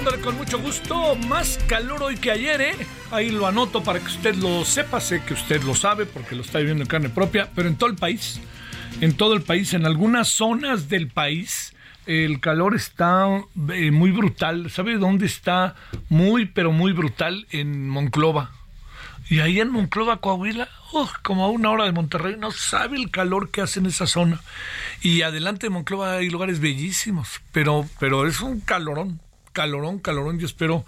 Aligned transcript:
Saludándole 0.00 0.22
con 0.22 0.36
mucho 0.36 0.58
gusto. 0.58 1.14
Más 1.28 1.58
calor 1.66 2.02
hoy 2.02 2.16
que 2.16 2.30
ayer, 2.30 2.60
¿eh? 2.60 2.74
Ahí 3.10 3.30
lo 3.30 3.46
anoto 3.46 3.82
para 3.82 3.98
que 3.98 4.06
usted 4.06 4.34
lo 4.36 4.64
sepa. 4.64 5.00
Sé 5.00 5.22
que 5.22 5.34
usted 5.34 5.62
lo 5.62 5.74
sabe 5.74 6.06
porque 6.06 6.34
lo 6.34 6.42
está 6.42 6.58
viviendo 6.58 6.82
en 6.82 6.88
carne 6.88 7.08
propia, 7.10 7.50
pero 7.54 7.68
en 7.68 7.76
todo 7.76 7.90
el 7.90 7.96
país, 7.96 8.40
en 9.00 9.14
todo 9.14 9.34
el 9.34 9.42
país, 9.42 9.74
en 9.74 9.84
algunas 9.84 10.28
zonas 10.28 10.88
del 10.88 11.08
país, 11.08 11.74
el 12.06 12.40
calor 12.40 12.74
está 12.74 13.26
eh, 13.72 13.90
muy 13.90 14.10
brutal. 14.10 14.70
¿Sabe 14.70 14.96
dónde 14.96 15.26
está 15.26 15.74
muy, 16.08 16.46
pero 16.46 16.72
muy 16.72 16.92
brutal? 16.92 17.46
En 17.50 17.88
Monclova. 17.88 18.52
Y 19.28 19.40
ahí 19.40 19.60
en 19.60 19.70
Monclova, 19.70 20.16
Coahuila, 20.16 20.68
¡ugh! 20.92 21.10
como 21.22 21.44
a 21.44 21.50
una 21.50 21.70
hora 21.70 21.84
de 21.84 21.92
Monterrey, 21.92 22.36
no 22.38 22.50
sabe 22.50 22.96
el 22.96 23.10
calor 23.10 23.50
que 23.50 23.60
hace 23.60 23.80
en 23.80 23.86
esa 23.86 24.06
zona. 24.06 24.40
Y 25.02 25.22
adelante 25.22 25.66
de 25.66 25.70
Monclova 25.70 26.14
hay 26.14 26.30
lugares 26.30 26.58
bellísimos, 26.58 27.40
pero, 27.52 27.86
pero 28.00 28.26
es 28.26 28.40
un 28.40 28.60
calorón, 28.60 29.20
calorón, 29.52 29.98
calorón. 29.98 30.38
Yo 30.38 30.46
espero 30.46 30.84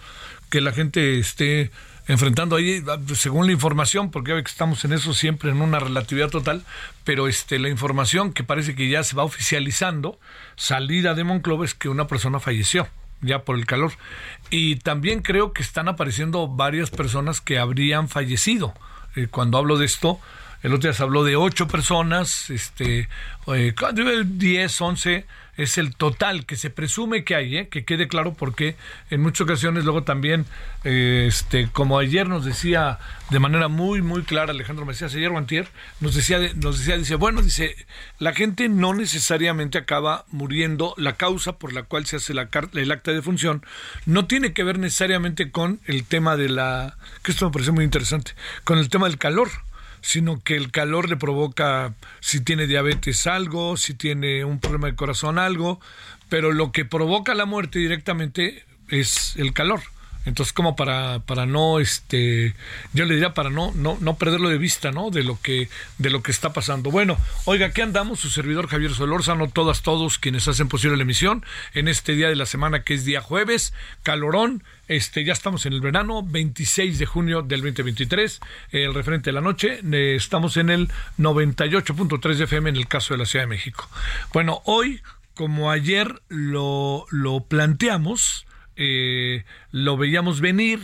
que 0.50 0.60
la 0.60 0.72
gente 0.72 1.18
esté 1.18 1.70
enfrentando 2.08 2.56
ahí, 2.56 2.82
según 3.14 3.46
la 3.46 3.52
información, 3.52 4.10
porque 4.10 4.30
ya 4.30 4.34
ve 4.36 4.42
que 4.42 4.50
estamos 4.50 4.84
en 4.84 4.92
eso 4.92 5.14
siempre, 5.14 5.50
en 5.50 5.62
una 5.62 5.78
relatividad 5.78 6.30
total, 6.30 6.64
pero 7.04 7.28
este, 7.28 7.58
la 7.58 7.68
información 7.68 8.32
que 8.32 8.44
parece 8.44 8.74
que 8.74 8.88
ya 8.88 9.04
se 9.04 9.14
va 9.14 9.24
oficializando, 9.24 10.18
salida 10.56 11.14
de 11.14 11.24
Monclova, 11.24 11.64
es 11.64 11.74
que 11.74 11.88
una 11.88 12.06
persona 12.06 12.40
falleció 12.40 12.88
ya 13.20 13.44
por 13.44 13.56
el 13.56 13.66
calor. 13.66 13.92
Y 14.50 14.76
también 14.76 15.22
creo 15.22 15.52
que 15.52 15.62
están 15.62 15.88
apareciendo 15.88 16.48
varias 16.48 16.90
personas 16.90 17.40
que 17.40 17.58
habrían 17.58 18.08
fallecido. 18.08 18.74
Eh, 19.14 19.28
cuando 19.30 19.58
hablo 19.58 19.78
de 19.78 19.86
esto, 19.86 20.18
el 20.62 20.72
otro 20.72 20.88
día 20.88 20.92
se 20.92 21.02
habló 21.02 21.24
de 21.24 21.36
ocho 21.36 21.68
personas, 21.68 22.50
este, 22.50 23.08
eh, 23.46 23.74
10, 24.26 24.80
11 24.80 25.26
es 25.56 25.76
el 25.76 25.94
total 25.94 26.46
que 26.46 26.56
se 26.56 26.70
presume 26.70 27.24
que 27.24 27.34
hay, 27.34 27.56
¿eh? 27.56 27.68
que 27.68 27.84
quede 27.84 28.08
claro 28.08 28.34
porque 28.34 28.76
en 29.10 29.20
muchas 29.20 29.42
ocasiones 29.42 29.84
luego 29.84 30.02
también, 30.02 30.46
eh, 30.84 31.26
este, 31.28 31.68
como 31.68 31.98
ayer 31.98 32.28
nos 32.28 32.44
decía 32.44 32.98
de 33.30 33.38
manera 33.38 33.68
muy, 33.68 34.00
muy 34.00 34.22
clara 34.22 34.52
Alejandro 34.52 34.86
Mesías, 34.86 35.14
ayer 35.14 35.30
o 35.30 35.40
nos 36.00 36.14
decía, 36.14 36.38
nos 36.56 36.78
decía, 36.78 36.96
dice, 36.96 37.16
bueno, 37.16 37.42
dice, 37.42 37.76
la 38.18 38.32
gente 38.32 38.68
no 38.68 38.94
necesariamente 38.94 39.78
acaba 39.78 40.24
muriendo, 40.30 40.94
la 40.96 41.14
causa 41.14 41.58
por 41.58 41.72
la 41.72 41.82
cual 41.82 42.06
se 42.06 42.16
hace 42.16 42.32
la, 42.34 42.48
el 42.74 42.92
acta 42.92 43.12
de 43.12 43.22
función 43.22 43.64
no 44.06 44.26
tiene 44.26 44.52
que 44.52 44.64
ver 44.64 44.78
necesariamente 44.78 45.50
con 45.50 45.80
el 45.86 46.04
tema 46.04 46.36
de 46.36 46.48
la, 46.48 46.96
que 47.22 47.32
esto 47.32 47.46
me 47.46 47.52
parece 47.52 47.72
muy 47.72 47.84
interesante, 47.84 48.32
con 48.64 48.78
el 48.78 48.88
tema 48.88 49.08
del 49.08 49.18
calor 49.18 49.50
sino 50.02 50.40
que 50.40 50.56
el 50.56 50.70
calor 50.70 51.08
le 51.08 51.16
provoca, 51.16 51.94
si 52.20 52.40
tiene 52.40 52.66
diabetes 52.66 53.26
algo, 53.26 53.76
si 53.76 53.94
tiene 53.94 54.44
un 54.44 54.60
problema 54.60 54.88
de 54.88 54.96
corazón 54.96 55.38
algo, 55.38 55.80
pero 56.28 56.52
lo 56.52 56.72
que 56.72 56.84
provoca 56.84 57.34
la 57.34 57.46
muerte 57.46 57.78
directamente 57.78 58.64
es 58.88 59.34
el 59.36 59.52
calor. 59.52 59.80
Entonces, 60.24 60.52
como 60.52 60.76
para, 60.76 61.20
para 61.20 61.46
no, 61.46 61.80
este, 61.80 62.54
yo 62.92 63.04
le 63.04 63.14
diría 63.14 63.34
para 63.34 63.50
no, 63.50 63.72
no, 63.74 63.98
no 64.00 64.16
perderlo 64.16 64.48
de 64.48 64.58
vista, 64.58 64.92
¿no? 64.92 65.10
De 65.10 65.24
lo 65.24 65.40
que, 65.40 65.68
de 65.98 66.10
lo 66.10 66.22
que 66.22 66.30
está 66.30 66.52
pasando. 66.52 66.90
Bueno, 66.90 67.18
oiga, 67.44 67.70
¿qué 67.70 67.82
andamos? 67.82 68.20
Su 68.20 68.30
servidor 68.30 68.68
Javier 68.68 68.94
Solórzano, 68.94 69.48
todas, 69.48 69.82
todos 69.82 70.18
quienes 70.18 70.46
hacen 70.48 70.68
posible 70.68 70.96
la 70.96 71.02
emisión 71.02 71.44
en 71.74 71.88
este 71.88 72.14
día 72.14 72.28
de 72.28 72.36
la 72.36 72.46
semana 72.46 72.82
que 72.82 72.94
es 72.94 73.04
día 73.04 73.20
jueves, 73.20 73.72
calorón, 74.02 74.62
este, 74.88 75.24
ya 75.24 75.32
estamos 75.32 75.66
en 75.66 75.72
el 75.72 75.80
verano, 75.80 76.22
26 76.22 76.98
de 76.98 77.06
junio 77.06 77.42
del 77.42 77.62
2023, 77.62 78.40
el 78.72 78.94
referente 78.94 79.30
de 79.30 79.34
la 79.34 79.40
noche, 79.40 79.80
eh, 79.90 80.14
estamos 80.16 80.56
en 80.56 80.70
el 80.70 80.88
98.3 81.18 82.34
de 82.34 82.44
FM 82.44 82.70
en 82.70 82.76
el 82.76 82.88
caso 82.88 83.14
de 83.14 83.18
la 83.18 83.26
Ciudad 83.26 83.44
de 83.44 83.48
México. 83.48 83.88
Bueno, 84.32 84.60
hoy, 84.64 85.00
como 85.34 85.70
ayer 85.70 86.20
lo, 86.28 87.06
lo 87.10 87.40
planteamos, 87.44 88.46
eh, 88.76 89.44
lo 89.70 89.96
veíamos 89.96 90.40
venir, 90.40 90.80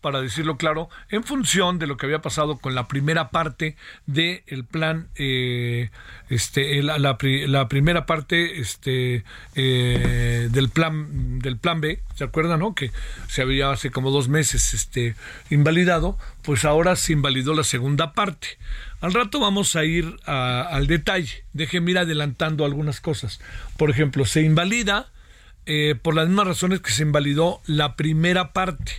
para 0.00 0.22
decirlo 0.22 0.56
claro, 0.56 0.88
en 1.10 1.24
función 1.24 1.78
de 1.78 1.86
lo 1.86 1.96
que 1.96 2.06
había 2.06 2.22
pasado 2.22 2.58
con 2.58 2.74
la 2.74 2.88
primera 2.88 3.28
parte 3.30 3.76
del 4.06 4.42
el 4.46 4.64
plan, 4.64 5.08
eh, 5.16 5.90
este, 6.30 6.82
la, 6.82 6.98
la, 6.98 7.68
primera 7.68 8.06
parte 8.06 8.60
este, 8.60 9.24
eh, 9.54 10.48
del 10.50 10.70
plan 10.70 11.38
del 11.40 11.58
plan 11.58 11.80
B, 11.80 12.02
¿se 12.14 12.24
acuerdan, 12.24 12.60
no? 12.60 12.74
Que 12.74 12.92
se 13.28 13.42
había 13.42 13.70
hace 13.70 13.90
como 13.90 14.10
dos 14.10 14.28
meses 14.28 14.72
este, 14.72 15.14
invalidado, 15.50 16.18
pues 16.42 16.64
ahora 16.64 16.96
se 16.96 17.12
invalidó 17.12 17.54
la 17.54 17.64
segunda 17.64 18.12
parte. 18.14 18.58
Al 19.00 19.14
rato 19.14 19.40
vamos 19.40 19.76
a 19.76 19.84
ir 19.84 20.16
al 20.26 20.86
detalle. 20.86 21.44
Déjenme 21.54 21.92
ir 21.92 21.98
adelantando 21.98 22.64
algunas 22.66 23.00
cosas. 23.00 23.40
Por 23.78 23.90
ejemplo, 23.90 24.26
se 24.26 24.42
invalida 24.42 25.10
eh, 25.66 25.94
por 26.00 26.14
las 26.14 26.26
mismas 26.26 26.46
razones 26.46 26.80
que 26.80 26.90
se 26.90 27.02
invalidó 27.02 27.60
la 27.66 27.96
primera 27.96 28.52
parte, 28.52 28.92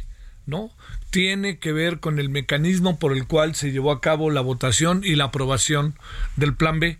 ¿no? 0.46 0.72
Tiene 1.10 1.60
que 1.60 1.74
ver 1.74 2.00
con 2.00 2.20
el 2.20 2.30
mecanismo 2.30 3.00
por 3.00 3.14
el 3.14 3.28
cual 3.28 3.56
se 3.56 3.72
llevó 3.72 3.92
a 3.92 4.02
cabo 4.02 4.30
la 4.30 4.42
votación 4.42 5.02
y 5.04 5.16
la 5.16 5.26
aprobación 5.26 5.96
del 6.36 6.56
Plan 6.56 6.80
B. 6.80 7.00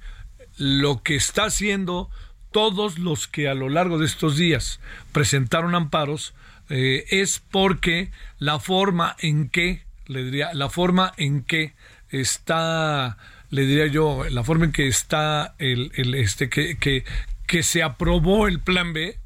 Lo 0.58 1.02
que 1.04 1.16
está 1.16 1.46
haciendo 1.46 2.10
todos 2.52 3.00
los 3.00 3.28
que 3.28 3.48
a 3.48 3.54
lo 3.54 3.70
largo 3.70 3.98
de 3.98 4.06
estos 4.06 4.36
días 4.36 4.80
presentaron 5.12 5.74
amparos 5.74 6.34
eh, 6.70 7.06
es 7.10 7.42
porque 7.52 8.12
la 8.40 8.60
forma 8.60 9.16
en 9.20 9.50
que, 9.50 9.84
le 10.08 10.24
diría, 10.24 10.54
la 10.54 10.70
forma 10.70 11.14
en 11.18 11.44
que 11.44 11.74
está, 12.10 13.18
le 13.50 13.66
diría 13.66 13.88
yo, 13.88 14.26
la 14.30 14.44
forma 14.44 14.66
en 14.66 14.72
que 14.72 14.88
está 14.88 15.56
el, 15.60 15.92
este, 16.16 16.50
que, 16.50 17.06
que 17.48 17.64
se 17.64 17.84
aprobó 17.84 18.48
el 18.48 18.60
Plan 18.60 18.94
B, 18.94 19.18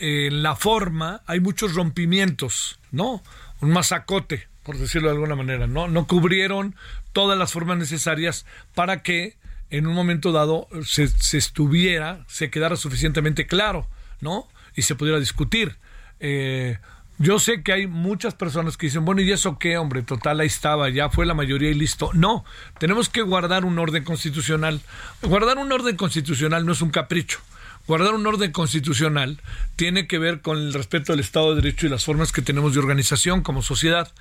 en 0.00 0.42
la 0.42 0.56
forma 0.56 1.22
hay 1.26 1.40
muchos 1.40 1.74
rompimientos, 1.74 2.80
¿no? 2.90 3.22
Un 3.60 3.70
masacote, 3.70 4.48
por 4.62 4.78
decirlo 4.78 5.08
de 5.08 5.14
alguna 5.14 5.36
manera, 5.36 5.66
¿no? 5.66 5.88
No 5.88 6.06
cubrieron 6.06 6.74
todas 7.12 7.38
las 7.38 7.52
formas 7.52 7.78
necesarias 7.78 8.46
para 8.74 9.02
que 9.02 9.36
en 9.68 9.86
un 9.86 9.94
momento 9.94 10.32
dado 10.32 10.68
se, 10.84 11.08
se 11.08 11.38
estuviera, 11.38 12.24
se 12.28 12.50
quedara 12.50 12.76
suficientemente 12.76 13.46
claro, 13.46 13.86
¿no? 14.20 14.48
Y 14.74 14.82
se 14.82 14.94
pudiera 14.94 15.20
discutir. 15.20 15.76
Eh, 16.18 16.78
yo 17.18 17.38
sé 17.38 17.62
que 17.62 17.74
hay 17.74 17.86
muchas 17.86 18.34
personas 18.34 18.78
que 18.78 18.86
dicen, 18.86 19.04
bueno, 19.04 19.20
¿y 19.20 19.30
eso 19.30 19.58
qué, 19.58 19.76
hombre? 19.76 20.02
Total, 20.02 20.40
ahí 20.40 20.46
estaba, 20.46 20.88
ya 20.88 21.10
fue 21.10 21.26
la 21.26 21.34
mayoría 21.34 21.68
y 21.68 21.74
listo. 21.74 22.10
No, 22.14 22.46
tenemos 22.78 23.10
que 23.10 23.20
guardar 23.20 23.66
un 23.66 23.78
orden 23.78 24.04
constitucional. 24.04 24.80
Guardar 25.20 25.58
un 25.58 25.70
orden 25.70 25.96
constitucional 25.96 26.64
no 26.64 26.72
es 26.72 26.80
un 26.80 26.88
capricho. 26.88 27.40
Guardar 27.86 28.14
un 28.14 28.26
orden 28.26 28.52
constitucional 28.52 29.40
tiene 29.74 30.06
que 30.06 30.18
ver 30.18 30.42
con 30.42 30.58
el 30.58 30.72
respeto 30.72 31.12
al 31.12 31.20
Estado 31.20 31.50
de 31.50 31.62
Derecho 31.62 31.86
y 31.86 31.88
las 31.88 32.04
formas 32.04 32.30
que 32.30 32.42
tenemos 32.42 32.74
de 32.74 32.80
organización 32.80 33.42
como 33.42 33.62
sociedad. 33.62 34.12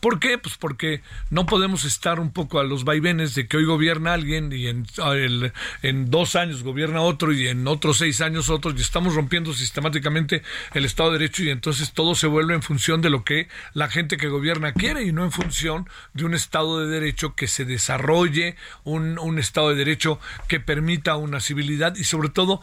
¿Por 0.00 0.18
qué? 0.18 0.38
Pues 0.38 0.56
porque 0.56 1.02
no 1.28 1.44
podemos 1.44 1.84
estar 1.84 2.20
un 2.20 2.32
poco 2.32 2.58
a 2.58 2.64
los 2.64 2.84
vaivenes 2.84 3.34
de 3.34 3.46
que 3.46 3.58
hoy 3.58 3.64
gobierna 3.64 4.14
alguien 4.14 4.52
y 4.52 4.68
en, 4.68 4.86
en 5.82 6.10
dos 6.10 6.36
años 6.36 6.62
gobierna 6.62 7.02
otro 7.02 7.32
y 7.32 7.48
en 7.48 7.66
otros 7.66 7.98
seis 7.98 8.20
años 8.20 8.48
otro 8.48 8.72
y 8.76 8.80
estamos 8.80 9.14
rompiendo 9.14 9.52
sistemáticamente 9.52 10.42
el 10.72 10.84
Estado 10.84 11.10
de 11.10 11.18
Derecho 11.18 11.42
y 11.42 11.50
entonces 11.50 11.92
todo 11.92 12.14
se 12.14 12.26
vuelve 12.28 12.54
en 12.54 12.62
función 12.62 13.02
de 13.02 13.10
lo 13.10 13.24
que 13.24 13.48
la 13.74 13.88
gente 13.88 14.16
que 14.16 14.28
gobierna 14.28 14.72
quiere 14.72 15.02
y 15.02 15.12
no 15.12 15.24
en 15.24 15.32
función 15.32 15.88
de 16.14 16.24
un 16.24 16.34
Estado 16.34 16.80
de 16.80 16.86
Derecho 16.86 17.34
que 17.34 17.46
se 17.46 17.64
desarrolle, 17.64 18.56
un 18.84 19.38
Estado 19.38 19.70
de 19.70 19.76
Derecho 19.76 20.20
que 20.48 20.60
permita 20.60 21.16
una 21.16 21.40
civilidad 21.40 21.96
y 21.96 22.04
sobre 22.04 22.28
todo 22.28 22.60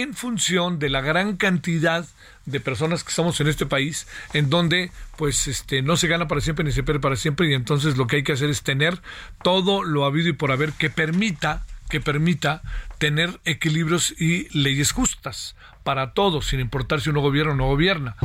en 0.00 0.14
función 0.14 0.78
de 0.78 0.88
la 0.88 1.00
gran 1.00 1.36
cantidad 1.36 2.06
de 2.46 2.60
personas 2.60 3.04
que 3.04 3.10
estamos 3.10 3.40
en 3.40 3.48
este 3.48 3.66
país, 3.66 4.06
en 4.32 4.50
donde 4.50 4.90
pues 5.16 5.46
este 5.48 5.82
no 5.82 5.96
se 5.96 6.08
gana 6.08 6.28
para 6.28 6.40
siempre 6.40 6.64
ni 6.64 6.72
se 6.72 6.82
pierde 6.82 7.00
para 7.00 7.16
siempre, 7.16 7.48
y 7.50 7.54
entonces 7.54 7.96
lo 7.96 8.06
que 8.06 8.16
hay 8.16 8.22
que 8.22 8.32
hacer 8.32 8.50
es 8.50 8.62
tener 8.62 9.00
todo 9.42 9.84
lo 9.84 10.04
habido 10.04 10.28
y 10.28 10.32
por 10.32 10.50
haber 10.50 10.72
que 10.72 10.90
permita 10.90 11.64
que 11.92 12.00
permita 12.00 12.62
tener 12.96 13.38
equilibrios 13.44 14.14
y 14.18 14.48
leyes 14.58 14.92
justas 14.92 15.56
para 15.84 16.14
todos, 16.14 16.46
sin 16.46 16.58
importar 16.58 17.02
si 17.02 17.10
uno 17.10 17.20
gobierna 17.20 17.52
o 17.52 17.56
no 17.56 17.66
gobierna. 17.66 18.16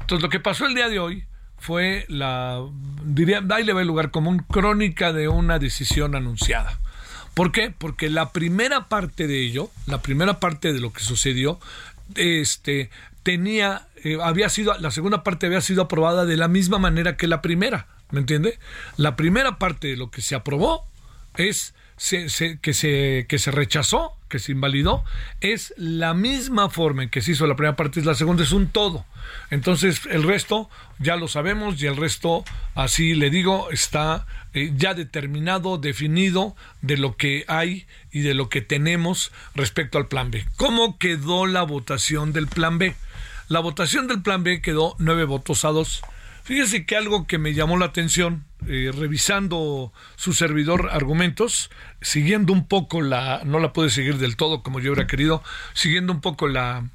Entonces, 0.00 0.22
lo 0.22 0.28
que 0.28 0.38
pasó 0.38 0.64
el 0.64 0.76
día 0.76 0.88
de 0.88 1.00
hoy 1.00 1.24
fue 1.58 2.04
la, 2.08 2.60
diría, 3.04 3.42
ahí 3.50 3.64
le 3.64 3.72
va 3.72 3.80
el 3.80 3.88
lugar 3.88 4.12
común, 4.12 4.44
crónica 4.48 5.12
de 5.12 5.26
una 5.26 5.58
decisión 5.58 6.14
anunciada. 6.14 6.78
¿Por 7.36 7.52
qué? 7.52 7.70
Porque 7.70 8.08
la 8.08 8.32
primera 8.32 8.88
parte 8.88 9.26
de 9.26 9.42
ello, 9.42 9.70
la 9.84 10.00
primera 10.00 10.40
parte 10.40 10.72
de 10.72 10.80
lo 10.80 10.94
que 10.94 11.00
sucedió, 11.00 11.60
este, 12.14 12.88
tenía, 13.22 13.88
eh, 14.04 14.16
había 14.22 14.48
sido, 14.48 14.72
la 14.78 14.90
segunda 14.90 15.22
parte 15.22 15.44
había 15.44 15.60
sido 15.60 15.82
aprobada 15.82 16.24
de 16.24 16.38
la 16.38 16.48
misma 16.48 16.78
manera 16.78 17.18
que 17.18 17.26
la 17.26 17.42
primera, 17.42 17.88
¿me 18.10 18.20
entiende? 18.20 18.58
La 18.96 19.16
primera 19.16 19.58
parte 19.58 19.88
de 19.88 19.98
lo 19.98 20.10
que 20.10 20.22
se 20.22 20.34
aprobó 20.34 20.86
es 21.36 21.74
que, 21.96 22.28
se, 22.74 23.26
que 23.26 23.38
se 23.38 23.50
rechazó, 23.50 24.16
que 24.28 24.38
se 24.38 24.52
invalidó, 24.52 25.04
es 25.40 25.72
la 25.76 26.14
misma 26.14 26.68
forma 26.68 27.04
en 27.04 27.10
que 27.10 27.22
se 27.22 27.32
hizo 27.32 27.46
la 27.46 27.56
primera 27.56 27.76
parte, 27.76 28.02
la 28.02 28.14
segunda 28.14 28.42
es 28.42 28.52
un 28.52 28.68
todo. 28.68 29.04
Entonces 29.50 30.02
el 30.10 30.22
resto 30.22 30.68
ya 30.98 31.16
lo 31.16 31.28
sabemos 31.28 31.80
y 31.82 31.86
el 31.86 31.96
resto, 31.96 32.44
así 32.74 33.14
le 33.14 33.30
digo, 33.30 33.70
está 33.70 34.26
eh, 34.54 34.72
ya 34.76 34.94
determinado, 34.94 35.78
definido 35.78 36.56
de 36.82 36.96
lo 36.96 37.16
que 37.16 37.44
hay 37.48 37.86
y 38.12 38.20
de 38.20 38.34
lo 38.34 38.48
que 38.48 38.60
tenemos 38.60 39.32
respecto 39.54 39.98
al 39.98 40.08
plan 40.08 40.30
B. 40.30 40.46
¿Cómo 40.56 40.98
quedó 40.98 41.46
la 41.46 41.62
votación 41.62 42.32
del 42.32 42.46
plan 42.46 42.78
B? 42.78 42.94
La 43.48 43.60
votación 43.60 44.08
del 44.08 44.22
plan 44.22 44.42
B 44.42 44.60
quedó 44.60 44.96
nueve 44.98 45.24
votos 45.24 45.64
a 45.64 45.68
dos. 45.68 46.02
Fíjese 46.46 46.86
que 46.86 46.96
algo 46.96 47.26
que 47.26 47.38
me 47.38 47.54
llamó 47.54 47.76
la 47.76 47.86
atención, 47.86 48.44
eh, 48.68 48.92
revisando 48.96 49.92
su 50.14 50.32
servidor 50.32 50.90
argumentos, 50.92 51.72
siguiendo 52.00 52.52
un 52.52 52.68
poco 52.68 53.02
la, 53.02 53.42
no 53.44 53.58
la 53.58 53.72
pude 53.72 53.90
seguir 53.90 54.18
del 54.18 54.36
todo 54.36 54.62
como 54.62 54.78
yo 54.78 54.92
hubiera 54.92 55.08
querido, 55.08 55.42
siguiendo 55.74 56.12
un 56.12 56.20
poco 56.20 56.46
la, 56.46 56.88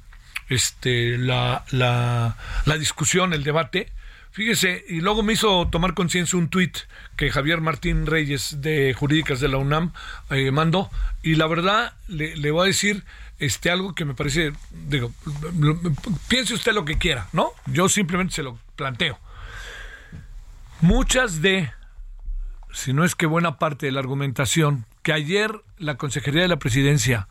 este, 0.48 1.18
la, 1.18 1.66
la, 1.70 2.38
la 2.64 2.78
discusión, 2.78 3.34
el 3.34 3.44
debate, 3.44 3.92
Fíjese, 4.30 4.82
y 4.88 5.02
luego 5.02 5.22
me 5.22 5.34
hizo 5.34 5.68
tomar 5.68 5.92
conciencia 5.92 6.38
un 6.38 6.48
tuit 6.48 6.78
que 7.16 7.30
Javier 7.30 7.60
Martín 7.60 8.06
Reyes 8.06 8.62
de 8.62 8.94
Jurídicas 8.94 9.40
de 9.40 9.48
la 9.48 9.58
UNAM 9.58 9.92
eh, 10.30 10.50
mandó, 10.50 10.90
y 11.22 11.34
la 11.34 11.46
verdad 11.46 11.92
le, 12.08 12.34
le, 12.36 12.50
voy 12.50 12.62
a 12.62 12.66
decir 12.68 13.04
este 13.38 13.70
algo 13.70 13.94
que 13.94 14.06
me 14.06 14.14
parece, 14.14 14.54
digo, 14.88 15.12
piense 16.28 16.54
usted 16.54 16.72
lo 16.72 16.86
que 16.86 16.96
quiera, 16.96 17.28
¿no? 17.34 17.50
Yo 17.66 17.90
simplemente 17.90 18.32
se 18.32 18.42
lo 18.42 18.58
planteo. 18.74 19.18
Muchas 20.82 21.42
de, 21.42 21.70
si 22.72 22.92
no 22.92 23.04
es 23.04 23.14
que 23.14 23.26
buena 23.26 23.56
parte 23.56 23.86
de 23.86 23.92
la 23.92 24.00
argumentación 24.00 24.84
que 25.04 25.12
ayer 25.12 25.62
la 25.78 25.96
Consejería 25.96 26.42
de 26.42 26.48
la 26.48 26.58
Presidencia 26.58 27.28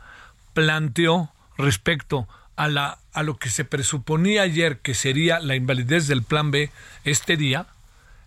planteó 0.53 1.33
respecto 1.57 2.30
a, 2.56 2.69
la, 2.69 3.00
a 3.12 3.24
lo 3.24 3.36
que 3.36 3.50
se 3.50 3.65
presuponía 3.65 4.44
ayer 4.44 4.80
que 4.80 4.94
sería 4.94 5.42
la 5.42 5.57
invalidez 5.57 6.07
del 6.07 6.24
plan 6.24 6.50
B 6.50 6.71
este 7.03 7.36
día, 7.36 7.68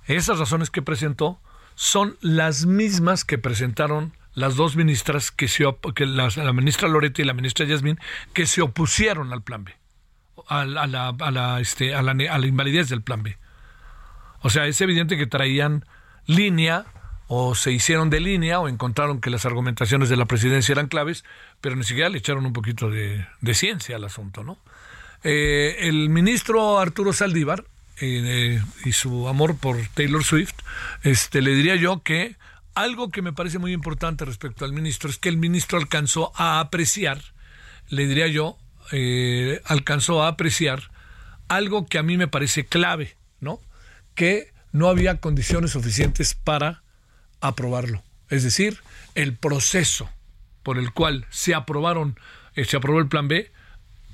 esas 0.07 0.39
razones 0.39 0.69
que 0.69 0.83
presentó 0.83 1.41
son 1.75 2.19
las 2.21 2.67
mismas 2.67 3.25
que 3.25 3.39
presentaron 3.39 4.13
las 4.35 4.57
dos 4.57 4.77
ministras 4.77 5.31
que 5.31 5.49
se 5.49 5.65
que 5.95 6.05
la, 6.05 6.53
ministra 6.53 6.87
Loreto 6.87 7.23
y 7.23 7.25
la 7.25 7.33
ministra 7.33 7.65
Yasmín 7.65 7.99
que 8.35 8.45
se 8.45 8.61
opusieron 8.61 9.33
al 9.33 9.41
plan 9.41 9.65
B 9.65 9.75
a, 10.49 10.67
la, 10.67 10.83
a 11.19 11.31
la, 11.31 11.61
este, 11.61 11.95
a 11.95 12.03
la, 12.03 12.11
a 12.13 12.39
la 12.39 12.47
invalidez 12.47 12.91
del 12.91 13.01
plan 13.01 13.23
B 13.23 13.39
o 14.45 14.51
sea, 14.51 14.67
es 14.67 14.79
evidente 14.83 15.17
que 15.17 15.27
traían 15.27 15.87
línea 16.27 16.85
o 17.29 17.55
se 17.55 17.73
hicieron 17.73 18.11
de 18.11 18.21
línea 18.21 18.61
o 18.61 18.69
encontraron 18.69 19.23
que 19.23 19.31
las 19.31 19.47
argumentaciones 19.47 20.11
de 20.11 20.19
la 20.19 20.27
presidencia 20.27 20.75
eran 20.75 20.87
claves, 20.87 21.25
pero 21.63 21.77
ni 21.77 21.85
siquiera 21.85 22.11
le 22.11 22.19
echaron 22.19 22.45
un 22.45 22.53
poquito 22.53 22.91
de, 22.91 23.27
ciencia 23.55 23.97
al 23.97 24.05
asunto, 24.05 24.45
¿no? 24.45 24.59
Eh, 25.23 25.89
el 25.89 26.11
ministro 26.11 26.79
Arturo 26.79 27.15
Saldívar 27.15 27.65
eh, 28.03 28.63
y 28.85 28.93
su 28.93 29.29
amor 29.29 29.57
por 29.57 29.79
Taylor 29.95 30.23
Swift, 30.23 30.57
este, 31.05 31.41
le 31.41 31.55
diría 31.55 31.77
yo 31.77 32.03
que 32.03 32.37
algo 32.75 33.11
que 33.11 33.23
me 33.23 33.33
parece 33.33 33.59
muy 33.59 33.73
importante 33.73 34.27
respecto 34.27 34.67
al 34.67 34.75
ministro 34.75 35.09
es 35.09 35.17
que 35.17 35.31
el 35.31 35.39
ministro 35.39 35.79
alcanzó 35.79 36.33
a 36.37 36.61
apreciar, 36.61 37.23
le 37.89 38.07
diría 38.07 38.27
yo, 38.27 38.59
eh, 38.93 39.63
alcanzó 39.65 40.23
a 40.23 40.29
apreciar 40.29 40.91
algo 41.49 41.87
que 41.87 41.97
a 41.97 42.03
mí 42.03 42.19
me 42.19 42.29
parece 42.29 42.67
clave, 42.67 43.17
¿no? 43.41 43.59
Que 44.15 44.53
no 44.73 44.89
había 44.89 45.19
condiciones 45.19 45.73
suficientes 45.73 46.35
para 46.35 46.83
aprobarlo. 47.41 48.03
Es 48.29 48.43
decir, 48.43 48.79
el 49.15 49.37
proceso 49.37 50.11
por 50.63 50.79
el 50.79 50.93
cual 50.93 51.27
se 51.31 51.55
aprobaron, 51.55 52.19
eh, 52.55 52.65
se 52.65 52.77
aprobó 52.77 52.99
el 52.99 53.09
plan 53.09 53.29
B, 53.29 53.53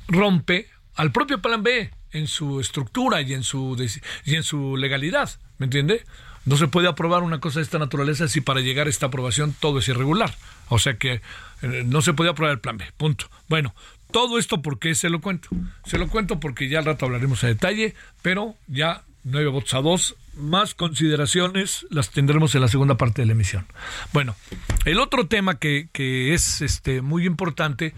rompe 0.09 0.69
al 0.95 1.13
propio 1.13 1.41
plan 1.41 1.63
B 1.63 1.91
en 2.13 2.27
su 2.27 2.61
estructura 2.61 3.23
y 3.23 3.33
en 3.33 3.43
su, 3.43 3.77
y 4.25 4.35
en 4.35 4.43
su 4.43 4.77
legalidad. 4.77 5.31
¿Me 5.59 5.67
entiende? 5.67 6.05
No 6.45 6.57
se 6.57 6.69
puede 6.69 6.89
aprobar 6.89 7.23
una 7.23 7.39
cosa 7.39 7.61
de 7.61 7.65
esta 7.65 7.79
naturaleza 7.79 8.29
si 8.29 8.41
para 8.41 8.61
llegar 8.61 8.87
a 8.87 8.91
esta 8.91 9.07
aprobación 9.07 9.55
todo 9.59 9.79
es 9.79 9.89
irregular. 9.89 10.35
O 10.69 10.79
sea 10.79 10.99
que 10.99 11.23
eh, 11.63 11.83
no 11.87 12.03
se 12.03 12.13
puede 12.13 12.31
aprobar 12.31 12.53
el 12.53 12.61
plan 12.61 12.79
B. 12.79 12.85
Punto. 12.97 13.31
Bueno, 13.49 13.75
todo 14.11 14.39
esto 14.39 14.63
porque 14.63 14.95
se 14.95 15.11
lo 15.11 15.21
cuento. 15.21 15.49
Se 15.85 15.99
lo 15.99 16.09
cuento 16.09 16.41
porque 16.41 16.69
ya 16.69 16.81
al 16.81 16.87
rato 16.87 17.07
hablaremos 17.07 17.45
a 17.45 17.47
detalle, 17.47 17.95
pero 18.23 18.57
ya 18.67 19.05
nueve 19.25 19.49
votos 19.49 19.75
a 19.75 19.81
dos. 19.81 20.17
Más 20.35 20.75
consideraciones 20.75 21.87
las 21.91 22.11
tendremos 22.11 22.55
en 22.55 22.63
la 22.63 22.69
segunda 22.69 22.97
parte 22.97 23.23
de 23.23 23.27
la 23.27 23.33
emisión. 23.33 23.67
Bueno, 24.13 24.37
el 24.85 24.99
otro 24.99 25.27
tema 25.27 25.59
que, 25.59 25.89
que 25.93 26.35
es 26.35 26.63
este, 26.63 27.03
muy 27.03 27.27
importante 27.27 27.95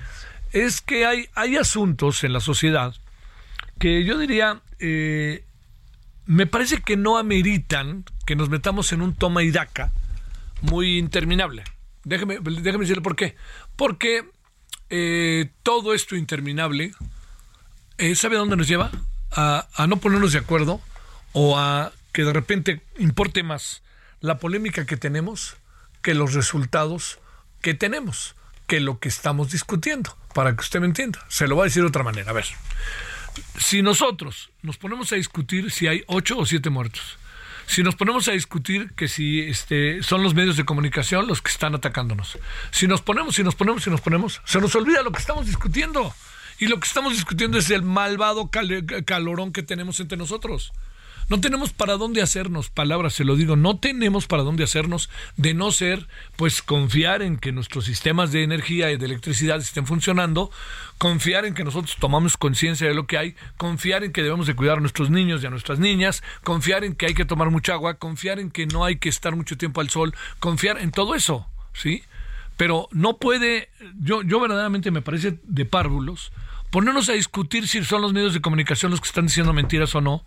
es 0.52 0.80
que 0.80 1.06
hay, 1.06 1.28
hay 1.34 1.56
asuntos 1.56 2.24
en 2.24 2.32
la 2.32 2.40
sociedad 2.40 2.94
que 3.78 4.04
yo 4.04 4.18
diría, 4.18 4.60
eh, 4.78 5.44
me 6.26 6.46
parece 6.46 6.82
que 6.82 6.96
no 6.96 7.18
ameritan 7.18 8.04
que 8.26 8.36
nos 8.36 8.48
metamos 8.48 8.92
en 8.92 9.02
un 9.02 9.14
toma 9.14 9.42
y 9.42 9.50
daca 9.50 9.92
muy 10.60 10.98
interminable. 10.98 11.64
Déjeme, 12.04 12.38
déjeme 12.40 12.84
decirle 12.84 13.02
por 13.02 13.16
qué. 13.16 13.36
Porque 13.76 14.24
eh, 14.90 15.50
todo 15.62 15.94
esto 15.94 16.16
interminable, 16.16 16.92
eh, 17.98 18.14
¿sabe 18.14 18.36
dónde 18.36 18.56
nos 18.56 18.68
lleva? 18.68 18.90
A, 19.30 19.66
a 19.74 19.86
no 19.86 19.96
ponernos 19.96 20.32
de 20.32 20.38
acuerdo 20.38 20.80
o 21.32 21.58
a 21.58 21.92
que 22.12 22.24
de 22.24 22.32
repente 22.32 22.82
importe 22.98 23.42
más 23.42 23.82
la 24.20 24.38
polémica 24.38 24.86
que 24.86 24.96
tenemos 24.96 25.56
que 26.02 26.14
los 26.14 26.34
resultados 26.34 27.18
que 27.60 27.74
tenemos, 27.74 28.34
que 28.66 28.80
lo 28.80 28.98
que 28.98 29.08
estamos 29.08 29.52
discutiendo, 29.52 30.16
para 30.34 30.54
que 30.54 30.60
usted 30.60 30.80
me 30.80 30.86
entienda. 30.86 31.24
Se 31.28 31.46
lo 31.46 31.54
voy 31.54 31.62
a 31.62 31.64
decir 31.66 31.82
de 31.82 31.88
otra 31.88 32.02
manera. 32.02 32.30
A 32.30 32.34
ver, 32.34 32.46
si 33.58 33.82
nosotros 33.82 34.50
nos 34.62 34.76
ponemos 34.76 35.12
a 35.12 35.16
discutir 35.16 35.70
si 35.70 35.86
hay 35.86 36.02
ocho 36.06 36.38
o 36.38 36.46
siete 36.46 36.70
muertos, 36.70 37.18
si 37.66 37.82
nos 37.82 37.94
ponemos 37.94 38.28
a 38.28 38.32
discutir 38.32 38.92
que 38.94 39.08
si 39.08 39.40
este, 39.40 40.02
son 40.02 40.22
los 40.22 40.34
medios 40.34 40.56
de 40.56 40.64
comunicación 40.64 41.26
los 41.26 41.40
que 41.40 41.50
están 41.50 41.74
atacándonos, 41.74 42.38
si 42.70 42.86
nos 42.86 43.00
ponemos, 43.00 43.36
si 43.36 43.44
nos 43.44 43.54
ponemos, 43.54 43.84
si 43.84 43.90
nos 43.90 44.00
ponemos, 44.00 44.42
se 44.44 44.60
nos 44.60 44.74
olvida 44.74 45.02
lo 45.02 45.12
que 45.12 45.20
estamos 45.20 45.46
discutiendo. 45.46 46.14
Y 46.58 46.66
lo 46.66 46.78
que 46.78 46.86
estamos 46.86 47.14
discutiendo 47.14 47.58
es 47.58 47.70
el 47.70 47.82
malvado 47.82 48.50
calorón 48.50 49.52
que 49.52 49.62
tenemos 49.62 49.98
entre 50.00 50.18
nosotros. 50.18 50.72
No 51.28 51.40
tenemos 51.40 51.72
para 51.72 51.96
dónde 51.96 52.22
hacernos, 52.22 52.70
palabras 52.70 53.14
se 53.14 53.24
lo 53.24 53.36
digo, 53.36 53.56
no 53.56 53.78
tenemos 53.78 54.26
para 54.26 54.42
dónde 54.42 54.64
hacernos 54.64 55.10
de 55.36 55.54
no 55.54 55.70
ser, 55.70 56.08
pues 56.36 56.62
confiar 56.62 57.22
en 57.22 57.38
que 57.38 57.52
nuestros 57.52 57.84
sistemas 57.84 58.32
de 58.32 58.42
energía 58.42 58.90
y 58.90 58.96
de 58.96 59.06
electricidad 59.06 59.58
estén 59.58 59.86
funcionando, 59.86 60.50
confiar 60.98 61.44
en 61.44 61.54
que 61.54 61.64
nosotros 61.64 61.96
tomamos 61.98 62.36
conciencia 62.36 62.86
de 62.86 62.94
lo 62.94 63.06
que 63.06 63.18
hay, 63.18 63.36
confiar 63.56 64.04
en 64.04 64.12
que 64.12 64.22
debemos 64.22 64.46
de 64.46 64.54
cuidar 64.54 64.78
a 64.78 64.80
nuestros 64.80 65.10
niños 65.10 65.42
y 65.42 65.46
a 65.46 65.50
nuestras 65.50 65.78
niñas, 65.78 66.22
confiar 66.44 66.84
en 66.84 66.94
que 66.94 67.06
hay 67.06 67.14
que 67.14 67.24
tomar 67.24 67.50
mucha 67.50 67.74
agua, 67.74 67.94
confiar 67.94 68.38
en 68.38 68.50
que 68.50 68.66
no 68.66 68.84
hay 68.84 68.96
que 68.96 69.08
estar 69.08 69.34
mucho 69.36 69.56
tiempo 69.56 69.80
al 69.80 69.90
sol, 69.90 70.14
confiar 70.38 70.78
en 70.78 70.90
todo 70.90 71.14
eso, 71.14 71.46
¿sí? 71.72 72.02
Pero 72.56 72.88
no 72.92 73.16
puede, 73.16 73.70
yo, 74.00 74.22
yo 74.22 74.38
verdaderamente 74.40 74.90
me 74.90 75.02
parece 75.02 75.38
de 75.42 75.64
párvulos, 75.64 76.32
ponernos 76.70 77.08
a 77.08 77.12
discutir 77.14 77.66
si 77.68 77.84
son 77.84 78.02
los 78.02 78.12
medios 78.12 78.34
de 78.34 78.40
comunicación 78.40 78.90
los 78.90 79.00
que 79.00 79.08
están 79.08 79.26
diciendo 79.26 79.52
mentiras 79.52 79.94
o 79.94 80.00
no, 80.00 80.24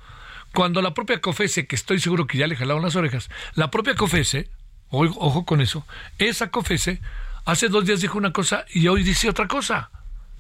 cuando 0.55 0.81
la 0.81 0.93
propia 0.93 1.19
COFESE, 1.19 1.67
que 1.67 1.75
estoy 1.75 1.99
seguro 1.99 2.27
que 2.27 2.37
ya 2.37 2.47
le 2.47 2.55
jalaron 2.55 2.81
las 2.81 2.95
orejas, 2.95 3.29
la 3.55 3.69
propia 3.69 3.93
COFESE, 3.93 4.49
ojo 4.89 5.45
con 5.45 5.59
eso, 5.59 5.85
esa 6.17 6.49
COFESE 6.49 7.01
hace 7.43 7.67
dos 7.67 7.85
días 7.85 7.99
dijo 7.99 8.17
una 8.17 8.31
cosa 8.31 8.65
y 8.73 8.87
hoy 8.87 9.03
dice 9.03 9.29
otra 9.29 9.49
cosa. 9.49 9.91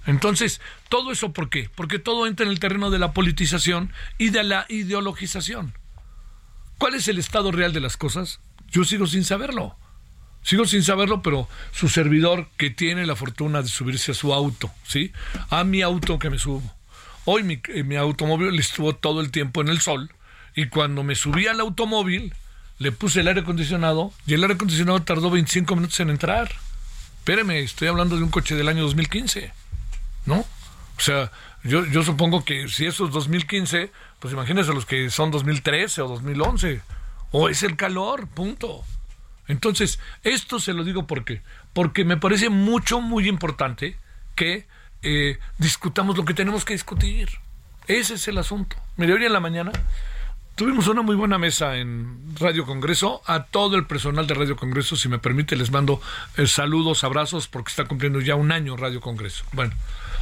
Entonces, 0.07 0.61
¿todo 0.87 1.11
eso 1.11 1.33
por 1.33 1.49
qué? 1.49 1.69
Porque 1.75 1.99
todo 1.99 2.27
entra 2.27 2.45
en 2.45 2.51
el 2.53 2.59
terreno 2.59 2.91
de 2.91 2.99
la 2.99 3.11
politización 3.11 3.91
y 4.17 4.29
de 4.29 4.43
la 4.43 4.65
ideologización. 4.69 5.73
¿Cuál 6.77 6.95
es 6.95 7.09
el 7.09 7.19
estado 7.19 7.51
real 7.51 7.73
de 7.73 7.81
las 7.81 7.97
cosas? 7.97 8.39
Yo 8.71 8.85
sigo 8.85 9.07
sin 9.07 9.25
saberlo. 9.25 9.75
Sigo 10.43 10.65
sin 10.65 10.83
saberlo, 10.83 11.21
pero 11.23 11.49
su 11.71 11.89
servidor 11.89 12.47
que 12.55 12.69
tiene 12.69 13.05
la 13.05 13.17
fortuna 13.17 13.61
de 13.61 13.67
subirse 13.67 14.11
a 14.11 14.15
su 14.15 14.33
auto, 14.33 14.71
¿sí? 14.87 15.11
A 15.49 15.65
mi 15.65 15.81
auto 15.81 16.19
que 16.19 16.29
me 16.29 16.39
subo 16.39 16.63
Hoy 17.25 17.43
mi, 17.43 17.59
eh, 17.69 17.83
mi 17.83 17.95
automóvil 17.95 18.57
estuvo 18.59 18.95
todo 18.95 19.21
el 19.21 19.31
tiempo 19.31 19.61
en 19.61 19.69
el 19.69 19.81
sol 19.81 20.11
y 20.55 20.67
cuando 20.67 21.03
me 21.03 21.15
subí 21.15 21.47
al 21.47 21.59
automóvil 21.59 22.33
le 22.77 22.91
puse 22.91 23.21
el 23.21 23.27
aire 23.27 23.41
acondicionado 23.41 24.13
y 24.27 24.33
el 24.33 24.43
aire 24.43 24.55
acondicionado 24.55 25.01
tardó 25.01 25.29
25 25.29 25.75
minutos 25.75 25.99
en 25.99 26.09
entrar. 26.09 26.51
Espéreme, 27.19 27.59
estoy 27.59 27.87
hablando 27.87 28.15
de 28.15 28.23
un 28.23 28.29
coche 28.29 28.55
del 28.55 28.67
año 28.67 28.83
2015, 28.83 29.51
¿no? 30.27 30.45
O 30.97 31.01
sea, 31.01 31.31
yo, 31.63 31.85
yo 31.85 32.03
supongo 32.03 32.45
que 32.45 32.67
si 32.67 32.85
eso 32.85 33.05
es 33.05 33.11
2015, 33.11 33.91
pues 34.19 34.33
imagínense 34.33 34.73
los 34.73 34.85
que 34.85 35.09
son 35.09 35.31
2013 35.31 36.03
o 36.03 36.07
2011. 36.07 36.81
O 37.31 37.49
es 37.49 37.63
el 37.63 37.75
calor, 37.75 38.27
punto. 38.27 38.83
Entonces, 39.47 39.99
esto 40.23 40.59
se 40.59 40.73
lo 40.73 40.83
digo 40.83 41.07
porque, 41.07 41.41
porque 41.73 42.05
me 42.05 42.17
parece 42.17 42.49
mucho, 42.49 43.01
muy 43.01 43.27
importante 43.27 43.97
que 44.35 44.67
eh, 45.07 45.37
discutamos 45.59 46.17
lo 46.17 46.25
que 46.25 46.33
tenemos 46.33 46.65
que 46.65 46.73
discutir. 46.73 47.29
Ese 47.87 48.15
es 48.15 48.27
el 48.27 48.39
asunto. 48.39 48.75
Mire, 48.97 49.13
hoy 49.13 49.23
en 49.23 49.33
la 49.33 49.39
mañana 49.39 49.71
tuvimos 50.55 50.87
una 50.87 51.03
muy 51.03 51.15
buena 51.15 51.37
mesa 51.37 51.77
en 51.77 52.35
Radio 52.39 52.65
Congreso. 52.65 53.21
A 53.27 53.43
todo 53.43 53.75
el 53.75 53.85
personal 53.85 54.25
de 54.25 54.33
Radio 54.33 54.55
Congreso, 54.55 54.95
si 54.95 55.07
me 55.07 55.19
permite, 55.19 55.55
les 55.55 55.69
mando 55.69 56.01
eh, 56.37 56.47
saludos, 56.47 57.03
abrazos, 57.03 57.47
porque 57.47 57.69
está 57.69 57.85
cumpliendo 57.85 58.19
ya 58.19 58.33
un 58.33 58.51
año 58.51 58.75
Radio 58.77 58.99
Congreso. 58.99 59.45
Bueno, 59.51 59.75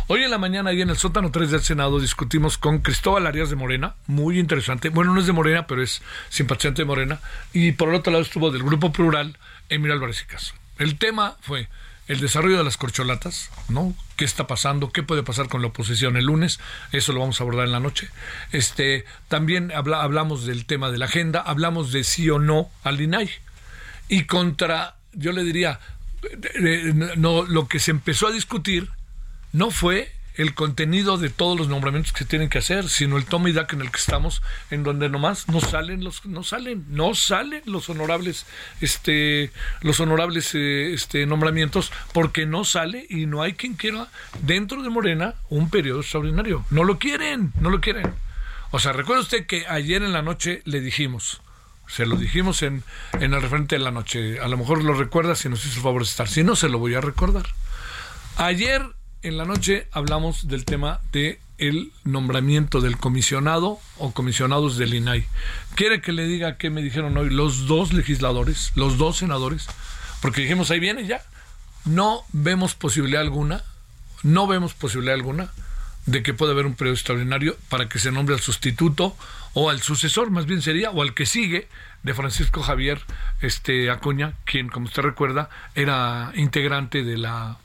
hoy 0.07 0.23
en 0.23 0.31
la 0.31 0.37
mañana, 0.37 0.71
ahí 0.71 0.81
en 0.81 0.89
el 0.89 0.97
sótano 0.97 1.31
3 1.31 1.51
del 1.51 1.61
Senado, 1.61 2.01
discutimos 2.01 2.57
con 2.57 2.79
Cristóbal 2.79 3.25
Arias 3.25 3.49
de 3.49 3.55
Morena, 3.55 3.95
muy 4.07 4.37
interesante. 4.37 4.89
Bueno, 4.89 5.13
no 5.13 5.21
es 5.21 5.27
de 5.27 5.31
Morena, 5.31 5.65
pero 5.65 5.81
es 5.81 6.01
simpatizante 6.27 6.81
de 6.81 6.87
Morena. 6.87 7.21
Y 7.53 7.71
por 7.71 7.87
el 7.87 7.95
otro 7.95 8.11
lado 8.11 8.23
estuvo 8.23 8.51
del 8.51 8.63
Grupo 8.63 8.91
Plural, 8.91 9.37
Emilio 9.69 9.93
Álvarez 9.93 10.23
y 10.23 10.25
Caso. 10.25 10.53
El 10.77 10.97
tema 10.97 11.37
fue 11.39 11.69
el 12.13 12.19
desarrollo 12.19 12.57
de 12.57 12.63
las 12.63 12.77
corcholatas, 12.77 13.49
¿no? 13.69 13.95
¿Qué 14.15 14.25
está 14.25 14.47
pasando? 14.47 14.91
¿Qué 14.91 15.03
puede 15.03 15.23
pasar 15.23 15.49
con 15.49 15.61
la 15.61 15.67
oposición 15.67 16.15
el 16.15 16.25
lunes? 16.25 16.59
Eso 16.91 17.11
lo 17.11 17.19
vamos 17.19 17.39
a 17.39 17.43
abordar 17.43 17.65
en 17.65 17.71
la 17.71 17.79
noche. 17.79 18.09
Este, 18.51 19.05
también 19.27 19.71
hablamos 19.71 20.45
del 20.45 20.65
tema 20.65 20.91
de 20.91 20.99
la 20.99 21.05
agenda, 21.05 21.41
hablamos 21.41 21.91
de 21.91 22.03
sí 22.03 22.29
o 22.29 22.39
no 22.39 22.69
al 22.83 23.01
INAI. 23.01 23.29
Y 24.07 24.25
contra, 24.25 24.95
yo 25.13 25.31
le 25.31 25.43
diría, 25.43 25.79
no, 27.17 27.43
lo 27.43 27.67
que 27.67 27.79
se 27.79 27.91
empezó 27.91 28.27
a 28.27 28.31
discutir 28.31 28.89
no 29.51 29.71
fue 29.71 30.11
el 30.35 30.53
contenido 30.53 31.17
de 31.17 31.29
todos 31.29 31.57
los 31.57 31.67
nombramientos 31.67 32.13
que 32.13 32.25
tienen 32.25 32.49
que 32.49 32.57
hacer, 32.57 32.89
sino 32.89 33.17
el 33.17 33.25
toma 33.25 33.49
y 33.49 33.53
daca 33.53 33.75
en 33.75 33.81
el 33.81 33.91
que 33.91 33.99
estamos, 33.99 34.41
en 34.71 34.83
donde 34.83 35.09
nomás 35.09 35.47
no 35.47 35.59
salen 35.59 36.03
los, 36.03 36.25
no 36.25 36.43
salen, 36.43 36.85
no 36.89 37.13
salen 37.13 37.61
los 37.65 37.89
honorables, 37.89 38.45
este, 38.81 39.51
los 39.81 39.99
honorables 39.99 40.53
eh, 40.55 40.93
este, 40.93 41.25
nombramientos, 41.25 41.91
porque 42.13 42.45
no 42.45 42.63
sale 42.63 43.05
y 43.09 43.25
no 43.25 43.41
hay 43.41 43.53
quien 43.53 43.73
quiera 43.75 44.07
dentro 44.41 44.81
de 44.81 44.89
Morena 44.89 45.35
un 45.49 45.69
periodo 45.69 46.01
extraordinario. 46.01 46.65
No 46.69 46.83
lo 46.83 46.97
quieren, 46.97 47.53
no 47.59 47.69
lo 47.69 47.81
quieren. 47.81 48.13
O 48.71 48.79
sea, 48.79 48.91
recuerda 48.91 49.21
usted 49.21 49.45
que 49.45 49.67
ayer 49.67 50.01
en 50.01 50.13
la 50.13 50.23
noche 50.23 50.61
le 50.65 50.81
dijimos, 50.81 51.41
se 51.87 52.07
lo 52.07 52.15
dijimos 52.15 52.63
en, 52.63 52.83
en 53.13 53.33
el 53.33 53.41
referente 53.41 53.75
de 53.75 53.83
la 53.83 53.91
noche, 53.91 54.39
a 54.39 54.47
lo 54.47 54.57
mejor 54.57 54.83
lo 54.83 54.93
recuerda 54.95 55.35
si 55.35 55.47
nos 55.47 55.63
hizo 55.65 55.75
el 55.75 55.83
favor 55.83 56.01
de 56.01 56.09
estar, 56.09 56.27
si 56.27 56.43
no 56.43 56.55
se 56.55 56.69
lo 56.69 56.79
voy 56.79 56.95
a 56.95 57.01
recordar. 57.01 57.45
Ayer 58.37 58.83
en 59.23 59.37
la 59.37 59.45
noche 59.45 59.87
hablamos 59.91 60.47
del 60.47 60.65
tema 60.65 60.99
de 61.11 61.39
el 61.57 61.91
nombramiento 62.03 62.81
del 62.81 62.97
comisionado 62.97 63.79
o 63.97 64.11
comisionados 64.11 64.77
del 64.77 64.93
INAI. 64.93 65.25
¿Quiere 65.75 66.01
que 66.01 66.11
le 66.11 66.25
diga 66.25 66.57
qué 66.57 66.69
me 66.69 66.81
dijeron 66.81 67.17
hoy 67.17 67.29
los 67.29 67.67
dos 67.67 67.93
legisladores, 67.93 68.73
los 68.75 68.97
dos 68.97 69.17
senadores? 69.17 69.67
Porque 70.21 70.41
dijimos, 70.41 70.71
ahí 70.71 70.79
viene 70.79 71.07
ya. 71.07 71.21
No 71.85 72.23
vemos 72.33 72.75
posibilidad 72.75 73.21
alguna, 73.21 73.63
no 74.23 74.45
vemos 74.45 74.73
posibilidad 74.73 75.15
alguna 75.15 75.51
de 76.05 76.21
que 76.21 76.33
pueda 76.33 76.51
haber 76.51 76.65
un 76.65 76.75
periodo 76.75 76.95
extraordinario 76.95 77.55
para 77.69 77.87
que 77.87 77.99
se 77.99 78.11
nombre 78.11 78.35
al 78.35 78.41
sustituto 78.41 79.15
o 79.53 79.69
al 79.69 79.81
sucesor, 79.81 80.31
más 80.31 80.45
bien 80.45 80.61
sería, 80.61 80.89
o 80.89 81.01
al 81.01 81.13
que 81.13 81.25
sigue 81.25 81.69
de 82.03 82.13
Francisco 82.13 82.61
Javier 82.61 82.99
este, 83.41 83.89
Acuña, 83.89 84.33
quien, 84.43 84.67
como 84.67 84.87
usted 84.87 85.01
recuerda, 85.01 85.49
era 85.75 86.33
integrante 86.35 87.03
de 87.03 87.17
la 87.17 87.57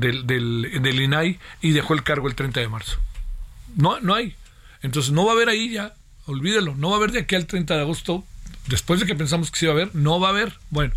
del, 0.00 0.26
del, 0.26 1.00
INAI 1.00 1.38
y 1.60 1.72
dejó 1.72 1.94
el 1.94 2.02
cargo 2.02 2.28
el 2.28 2.34
30 2.34 2.60
de 2.60 2.68
marzo. 2.68 2.98
No, 3.76 4.00
no 4.00 4.14
hay. 4.14 4.34
Entonces 4.82 5.12
no 5.12 5.24
va 5.24 5.32
a 5.32 5.34
haber 5.34 5.48
ahí 5.48 5.70
ya, 5.70 5.94
olvídelo, 6.26 6.74
no 6.74 6.88
va 6.88 6.96
a 6.96 6.98
haber 6.98 7.12
de 7.12 7.20
aquí 7.20 7.34
al 7.34 7.46
30 7.46 7.74
de 7.74 7.80
agosto, 7.82 8.24
después 8.66 9.00
de 9.00 9.06
que 9.06 9.14
pensamos 9.14 9.50
que 9.50 9.58
sí 9.58 9.66
va 9.66 9.72
a 9.72 9.76
haber, 9.76 9.94
no 9.94 10.18
va 10.18 10.28
a 10.28 10.30
haber. 10.30 10.54
Bueno, 10.70 10.94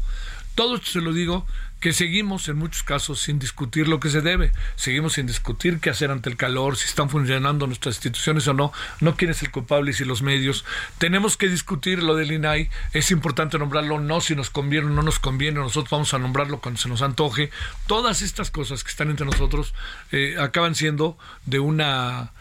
todo 0.56 0.76
esto 0.76 0.92
se 0.92 1.02
lo 1.02 1.14
digo 1.14 1.46
que 1.84 1.92
seguimos 1.92 2.48
en 2.48 2.56
muchos 2.56 2.82
casos 2.82 3.20
sin 3.20 3.40
discutir 3.40 3.90
lo 3.90 4.00
que 4.00 4.10
se 4.10 4.22
debe, 4.22 4.54
seguimos 4.78 5.16
sin 5.16 5.28
discutir 5.28 5.82
qué 5.82 5.90
hacer 5.90 6.12
ante 6.12 6.30
el 6.30 6.38
calor, 6.38 6.78
si 6.78 6.86
están 6.86 7.10
funcionando 7.10 7.68
nuestras 7.68 7.96
instituciones 7.96 8.48
o 8.48 8.54
no, 8.54 8.72
no 9.02 9.18
quién 9.18 9.32
es 9.32 9.42
el 9.42 9.52
culpable 9.52 9.92
y 9.92 9.94
si 9.94 10.06
los 10.06 10.22
medios. 10.22 10.64
Tenemos 10.98 11.36
que 11.36 11.50
discutir 11.50 12.02
lo 12.02 12.16
del 12.16 12.32
INAI, 12.32 12.70
es 12.94 13.12
importante 13.12 13.60
nombrarlo, 13.60 14.00
no 14.00 14.22
si 14.22 14.34
nos 14.34 14.50
conviene 14.50 14.88
o 14.88 14.90
no 14.92 15.02
nos 15.02 15.20
conviene, 15.20 15.60
nosotros 15.60 15.90
vamos 15.90 16.14
a 16.14 16.20
nombrarlo 16.20 16.62
cuando 16.62 16.80
se 16.80 16.88
nos 16.88 17.02
antoje. 17.02 17.52
Todas 17.86 18.22
estas 18.22 18.50
cosas 18.50 18.86
que 18.86 18.90
están 18.90 19.10
entre 19.10 19.26
nosotros 19.26 19.74
eh, 20.14 20.38
acaban 20.40 20.76
siendo 20.76 21.18
de 21.46 21.60
una... 21.60 22.32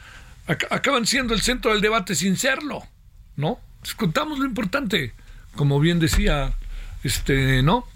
acaban 0.47 1.05
siendo 1.05 1.35
el 1.35 1.43
centro 1.43 1.73
del 1.73 1.81
debate 1.81 2.15
sin 2.15 2.37
serlo, 2.37 2.87
¿no? 3.35 3.59
Discutamos 3.83 4.39
lo 4.39 4.45
importante, 4.45 5.15
como 5.57 5.81
bien 5.81 5.99
decía, 5.99 6.53
este, 7.03 7.65
¿no? 7.65 7.89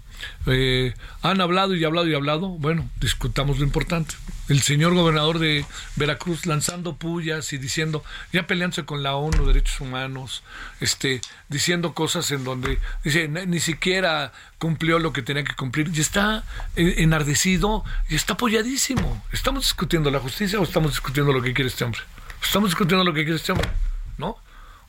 Eh, 0.45 0.93
han 1.21 1.41
hablado 1.41 1.75
y 1.75 1.83
hablado 1.83 2.07
y 2.07 2.13
hablado. 2.13 2.47
Bueno, 2.49 2.89
discutamos 2.99 3.59
lo 3.59 3.65
importante. 3.65 4.15
El 4.47 4.61
señor 4.61 4.93
gobernador 4.93 5.39
de 5.39 5.65
Veracruz 5.97 6.45
lanzando 6.45 6.95
pullas 6.95 7.51
y 7.51 7.57
diciendo, 7.57 8.03
ya 8.31 8.47
peleándose 8.47 8.85
con 8.85 9.03
la 9.03 9.15
ONU, 9.15 9.45
derechos 9.45 9.81
humanos, 9.81 10.41
este, 10.79 11.19
diciendo 11.49 11.93
cosas 11.93 12.31
en 12.31 12.45
donde 12.45 12.79
dice, 13.03 13.27
ni 13.27 13.59
siquiera 13.59 14.31
cumplió 14.57 14.99
lo 14.99 15.11
que 15.11 15.21
tenía 15.21 15.43
que 15.43 15.53
cumplir, 15.53 15.91
y 15.93 15.99
está 15.99 16.45
enardecido 16.77 17.83
y 18.07 18.15
está 18.15 18.33
apoyadísimo. 18.33 19.21
¿Estamos 19.33 19.63
discutiendo 19.63 20.09
la 20.11 20.19
justicia 20.19 20.59
o 20.59 20.63
estamos 20.63 20.91
discutiendo 20.91 21.33
lo 21.33 21.41
que 21.41 21.53
quiere 21.53 21.67
este 21.67 21.83
hombre? 21.83 21.99
Estamos 22.41 22.69
discutiendo 22.69 23.03
lo 23.03 23.13
que 23.13 23.23
quiere 23.23 23.35
este 23.35 23.51
hombre, 23.51 23.69
¿no? 24.17 24.37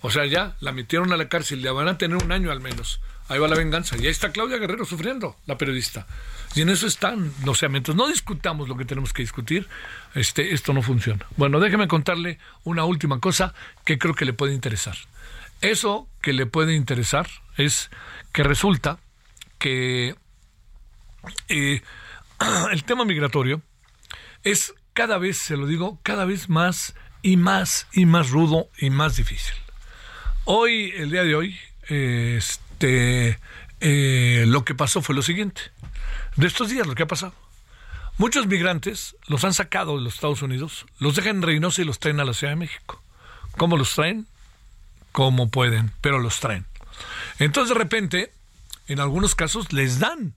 O 0.00 0.10
sea, 0.10 0.24
ya 0.26 0.54
la 0.60 0.70
metieron 0.70 1.12
a 1.12 1.16
la 1.16 1.28
cárcel, 1.28 1.60
ya 1.60 1.72
van 1.72 1.88
a 1.88 1.98
tener 1.98 2.22
un 2.22 2.30
año 2.30 2.52
al 2.52 2.60
menos 2.60 3.00
ahí 3.28 3.38
va 3.38 3.48
la 3.48 3.56
venganza. 3.56 3.96
Y 3.96 4.06
ahí 4.06 4.10
está 4.10 4.32
Claudia 4.32 4.58
Guerrero 4.58 4.84
sufriendo, 4.84 5.36
la 5.46 5.56
periodista. 5.56 6.06
Y 6.54 6.62
en 6.62 6.70
eso 6.70 6.86
están, 6.86 7.32
sé, 7.54 7.68
mientras 7.68 7.96
no 7.96 8.08
discutamos 8.08 8.68
lo 8.68 8.76
que 8.76 8.84
tenemos 8.84 9.12
que 9.12 9.22
discutir, 9.22 9.68
este, 10.14 10.54
esto 10.54 10.72
no 10.72 10.82
funciona. 10.82 11.26
Bueno, 11.36 11.60
déjeme 11.60 11.88
contarle 11.88 12.38
una 12.64 12.84
última 12.84 13.20
cosa 13.20 13.54
que 13.84 13.98
creo 13.98 14.14
que 14.14 14.24
le 14.24 14.32
puede 14.32 14.54
interesar. 14.54 14.96
Eso 15.60 16.08
que 16.22 16.32
le 16.32 16.46
puede 16.46 16.74
interesar 16.74 17.28
es 17.56 17.90
que 18.32 18.42
resulta 18.42 18.98
que 19.58 20.16
eh, 21.48 21.82
el 22.72 22.84
tema 22.84 23.04
migratorio 23.04 23.62
es 24.44 24.74
cada 24.94 25.18
vez, 25.18 25.36
se 25.36 25.56
lo 25.56 25.66
digo, 25.66 25.98
cada 26.02 26.24
vez 26.24 26.48
más 26.48 26.94
y 27.22 27.36
más 27.36 27.88
y 27.92 28.06
más 28.06 28.30
rudo 28.30 28.68
y 28.78 28.90
más 28.90 29.16
difícil. 29.16 29.54
Hoy, 30.44 30.92
el 30.96 31.10
día 31.10 31.24
de 31.24 31.34
hoy, 31.34 31.58
eh, 31.88 32.40
este, 32.78 33.38
eh, 33.80 34.44
lo 34.46 34.64
que 34.64 34.74
pasó 34.74 35.02
fue 35.02 35.14
lo 35.14 35.22
siguiente. 35.22 35.62
De 36.36 36.46
estos 36.46 36.70
días, 36.70 36.86
lo 36.86 36.94
que 36.94 37.02
ha 37.02 37.08
pasado. 37.08 37.34
Muchos 38.18 38.46
migrantes 38.46 39.16
los 39.26 39.44
han 39.44 39.54
sacado 39.54 39.96
de 39.96 40.02
los 40.04 40.14
Estados 40.14 40.42
Unidos, 40.42 40.86
los 40.98 41.16
dejan 41.16 41.36
en 41.36 41.42
Reynosa 41.42 41.82
y 41.82 41.84
los 41.84 41.98
traen 41.98 42.20
a 42.20 42.24
la 42.24 42.34
Ciudad 42.34 42.52
de 42.52 42.56
México. 42.56 43.02
¿Cómo 43.56 43.76
los 43.76 43.94
traen? 43.94 44.26
como 45.10 45.48
pueden, 45.48 45.90
pero 46.00 46.20
los 46.20 46.38
traen. 46.38 46.64
Entonces 47.40 47.74
de 47.74 47.78
repente, 47.82 48.32
en 48.86 49.00
algunos 49.00 49.34
casos 49.34 49.72
les 49.72 49.98
dan 49.98 50.34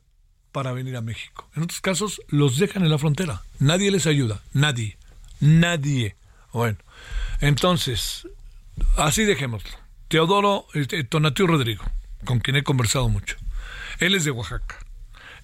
para 0.51 0.71
venir 0.71 0.95
a 0.95 1.01
México. 1.01 1.47
En 1.55 1.63
otros 1.63 1.81
casos 1.81 2.21
los 2.29 2.57
dejan 2.57 2.81
en 2.83 2.89
la 2.89 2.97
frontera. 2.97 3.43
Nadie 3.59 3.91
les 3.91 4.07
ayuda, 4.07 4.41
nadie, 4.53 4.97
nadie. 5.39 6.15
Bueno, 6.51 6.77
entonces, 7.41 8.27
así 8.97 9.23
dejémoslo. 9.23 9.69
Teodoro 10.07 10.65
este, 10.73 11.03
Tonatiu 11.03 11.45
Rodrigo, 11.45 11.83
con 12.25 12.39
quien 12.39 12.55
he 12.55 12.63
conversado 12.63 13.09
mucho. 13.09 13.35
Él 13.99 14.15
es 14.15 14.25
de 14.25 14.31
Oaxaca. 14.31 14.77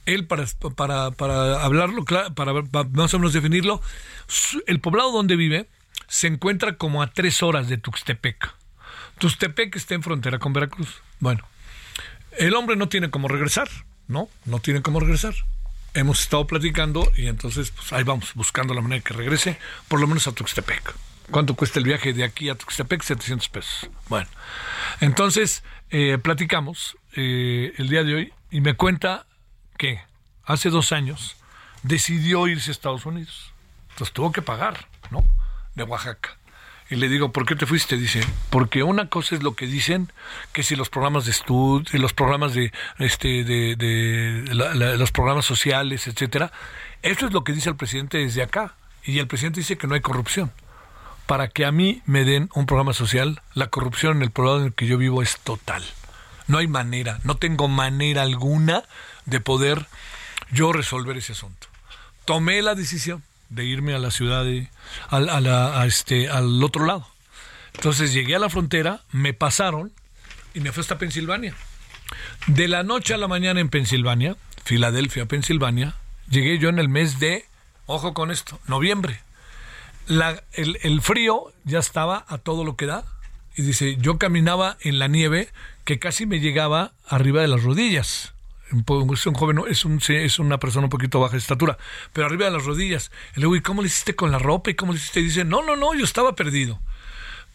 Él, 0.06 0.26
para, 0.26 0.46
para, 0.76 1.12
para 1.12 1.64
hablarlo, 1.64 2.06
para, 2.06 2.32
para 2.34 2.90
más 2.90 3.14
o 3.14 3.20
menos 3.20 3.34
definirlo, 3.34 3.82
el 4.66 4.80
poblado 4.80 5.12
donde 5.12 5.36
vive 5.36 5.68
se 6.08 6.28
encuentra 6.28 6.78
como 6.78 7.02
a 7.02 7.12
tres 7.12 7.44
horas 7.44 7.68
de 7.68 7.78
Tuxtepec. 7.78 8.54
Tuxtepec 9.20 9.76
está 9.76 9.96
en 9.96 10.04
frontera 10.04 10.40
con 10.40 10.54
Veracruz. 10.54 11.02
Bueno, 11.20 11.44
el 12.38 12.56
hombre 12.56 12.76
no 12.76 12.88
tiene 12.88 13.10
cómo 13.10 13.28
regresar, 13.28 13.68
¿no? 14.08 14.30
No 14.46 14.60
tiene 14.60 14.82
cómo 14.82 15.00
regresar. 15.00 15.34
Hemos 15.94 16.22
estado 16.22 16.48
platicando 16.48 17.12
y 17.18 17.28
entonces 17.28 17.72
pues 17.72 17.92
ahí 17.92 18.04
vamos, 18.04 18.34
buscando 18.36 18.74
la 18.74 18.82
manera 18.82 19.04
que 19.04 19.14
regrese, 19.14 19.58
por 19.88 20.00
lo 20.00 20.08
menos 20.08 20.28
a 20.28 20.32
Tuxtepec. 20.32 20.94
¿Cuánto 21.32 21.56
cuesta 21.56 21.80
el 21.80 21.86
viaje 21.86 22.14
de 22.14 22.24
aquí 22.24 22.50
a 22.50 22.56
Tuxtepec? 22.56 23.02
700 23.02 23.50
pesos. 23.50 23.90
Bueno, 24.08 24.28
entonces 25.02 25.64
eh, 25.90 26.18
platicamos 26.18 26.98
eh, 27.16 27.74
el 27.78 27.90
día 27.90 28.04
de 28.04 28.16
hoy 28.16 28.34
y 28.50 28.62
me 28.62 28.76
cuenta 28.76 29.26
que 29.78 30.00
hace 30.46 30.70
dos 30.70 30.92
años 30.92 31.36
decidió 31.84 32.48
irse 32.48 32.72
a 32.72 32.74
Estados 32.74 33.06
Unidos. 33.06 33.54
Entonces 33.90 34.14
tuvo 34.14 34.32
que 34.32 34.42
pagar, 34.42 34.88
¿no? 35.12 35.24
De 35.76 35.84
Oaxaca. 35.84 36.38
Y 36.90 36.96
le 36.96 37.10
digo, 37.10 37.34
¿por 37.34 37.46
qué 37.46 37.56
te 37.56 37.66
fuiste? 37.66 37.98
Dice, 37.98 38.22
porque 38.50 38.82
una 38.82 39.10
cosa 39.10 39.36
es 39.36 39.44
lo 39.44 39.56
que 39.56 39.68
dicen, 39.68 40.10
que 40.54 40.64
si 40.64 40.78
los 40.78 40.90
programas 40.90 41.26
de 41.26 41.32
estudio, 41.32 41.86
los 42.00 42.14
programas 42.14 42.54
de, 42.54 42.72
este, 43.00 43.44
de, 43.44 44.46
los 44.98 45.12
programas 45.12 45.46
sociales, 45.46 46.08
etcétera, 46.08 46.54
eso 47.02 47.28
es 47.28 47.34
lo 47.34 47.44
que 47.44 47.52
dice 47.52 47.70
el 47.70 47.76
presidente 47.76 48.20
desde 48.20 48.42
acá. 48.42 48.76
Y 49.04 49.20
el 49.20 49.28
presidente 49.28 49.60
dice 49.60 49.78
que 49.78 49.88
no 49.88 49.96
hay 49.96 50.02
corrupción. 50.02 50.52
Para 51.28 51.50
que 51.50 51.66
a 51.66 51.72
mí 51.72 52.02
me 52.06 52.24
den 52.24 52.50
un 52.54 52.66
programa 52.66 52.94
social, 52.94 53.42
la 53.54 53.68
corrupción 53.68 54.18
en 54.18 54.24
el 54.24 54.32
poblado 54.32 54.60
en 54.60 54.66
el 54.68 54.74
que 54.74 54.88
yo 54.88 54.98
vivo 54.98 55.22
es 55.22 55.38
total. 55.38 55.84
No 56.48 56.58
hay 56.58 56.68
manera, 56.68 57.20
no 57.24 57.36
tengo 57.36 57.68
manera 57.68 58.22
alguna 58.22 58.84
de 59.26 59.42
poder 59.42 59.88
yo 60.52 60.72
resolver 60.72 61.18
ese 61.18 61.34
asunto. 61.34 61.68
Tomé 62.26 62.62
la 62.62 62.76
decisión 62.76 63.24
de 63.50 63.66
irme 63.66 63.94
a 63.94 64.00
la 64.00 64.12
ciudad 64.12 64.46
este, 65.86 66.30
al 66.30 66.64
otro 66.64 66.86
lado. 66.86 67.08
Entonces 67.76 68.14
llegué 68.14 68.36
a 68.36 68.40
la 68.40 68.50
frontera, 68.50 69.02
me 69.12 69.34
pasaron 69.34 69.92
y 70.54 70.62
me 70.62 70.72
fui 70.72 70.82
hasta 70.82 70.98
Pensilvania. 70.98 71.54
De 72.48 72.68
la 72.68 72.84
noche 72.84 73.14
a 73.14 73.18
la 73.18 73.28
mañana 73.28 73.60
en 73.60 73.70
Pensilvania, 73.70 74.38
Filadelfia, 74.64 75.26
Pensilvania, 75.26 75.96
llegué 76.30 76.58
yo 76.58 76.70
en 76.70 76.80
el 76.80 76.88
mes 76.90 77.20
de, 77.20 77.46
ojo 77.86 78.14
con 78.14 78.32
esto, 78.32 78.60
noviembre. 78.68 79.20
El, 80.08 81.02
frío 81.02 81.52
ya 81.64 81.80
estaba 81.80 82.26
a 82.28 82.38
todo 82.38 82.64
lo 82.64 82.76
que 82.76 82.86
da. 82.86 83.04
Y 83.56 83.64
dice, 83.64 83.98
yo 83.98 84.18
caminaba 84.18 84.78
en 84.82 85.00
la 85.00 85.08
nieve 85.08 85.50
que 85.84 86.00
casi 86.00 86.26
me 86.26 86.40
llegaba 86.40 86.94
arriba 87.08 87.42
de 87.42 87.48
las 87.48 87.64
rodillas 87.64 88.34
es 89.14 89.26
un 89.26 89.34
joven, 89.34 89.62
es, 89.70 89.86
un, 89.86 90.02
es 90.10 90.40
una 90.40 90.60
persona 90.60 90.86
un 90.86 90.90
poquito 90.90 91.20
baja 91.20 91.34
de 91.34 91.40
estatura, 91.40 91.78
pero 92.14 92.28
arriba 92.28 92.46
de 92.46 92.52
las 92.52 92.66
rodillas. 92.66 93.12
Y 93.36 93.40
le 93.40 93.46
digo, 93.46 93.56
¿y 93.56 93.62
cómo 93.62 93.82
le 93.82 93.88
hiciste 93.88 94.16
con 94.16 94.32
la 94.32 94.40
ropa? 94.40 94.70
¿Y 94.70 94.76
cómo 94.76 94.92
le 94.92 95.00
hiciste? 95.00 95.20
Y 95.22 95.24
dice, 95.24 95.46
no, 95.46 95.64
no, 95.64 95.76
no, 95.76 95.94
yo 95.94 96.04
estaba 96.04 96.36
perdido. 96.36 96.80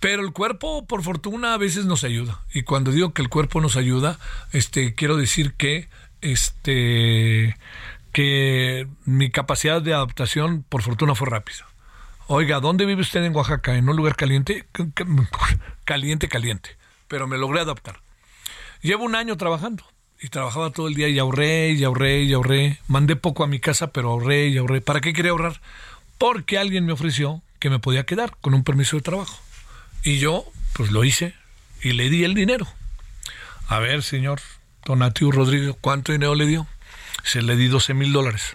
Pero 0.00 0.22
el 0.22 0.32
cuerpo, 0.32 0.86
por 0.86 1.02
fortuna, 1.02 1.54
a 1.54 1.58
veces 1.58 1.84
nos 1.84 2.02
ayuda. 2.02 2.40
Y 2.52 2.62
cuando 2.62 2.90
digo 2.90 3.12
que 3.12 3.22
el 3.22 3.28
cuerpo 3.28 3.60
nos 3.60 3.76
ayuda, 3.76 4.18
este, 4.52 4.94
quiero 4.94 5.16
decir 5.16 5.52
que, 5.54 5.88
este, 6.22 7.56
que 8.12 8.88
mi 9.04 9.30
capacidad 9.30 9.80
de 9.80 9.94
adaptación, 9.94 10.64
por 10.68 10.82
fortuna, 10.82 11.14
fue 11.14 11.28
rápida. 11.28 11.66
Oiga, 12.28 12.60
¿dónde 12.60 12.86
vive 12.86 13.02
usted 13.02 13.24
en 13.24 13.34
Oaxaca? 13.34 13.74
¿En 13.76 13.88
un 13.88 13.96
lugar 13.96 14.16
caliente? 14.16 14.64
Caliente, 15.84 16.28
caliente. 16.28 16.76
Pero 17.08 17.26
me 17.26 17.36
logré 17.36 17.60
adaptar. 17.60 18.00
Llevo 18.80 19.04
un 19.04 19.16
año 19.16 19.36
trabajando 19.36 19.84
y 20.20 20.28
trabajaba 20.28 20.70
todo 20.70 20.88
el 20.88 20.94
día 20.94 21.08
y 21.08 21.18
ahorré 21.18 21.72
y 21.72 21.84
ahorré 21.84 22.22
y 22.22 22.32
ahorré. 22.32 22.78
Mandé 22.86 23.16
poco 23.16 23.42
a 23.44 23.48
mi 23.48 23.58
casa, 23.58 23.92
pero 23.92 24.10
ahorré 24.10 24.48
y 24.48 24.58
ahorré. 24.58 24.80
¿Para 24.80 25.00
qué 25.00 25.12
quería 25.12 25.32
ahorrar? 25.32 25.60
Porque 26.16 26.58
alguien 26.58 26.86
me 26.86 26.92
ofreció 26.92 27.42
que 27.58 27.70
me 27.70 27.80
podía 27.80 28.06
quedar 28.06 28.36
con 28.40 28.54
un 28.54 28.64
permiso 28.64 28.96
de 28.96 29.02
trabajo. 29.02 29.36
Y 30.04 30.18
yo, 30.18 30.44
pues 30.74 30.92
lo 30.92 31.04
hice 31.04 31.34
y 31.82 31.92
le 31.92 32.08
di 32.08 32.24
el 32.24 32.34
dinero. 32.34 32.66
A 33.66 33.80
ver, 33.80 34.02
señor 34.02 34.40
Donatiu 34.84 35.32
Rodrigo, 35.32 35.76
¿cuánto 35.80 36.12
dinero 36.12 36.34
le 36.34 36.46
dio? 36.46 36.66
Se 37.24 37.42
le 37.42 37.56
di 37.56 37.66
12 37.66 37.94
mil 37.94 38.12
dólares. 38.12 38.52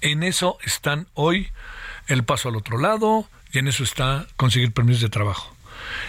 En 0.00 0.22
eso 0.22 0.58
están 0.64 1.08
hoy 1.14 1.50
el 2.08 2.24
paso 2.24 2.48
al 2.48 2.56
otro 2.56 2.78
lado 2.78 3.28
y 3.52 3.58
en 3.58 3.68
eso 3.68 3.84
está 3.84 4.26
conseguir 4.36 4.72
permiso 4.72 5.02
de 5.02 5.10
trabajo. 5.10 5.54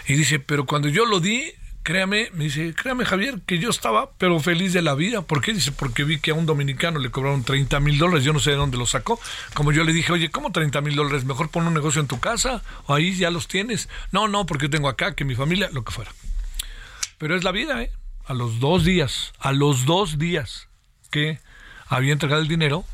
Y 0.07 0.13
dice, 0.15 0.39
pero 0.39 0.65
cuando 0.65 0.87
yo 0.87 1.05
lo 1.05 1.19
di, 1.19 1.53
créame, 1.83 2.29
me 2.33 2.45
dice, 2.45 2.73
créame 2.73 3.05
Javier, 3.05 3.39
que 3.45 3.59
yo 3.59 3.69
estaba 3.69 4.11
pero 4.17 4.39
feliz 4.39 4.73
de 4.73 4.81
la 4.81 4.95
vida. 4.95 5.21
¿Por 5.21 5.41
qué? 5.41 5.53
Dice, 5.53 5.71
porque 5.71 6.03
vi 6.03 6.19
que 6.19 6.31
a 6.31 6.33
un 6.33 6.45
dominicano 6.45 6.99
le 6.99 7.11
cobraron 7.11 7.43
30 7.43 7.79
mil 7.79 7.97
dólares, 7.97 8.23
yo 8.23 8.33
no 8.33 8.39
sé 8.39 8.51
de 8.51 8.57
dónde 8.57 8.77
lo 8.77 8.85
sacó. 8.85 9.19
Como 9.53 9.71
yo 9.71 9.83
le 9.83 9.93
dije, 9.93 10.11
oye, 10.11 10.31
¿cómo 10.31 10.51
30 10.51 10.81
mil 10.81 10.95
dólares? 10.95 11.25
Mejor 11.25 11.49
pon 11.49 11.67
un 11.67 11.73
negocio 11.73 12.01
en 12.01 12.07
tu 12.07 12.19
casa 12.19 12.63
o 12.85 12.93
ahí 12.93 13.15
ya 13.15 13.29
los 13.29 13.47
tienes. 13.47 13.89
No, 14.11 14.27
no, 14.27 14.45
porque 14.45 14.65
yo 14.65 14.69
tengo 14.69 14.89
acá, 14.89 15.15
que 15.15 15.25
mi 15.25 15.35
familia, 15.35 15.69
lo 15.71 15.83
que 15.83 15.91
fuera. 15.91 16.11
Pero 17.17 17.35
es 17.35 17.43
la 17.43 17.51
vida, 17.51 17.81
¿eh? 17.81 17.91
A 18.25 18.33
los 18.33 18.59
dos 18.59 18.83
días, 18.83 19.33
a 19.39 19.51
los 19.51 19.85
dos 19.85 20.19
días 20.19 20.67
que 21.11 21.39
había 21.87 22.13
entregado 22.13 22.41
el 22.41 22.47
dinero, 22.47 22.85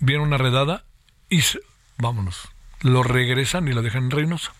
viene 0.00 0.22
una 0.22 0.38
redada 0.38 0.84
y 1.28 1.42
vámonos, 1.98 2.48
lo 2.80 3.02
regresan 3.02 3.68
y 3.68 3.72
lo 3.72 3.82
dejan 3.82 4.04
en 4.04 4.10
Reynosa. 4.10 4.52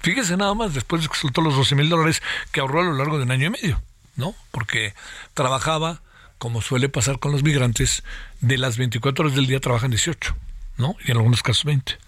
Fíjese 0.00 0.36
nada 0.36 0.54
más, 0.54 0.74
después 0.74 1.02
de 1.02 1.08
que 1.08 1.40
los 1.40 1.56
12 1.56 1.74
mil 1.74 1.88
dólares 1.88 2.22
que 2.52 2.60
ahorró 2.60 2.80
a 2.80 2.84
lo 2.84 2.92
largo 2.92 3.18
de 3.18 3.24
un 3.24 3.30
año 3.30 3.46
y 3.46 3.50
medio, 3.50 3.82
¿no? 4.14 4.34
Porque 4.50 4.94
trabajaba, 5.34 6.02
como 6.38 6.62
suele 6.62 6.88
pasar 6.88 7.18
con 7.18 7.32
los 7.32 7.42
migrantes, 7.42 8.02
de 8.40 8.58
las 8.58 8.76
24 8.76 9.24
horas 9.24 9.36
del 9.36 9.46
día 9.46 9.60
trabajan 9.60 9.90
18, 9.90 10.36
¿no? 10.76 10.96
Y 11.04 11.10
en 11.10 11.16
algunos 11.16 11.42
casos 11.42 11.64
20. 11.64 11.98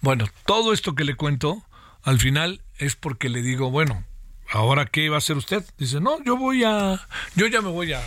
Bueno, 0.00 0.26
todo 0.44 0.72
esto 0.72 0.94
que 0.94 1.04
le 1.04 1.14
cuento, 1.14 1.62
al 2.02 2.18
final 2.18 2.60
es 2.78 2.96
porque 2.96 3.28
le 3.28 3.42
digo, 3.42 3.70
bueno, 3.70 4.04
¿ahora 4.50 4.86
qué 4.86 5.08
va 5.08 5.16
a 5.16 5.18
hacer 5.18 5.36
usted? 5.36 5.64
Dice, 5.78 6.00
no, 6.00 6.22
yo 6.24 6.36
voy 6.36 6.64
a, 6.64 7.06
yo 7.36 7.46
ya 7.46 7.62
me 7.62 7.70
voy 7.70 7.92
a 7.92 8.02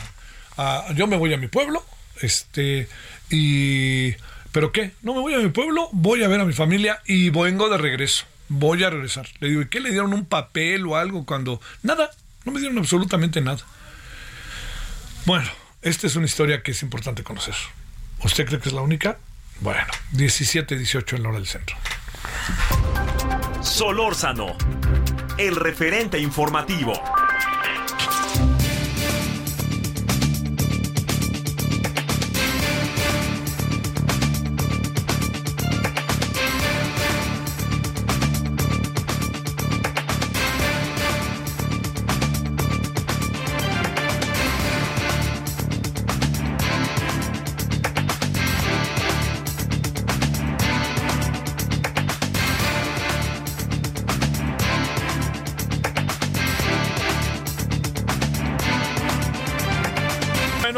yo 0.95 1.07
me 1.07 1.17
voy 1.17 1.33
a 1.33 1.37
mi 1.37 1.47
pueblo, 1.47 1.83
este, 2.21 2.87
y, 3.29 4.15
¿pero 4.57 4.71
qué? 4.71 4.91
No 5.03 5.13
me 5.13 5.19
voy 5.19 5.35
a 5.35 5.37
mi 5.37 5.49
pueblo, 5.49 5.87
voy 5.91 6.23
a 6.23 6.27
ver 6.27 6.39
a 6.39 6.43
mi 6.43 6.51
familia 6.51 6.99
y 7.05 7.29
vengo 7.29 7.69
de 7.69 7.77
regreso 7.77 8.25
voy 8.49 8.83
a 8.83 8.89
regresar. 8.89 9.27
Le 9.39 9.49
digo, 9.49 9.61
¿y 9.61 9.67
qué 9.67 9.79
le 9.79 9.91
dieron 9.91 10.13
un 10.13 10.25
papel 10.25 10.87
o 10.87 10.95
algo 10.95 11.27
cuando... 11.27 11.61
Nada, 11.83 12.09
no 12.43 12.51
me 12.51 12.59
dieron 12.59 12.79
absolutamente 12.79 13.39
nada. 13.39 13.59
Bueno, 15.25 15.47
esta 15.83 16.07
es 16.07 16.15
una 16.15 16.25
historia 16.25 16.63
que 16.63 16.71
es 16.71 16.81
importante 16.81 17.23
conocer. 17.23 17.53
¿Usted 18.23 18.47
cree 18.47 18.59
que 18.59 18.69
es 18.69 18.73
la 18.73 18.81
única? 18.81 19.19
Bueno, 19.59 19.93
17, 20.13 20.75
18 20.75 21.17
en 21.17 21.21
la 21.21 21.29
hora 21.29 21.37
del 21.37 21.47
centro. 21.47 21.77
Solórzano, 23.61 24.57
el 25.37 25.55
referente 25.55 26.17
informativo. 26.17 26.93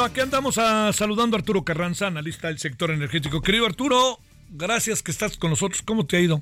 Aquí 0.04 0.22
andamos 0.22 0.58
a, 0.58 0.94
saludando 0.94 1.36
a 1.36 1.40
Arturo 1.40 1.64
Carranza, 1.64 2.08
analista 2.08 2.48
del 2.48 2.60
sector 2.60 2.92
energético. 2.92 3.42
Querido 3.42 3.66
Arturo, 3.66 4.20
gracias 4.50 5.02
que 5.02 5.12
estás 5.12 5.38
con 5.38 5.50
nosotros. 5.50 5.82
¿Cómo 5.82 6.06
te 6.06 6.18
ha 6.18 6.20
ido? 6.20 6.42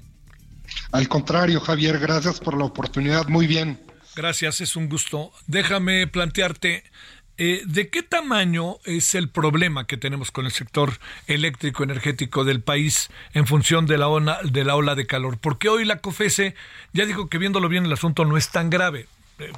Al 0.91 1.07
contrario, 1.07 1.59
Javier, 1.59 1.99
gracias 1.99 2.39
por 2.39 2.57
la 2.57 2.65
oportunidad. 2.65 3.27
Muy 3.27 3.47
bien. 3.47 3.79
Gracias, 4.15 4.61
es 4.61 4.75
un 4.75 4.89
gusto. 4.89 5.31
Déjame 5.47 6.07
plantearte, 6.07 6.83
eh, 7.37 7.61
¿de 7.65 7.89
qué 7.89 8.03
tamaño 8.03 8.77
es 8.85 9.15
el 9.15 9.29
problema 9.29 9.87
que 9.87 9.97
tenemos 9.97 10.31
con 10.31 10.45
el 10.45 10.51
sector 10.51 10.99
eléctrico 11.27 11.83
energético 11.83 12.43
del 12.43 12.61
país 12.61 13.09
en 13.33 13.47
función 13.47 13.85
de 13.85 13.97
la, 13.97 14.07
ola, 14.07 14.39
de 14.43 14.65
la 14.65 14.75
ola 14.75 14.95
de 14.95 15.07
calor? 15.07 15.37
Porque 15.39 15.69
hoy 15.69 15.85
la 15.85 15.99
COFESE 15.99 16.55
ya 16.93 17.05
dijo 17.05 17.29
que 17.29 17.37
viéndolo 17.37 17.69
bien 17.69 17.85
el 17.85 17.93
asunto 17.93 18.25
no 18.25 18.37
es 18.37 18.49
tan 18.49 18.69
grave 18.69 19.07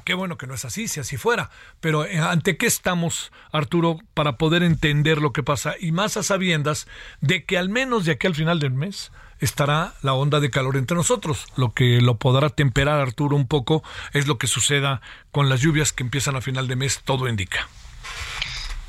qué 0.03 0.13
bueno 0.13 0.37
que 0.37 0.47
no 0.47 0.53
es 0.53 0.65
así, 0.65 0.87
si 0.87 0.99
así 0.99 1.17
fuera. 1.17 1.49
Pero 1.79 2.05
eh, 2.05 2.19
¿ante 2.19 2.57
qué 2.57 2.65
estamos, 2.65 3.31
Arturo, 3.51 3.99
para 4.13 4.37
poder 4.37 4.63
entender 4.63 5.19
lo 5.19 5.33
que 5.33 5.43
pasa? 5.43 5.75
Y 5.79 5.91
más 5.91 6.17
a 6.17 6.23
sabiendas 6.23 6.87
de 7.21 7.45
que 7.45 7.57
al 7.57 7.69
menos 7.69 8.05
de 8.05 8.13
aquí 8.13 8.27
al 8.27 8.35
final 8.35 8.59
del 8.59 8.71
mes 8.71 9.11
estará 9.39 9.93
la 10.01 10.13
onda 10.13 10.39
de 10.39 10.49
calor 10.49 10.77
entre 10.77 10.95
nosotros. 10.95 11.45
Lo 11.55 11.73
que 11.73 12.01
lo 12.01 12.17
podrá 12.17 12.49
temperar, 12.49 12.99
Arturo, 12.99 13.35
un 13.35 13.47
poco 13.47 13.83
es 14.13 14.27
lo 14.27 14.37
que 14.37 14.47
suceda 14.47 15.01
con 15.31 15.49
las 15.49 15.61
lluvias 15.61 15.93
que 15.93 16.03
empiezan 16.03 16.35
a 16.35 16.41
final 16.41 16.67
de 16.67 16.75
mes, 16.75 17.01
todo 17.03 17.27
indica. 17.27 17.67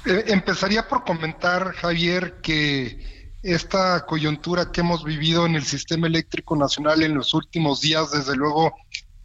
Eh, 0.07 0.25
empezaría 0.29 0.89
por 0.89 1.05
comentar, 1.05 1.75
Javier, 1.75 2.41
que 2.43 3.31
esta 3.43 4.05
coyuntura 4.07 4.71
que 4.73 4.81
hemos 4.81 5.05
vivido 5.05 5.47
en 5.47 5.55
el 5.55 5.65
sistema 5.65 6.07
eléctrico 6.07 6.57
nacional 6.57 7.03
en 7.03 7.15
los 7.15 7.33
últimos 7.35 7.81
días, 7.81 8.11
desde 8.11 8.37
luego, 8.37 8.75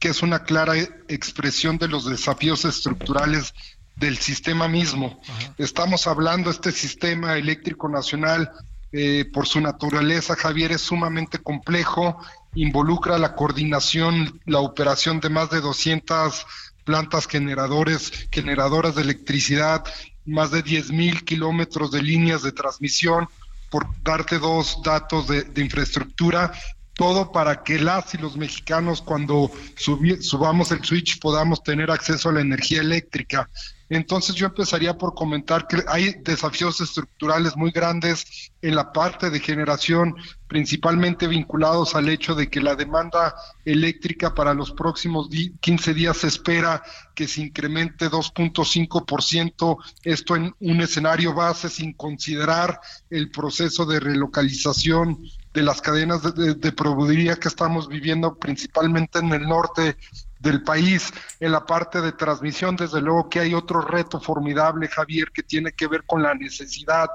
que 0.05 0.11
es 0.11 0.21
una 0.21 0.43
clara 0.43 0.75
expresión 1.07 1.79
de 1.79 1.87
los 1.87 2.05
desafíos 2.05 2.63
estructurales 2.63 3.55
del 3.95 4.19
sistema 4.19 4.67
mismo. 4.67 5.19
Estamos 5.57 6.05
hablando, 6.05 6.51
este 6.51 6.71
sistema 6.71 7.39
eléctrico 7.39 7.89
nacional, 7.89 8.51
eh, 8.91 9.25
por 9.33 9.47
su 9.47 9.59
naturaleza, 9.61 10.35
Javier, 10.35 10.73
es 10.73 10.81
sumamente 10.81 11.39
complejo, 11.39 12.23
involucra 12.53 13.17
la 13.17 13.33
coordinación, 13.33 14.39
la 14.45 14.59
operación 14.59 15.21
de 15.21 15.29
más 15.29 15.49
de 15.49 15.59
200 15.59 16.45
plantas 16.83 17.25
generadores, 17.25 18.27
generadoras 18.31 18.93
de 18.93 19.01
electricidad, 19.01 19.83
más 20.23 20.51
de 20.51 20.61
10 20.61 20.91
mil 20.91 21.25
kilómetros 21.25 21.89
de 21.89 22.03
líneas 22.03 22.43
de 22.43 22.51
transmisión, 22.51 23.27
por 23.71 23.87
darte 24.03 24.37
dos 24.37 24.83
datos 24.83 25.27
de 25.27 25.61
infraestructura, 25.63 26.53
todo 26.95 27.31
para 27.31 27.63
que 27.63 27.77
las 27.77 28.13
y 28.13 28.17
los 28.17 28.37
mexicanos 28.37 29.01
cuando 29.01 29.51
subamos 29.75 30.71
el 30.71 30.83
switch 30.83 31.19
podamos 31.19 31.61
tener 31.61 31.91
acceso 31.91 32.29
a 32.29 32.33
la 32.33 32.41
energía 32.41 32.81
eléctrica. 32.81 33.49
Entonces 33.87 34.33
yo 34.35 34.47
empezaría 34.47 34.97
por 34.97 35.13
comentar 35.13 35.67
que 35.67 35.83
hay 35.87 36.15
desafíos 36.23 36.81
estructurales 36.81 37.55
muy 37.55 37.69
grandes 37.69 38.51
en 38.61 38.75
la 38.75 38.91
parte 38.91 39.29
de 39.29 39.39
generación, 39.39 40.15
principalmente 40.47 41.27
vinculados 41.27 41.93
al 41.93 42.09
hecho 42.09 42.33
de 42.33 42.49
que 42.49 42.61
la 42.61 42.75
demanda 42.75 43.35
eléctrica 43.63 44.33
para 44.33 44.55
los 44.55 44.71
próximos 44.71 45.29
15 45.59 45.93
días 45.93 46.17
se 46.17 46.27
espera 46.27 46.81
que 47.13 47.27
se 47.27 47.41
incremente 47.41 48.09
2.5%, 48.09 49.77
esto 50.03 50.35
en 50.35 50.55
un 50.61 50.81
escenario 50.81 51.35
base 51.35 51.69
sin 51.69 51.93
considerar 51.93 52.79
el 53.11 53.29
proceso 53.29 53.85
de 53.85 53.99
relocalización 53.99 55.19
de 55.55 55.63
las 55.63 55.81
cadenas 55.81 56.21
de, 56.21 56.53
de, 56.53 57.39
que 57.39 57.47
estamos 57.47 57.87
viviendo 57.87 58.35
principalmente 58.35 59.19
en 59.19 59.31
el 59.31 59.47
norte 59.47 59.95
del 60.39 60.61
país. 60.63 61.13
En 61.39 61.53
la 61.53 61.65
parte 61.65 62.01
de 62.01 62.11
transmisión, 62.11 62.75
desde 62.75 63.01
luego 63.01 63.29
que 63.29 63.39
hay 63.39 63.53
otro 63.53 63.81
reto 63.81 64.19
formidable, 64.19 64.89
Javier, 64.89 65.31
que 65.33 65.43
tiene 65.43 65.71
que 65.71 65.87
ver 65.87 66.03
con 66.05 66.21
la 66.21 66.35
necesidad 66.35 67.07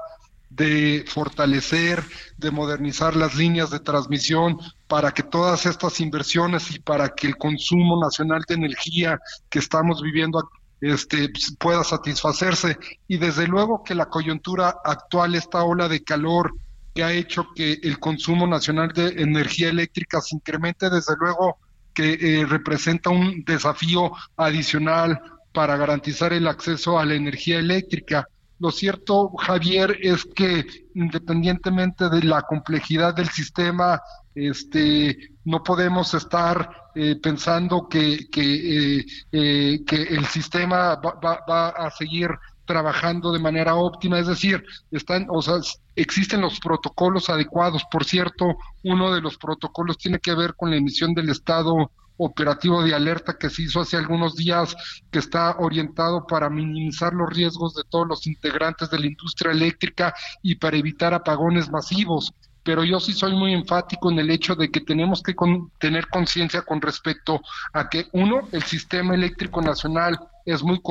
de 0.49 1.05
fortalecer, 1.07 2.03
de 2.37 2.51
modernizar 2.51 3.15
las 3.15 3.35
líneas 3.35 3.69
de 3.69 3.79
transmisión 3.79 4.57
para 4.87 5.11
que 5.11 5.23
todas 5.23 5.65
estas 5.67 5.99
inversiones 6.01 6.71
y 6.71 6.79
para 6.79 7.09
que 7.09 7.27
el 7.27 7.37
consumo 7.37 8.01
nacional 8.03 8.43
de 8.47 8.55
energía 8.55 9.19
que 9.49 9.59
estamos 9.59 10.01
viviendo 10.01 10.49
este, 10.81 11.31
pueda 11.59 11.83
satisfacerse. 11.83 12.75
Y 13.07 13.17
desde 13.17 13.47
luego 13.47 13.83
que 13.83 13.93
la 13.93 14.07
coyuntura 14.07 14.77
actual, 14.83 15.35
esta 15.35 15.63
ola 15.63 15.87
de 15.87 16.03
calor 16.03 16.51
que 16.93 17.03
ha 17.03 17.13
hecho 17.13 17.47
que 17.55 17.79
el 17.83 17.99
consumo 17.99 18.47
nacional 18.47 18.89
de 18.93 19.21
energía 19.21 19.69
eléctrica 19.69 20.21
se 20.21 20.35
incremente, 20.35 20.89
desde 20.89 21.15
luego 21.19 21.57
que 21.93 22.13
eh, 22.13 22.45
representa 22.45 23.09
un 23.09 23.43
desafío 23.43 24.11
adicional 24.37 25.19
para 25.53 25.77
garantizar 25.77 26.33
el 26.33 26.47
acceso 26.47 26.99
a 26.99 27.05
la 27.05 27.15
energía 27.15 27.59
eléctrica. 27.59 28.27
Lo 28.59 28.71
cierto, 28.71 29.31
Javier, 29.37 29.97
es 30.01 30.25
que 30.25 30.65
independientemente 30.93 32.09
de 32.09 32.23
la 32.23 32.43
complejidad 32.43 33.15
del 33.15 33.29
sistema, 33.29 33.99
este, 34.35 35.33
no 35.43 35.63
podemos 35.63 36.13
estar 36.13 36.69
eh, 36.95 37.15
pensando 37.21 37.89
que, 37.89 38.29
que, 38.31 39.05
eh, 39.31 39.83
que 39.85 40.03
el 40.03 40.25
sistema 40.25 40.95
va, 40.95 41.43
va 41.49 41.69
a 41.69 41.89
seguir 41.91 42.29
trabajando 42.65 43.31
de 43.31 43.39
manera 43.39 43.75
óptima, 43.75 44.19
es 44.19 44.27
decir, 44.27 44.63
están, 44.91 45.25
o 45.29 45.41
sea, 45.41 45.55
existen 46.01 46.41
los 46.41 46.59
protocolos 46.59 47.29
adecuados. 47.29 47.83
Por 47.91 48.05
cierto, 48.05 48.55
uno 48.83 49.13
de 49.13 49.21
los 49.21 49.37
protocolos 49.37 49.97
tiene 49.97 50.19
que 50.19 50.35
ver 50.35 50.55
con 50.55 50.71
la 50.71 50.77
emisión 50.77 51.13
del 51.13 51.29
estado 51.29 51.91
operativo 52.17 52.83
de 52.83 52.93
alerta 52.93 53.37
que 53.37 53.49
se 53.49 53.63
hizo 53.63 53.81
hace 53.81 53.97
algunos 53.97 54.35
días, 54.35 54.75
que 55.09 55.19
está 55.19 55.57
orientado 55.57 56.25
para 56.27 56.49
minimizar 56.49 57.13
los 57.13 57.29
riesgos 57.31 57.73
de 57.73 57.83
todos 57.89 58.07
los 58.07 58.27
integrantes 58.27 58.89
de 58.91 58.99
la 58.99 59.07
industria 59.07 59.51
eléctrica 59.51 60.13
y 60.43 60.55
para 60.55 60.77
evitar 60.77 61.13
apagones 61.13 61.71
masivos 61.71 62.33
pero 62.63 62.83
yo 62.83 62.99
sí 62.99 63.13
soy 63.13 63.35
muy 63.35 63.53
enfático 63.53 64.11
en 64.11 64.19
el 64.19 64.29
hecho 64.29 64.55
de 64.55 64.69
que 64.69 64.81
tenemos 64.81 65.21
que 65.23 65.35
tener 65.79 66.07
conciencia 66.07 66.61
con 66.61 66.81
respecto 66.81 67.41
a 67.73 67.89
que, 67.89 68.07
uno, 68.13 68.47
el 68.51 68.63
sistema 68.63 69.15
eléctrico 69.15 69.61
nacional 69.61 70.19
es 70.45 70.63
muy, 70.63 70.81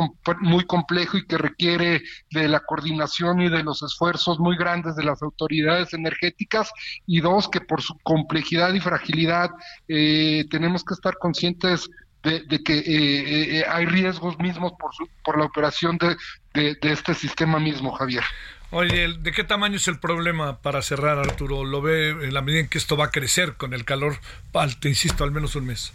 muy 0.40 0.64
complejo 0.64 1.16
y 1.16 1.26
que 1.26 1.38
requiere 1.38 2.02
de 2.30 2.48
la 2.48 2.60
coordinación 2.60 3.40
y 3.40 3.48
de 3.48 3.62
los 3.62 3.82
esfuerzos 3.82 4.38
muy 4.38 4.56
grandes 4.56 4.96
de 4.96 5.04
las 5.04 5.22
autoridades 5.22 5.92
energéticas, 5.92 6.72
y 7.06 7.20
dos, 7.20 7.48
que 7.48 7.60
por 7.60 7.82
su 7.82 7.98
complejidad 8.02 8.72
y 8.74 8.80
fragilidad 8.80 9.50
eh, 9.88 10.44
tenemos 10.50 10.84
que 10.84 10.94
estar 10.94 11.16
conscientes 11.18 11.88
de, 12.22 12.44
que 12.62 12.78
eh, 12.78 13.60
eh, 13.60 13.64
hay 13.66 13.86
riesgos 13.86 14.38
mismos 14.38 14.72
por, 14.78 14.90
por 15.24 15.38
la 15.38 15.46
operación 15.46 15.98
de, 15.98 16.16
de 16.74 16.92
este 16.92 17.14
sistema 17.14 17.58
mismo, 17.58 17.92
Javier. 17.92 18.24
Oye, 18.72 19.14
¿de 19.18 19.32
qué 19.32 19.42
tamaño 19.42 19.76
es 19.76 19.88
el 19.88 19.98
problema 19.98 20.58
para 20.58 20.80
cerrar, 20.82 21.18
Arturo? 21.18 21.64
¿Lo 21.64 21.82
ve 21.82 22.10
en 22.10 22.32
la 22.32 22.40
medida 22.40 22.60
en 22.60 22.68
que 22.68 22.78
esto 22.78 22.96
va 22.96 23.06
a 23.06 23.10
crecer 23.10 23.56
con 23.56 23.74
el 23.74 23.84
calor? 23.84 24.18
Te 24.78 24.88
insisto, 24.88 25.24
al 25.24 25.32
menos 25.32 25.56
un 25.56 25.66
mes. 25.66 25.92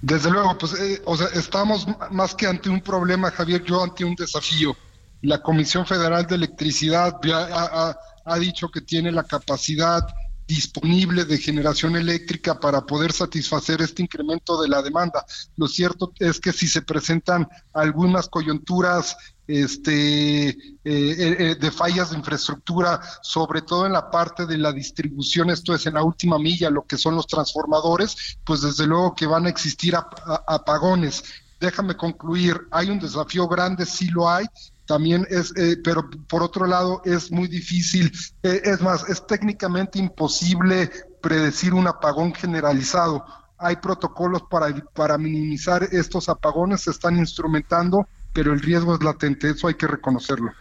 Desde 0.00 0.30
luego, 0.30 0.56
pues, 0.56 0.80
eh, 0.80 1.02
o 1.04 1.16
sea, 1.16 1.28
estamos 1.34 1.86
más 2.10 2.34
que 2.34 2.46
ante 2.46 2.70
un 2.70 2.80
problema, 2.80 3.30
Javier, 3.30 3.62
yo 3.64 3.82
ante 3.82 4.04
un 4.04 4.14
desafío. 4.14 4.76
La 5.22 5.40
Comisión 5.40 5.86
Federal 5.86 6.26
de 6.26 6.34
Electricidad 6.36 7.18
ha, 7.32 7.96
ha 8.24 8.38
dicho 8.38 8.68
que 8.68 8.80
tiene 8.80 9.12
la 9.12 9.24
capacidad 9.24 10.06
disponible 10.46 11.24
de 11.24 11.38
generación 11.38 11.96
eléctrica 11.96 12.60
para 12.60 12.84
poder 12.84 13.12
satisfacer 13.12 13.80
este 13.80 14.02
incremento 14.02 14.60
de 14.60 14.68
la 14.68 14.82
demanda. 14.82 15.24
Lo 15.56 15.66
cierto 15.68 16.12
es 16.18 16.40
que 16.40 16.52
si 16.52 16.68
se 16.68 16.82
presentan 16.82 17.48
algunas 17.72 18.28
coyunturas 18.28 19.16
este, 19.46 20.48
eh, 20.48 20.56
eh, 20.84 21.36
eh, 21.38 21.56
de 21.56 21.70
fallas 21.70 22.10
de 22.10 22.18
infraestructura, 22.18 23.00
sobre 23.22 23.62
todo 23.62 23.86
en 23.86 23.92
la 23.92 24.10
parte 24.10 24.46
de 24.46 24.58
la 24.58 24.72
distribución, 24.72 25.50
esto 25.50 25.74
es 25.74 25.86
en 25.86 25.94
la 25.94 26.02
última 26.02 26.38
milla, 26.38 26.70
lo 26.70 26.86
que 26.86 26.96
son 26.96 27.16
los 27.16 27.26
transformadores, 27.26 28.38
pues 28.44 28.62
desde 28.62 28.86
luego 28.86 29.14
que 29.14 29.26
van 29.26 29.46
a 29.46 29.50
existir 29.50 29.94
apagones. 29.96 31.24
Déjame 31.60 31.96
concluir, 31.96 32.68
hay 32.70 32.90
un 32.90 32.98
desafío 32.98 33.48
grande, 33.48 33.86
sí 33.86 34.08
lo 34.08 34.28
hay, 34.28 34.46
también 34.86 35.26
es, 35.30 35.52
pero 35.82 36.08
por 36.28 36.42
otro 36.42 36.66
lado 36.66 37.02
es 37.04 37.30
muy 37.30 37.48
difícil, 37.48 38.12
es 38.42 38.80
más, 38.80 39.08
es 39.08 39.26
técnicamente 39.26 39.98
imposible 39.98 40.90
predecir 41.22 41.74
un 41.74 41.86
apagón 41.86 42.34
generalizado. 42.34 43.24
Hay 43.58 43.76
protocolos 43.76 44.42
para, 44.50 44.74
para 44.92 45.16
minimizar 45.16 45.84
estos 45.92 46.28
apagones, 46.28 46.82
se 46.82 46.90
están 46.90 47.16
instrumentando, 47.16 48.06
pero 48.32 48.52
el 48.52 48.60
riesgo 48.60 48.94
es 48.94 49.02
latente, 49.02 49.50
eso 49.50 49.68
hay 49.68 49.74
que 49.74 49.86
reconocerlo. 49.86 50.52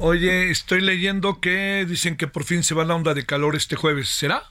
Oye, 0.00 0.50
estoy 0.50 0.80
leyendo 0.80 1.40
que 1.40 1.84
dicen 1.86 2.16
que 2.16 2.26
por 2.26 2.44
fin 2.44 2.62
se 2.62 2.74
va 2.74 2.86
la 2.86 2.94
onda 2.94 3.12
de 3.12 3.26
calor 3.26 3.54
este 3.54 3.76
jueves, 3.76 4.08
¿será? 4.08 4.44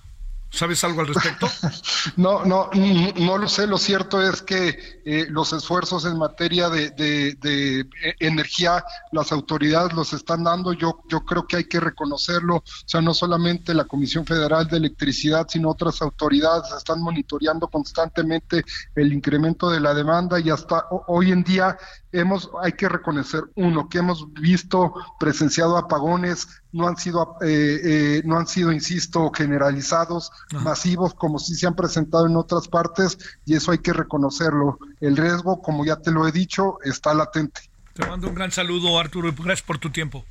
¿Sabes 0.51 0.83
algo 0.83 1.01
al 1.01 1.07
respecto? 1.07 1.47
no, 2.17 2.43
no, 2.43 2.69
no 2.73 3.37
lo 3.37 3.47
sé. 3.47 3.67
Lo 3.67 3.77
cierto 3.77 4.21
es 4.21 4.41
que 4.41 5.01
eh, 5.05 5.27
los 5.29 5.53
esfuerzos 5.53 6.05
en 6.05 6.17
materia 6.17 6.69
de, 6.69 6.89
de, 6.91 7.79
eh, 7.81 8.15
energía, 8.19 8.83
las 9.11 9.31
autoridades 9.31 9.93
los 9.93 10.11
están 10.13 10.43
dando. 10.43 10.73
Yo, 10.73 11.03
yo 11.07 11.23
creo 11.23 11.45
que 11.45 11.57
hay 11.57 11.65
que 11.65 11.79
reconocerlo. 11.79 12.57
O 12.57 12.63
sea, 12.85 12.99
no 12.99 13.13
solamente 13.13 13.73
la 13.73 13.85
Comisión 13.85 14.25
Federal 14.25 14.67
de 14.67 14.77
Electricidad, 14.77 15.47
sino 15.47 15.69
otras 15.69 16.01
autoridades 16.01 16.71
están 16.75 17.01
monitoreando 17.01 17.67
constantemente 17.67 18.63
el 18.95 19.13
incremento 19.13 19.69
de 19.69 19.79
la 19.79 19.93
demanda 19.93 20.39
y 20.39 20.49
hasta 20.49 20.85
hoy 21.07 21.31
en 21.31 21.43
día 21.43 21.77
hemos, 22.11 22.49
hay 22.61 22.73
que 22.73 22.89
reconocer, 22.89 23.43
uno, 23.55 23.87
que 23.89 23.99
hemos 23.99 24.31
visto 24.33 24.93
presenciado 25.19 25.77
apagones, 25.77 26.47
no 26.71 26.87
han 26.87 26.97
sido, 26.97 27.37
eh, 27.41 27.79
eh, 27.83 28.21
no 28.25 28.37
han 28.37 28.47
sido, 28.47 28.71
insisto, 28.71 29.31
generalizados, 29.31 30.31
masivos, 30.51 31.13
como 31.13 31.39
si 31.39 31.55
se 31.55 31.67
han 31.67 31.75
presentado 31.75 32.27
en 32.27 32.35
otras 32.35 32.67
partes, 32.67 33.17
y 33.45 33.55
eso 33.55 33.71
hay 33.71 33.79
que 33.79 33.93
reconocerlo. 33.93 34.79
El 34.99 35.17
riesgo, 35.17 35.61
como 35.61 35.85
ya 35.85 35.97
te 35.97 36.11
lo 36.11 36.27
he 36.27 36.31
dicho, 36.31 36.79
está 36.83 37.13
latente. 37.13 37.61
Te 37.93 38.05
mando 38.05 38.27
un 38.27 38.35
gran 38.35 38.51
saludo, 38.51 38.99
Arturo, 38.99 39.29
y 39.29 39.31
gracias 39.31 39.61
por 39.61 39.77
tu 39.77 39.89
tiempo. 39.89 40.25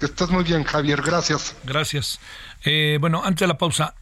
Estás 0.00 0.30
muy 0.30 0.44
bien, 0.44 0.64
Javier, 0.64 1.00
gracias. 1.02 1.56
Gracias. 1.64 2.20
Eh, 2.64 2.98
bueno, 3.00 3.22
antes 3.24 3.40
de 3.40 3.46
la 3.46 3.58
pausa, 3.58 3.94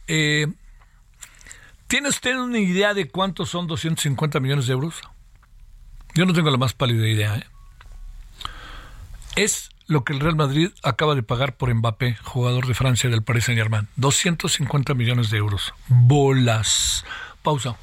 ¿tiene 1.87 2.09
usted 2.09 2.37
una 2.37 2.59
idea 2.59 2.93
de 2.93 3.07
cuántos 3.09 3.49
son 3.49 3.67
250 3.67 4.39
millones 4.39 4.67
de 4.67 4.73
euros? 4.73 5.01
Yo 6.15 6.25
no 6.25 6.31
tengo 6.31 6.49
la 6.49 6.57
más 6.57 6.73
pálida 6.73 7.07
idea. 7.09 7.35
¿eh? 7.35 7.43
Es 9.35 9.69
lo 9.85 10.05
que 10.05 10.13
el 10.13 10.21
Real 10.21 10.37
Madrid 10.37 10.69
acaba 10.81 11.13
de 11.13 11.23
pagar 11.23 11.57
por 11.57 11.73
Mbappé, 11.73 12.15
jugador 12.23 12.67
de 12.67 12.73
Francia 12.73 13.09
del 13.09 13.21
Paris 13.21 13.43
Saint 13.43 13.59
Germain. 13.59 13.89
250 13.97 14.93
millones 14.93 15.29
de 15.29 15.37
euros. 15.37 15.73
Bolas. 15.89 17.03
Pausa. 17.43 17.75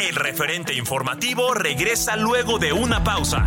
El 0.00 0.16
referente 0.16 0.74
informativo 0.74 1.54
regresa 1.54 2.16
luego 2.16 2.58
de 2.58 2.72
una 2.72 3.04
pausa. 3.04 3.46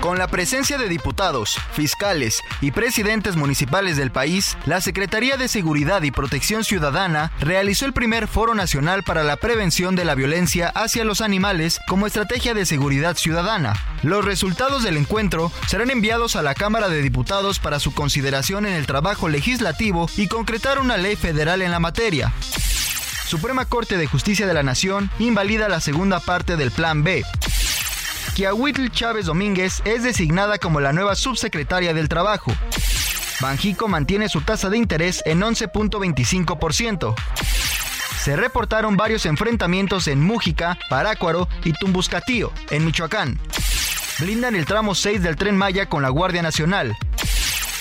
Con 0.00 0.16
la 0.16 0.28
presencia 0.28 0.78
de 0.78 0.88
diputados, 0.88 1.58
fiscales 1.72 2.40
y 2.60 2.70
presidentes 2.70 3.34
municipales 3.34 3.96
del 3.96 4.12
país, 4.12 4.56
la 4.64 4.80
Secretaría 4.80 5.36
de 5.36 5.48
Seguridad 5.48 6.02
y 6.02 6.12
Protección 6.12 6.62
Ciudadana 6.62 7.32
realizó 7.40 7.84
el 7.84 7.92
primer 7.92 8.28
Foro 8.28 8.54
Nacional 8.54 9.02
para 9.02 9.24
la 9.24 9.36
Prevención 9.36 9.96
de 9.96 10.04
la 10.04 10.14
Violencia 10.14 10.68
hacia 10.68 11.04
los 11.04 11.20
Animales 11.20 11.80
como 11.88 12.06
estrategia 12.06 12.54
de 12.54 12.64
seguridad 12.64 13.16
ciudadana. 13.16 13.74
Los 14.04 14.24
resultados 14.24 14.84
del 14.84 14.96
encuentro 14.96 15.50
serán 15.66 15.90
enviados 15.90 16.36
a 16.36 16.42
la 16.42 16.54
Cámara 16.54 16.88
de 16.88 17.02
Diputados 17.02 17.58
para 17.58 17.80
su 17.80 17.92
consideración 17.92 18.66
en 18.66 18.74
el 18.74 18.86
trabajo 18.86 19.28
legislativo 19.28 20.08
y 20.16 20.28
concretar 20.28 20.78
una 20.78 20.96
ley 20.96 21.16
federal 21.16 21.60
en 21.60 21.72
la 21.72 21.80
materia. 21.80 22.32
Suprema 23.26 23.64
Corte 23.64 23.98
de 23.98 24.06
Justicia 24.06 24.46
de 24.46 24.54
la 24.54 24.62
Nación 24.62 25.10
invalida 25.18 25.68
la 25.68 25.80
segunda 25.80 26.20
parte 26.20 26.56
del 26.56 26.70
Plan 26.70 27.02
B. 27.02 27.24
Kiahuitl 28.38 28.86
Chávez 28.90 29.26
Domínguez 29.26 29.82
es 29.84 30.04
designada 30.04 30.58
como 30.58 30.78
la 30.78 30.92
nueva 30.92 31.16
subsecretaria 31.16 31.92
del 31.92 32.08
Trabajo. 32.08 32.52
Banjico 33.40 33.88
mantiene 33.88 34.28
su 34.28 34.42
tasa 34.42 34.70
de 34.70 34.78
interés 34.78 35.24
en 35.26 35.40
11.25%. 35.40 37.16
Se 38.22 38.36
reportaron 38.36 38.96
varios 38.96 39.26
enfrentamientos 39.26 40.06
en 40.06 40.22
Mújica, 40.22 40.78
Parácuaro 40.88 41.48
y 41.64 41.72
Tumbuscatío, 41.72 42.52
en 42.70 42.84
Michoacán. 42.84 43.40
Blindan 44.20 44.54
el 44.54 44.66
tramo 44.66 44.94
6 44.94 45.20
del 45.20 45.34
tren 45.34 45.56
Maya 45.56 45.88
con 45.88 46.04
la 46.04 46.08
Guardia 46.08 46.40
Nacional. 46.42 46.96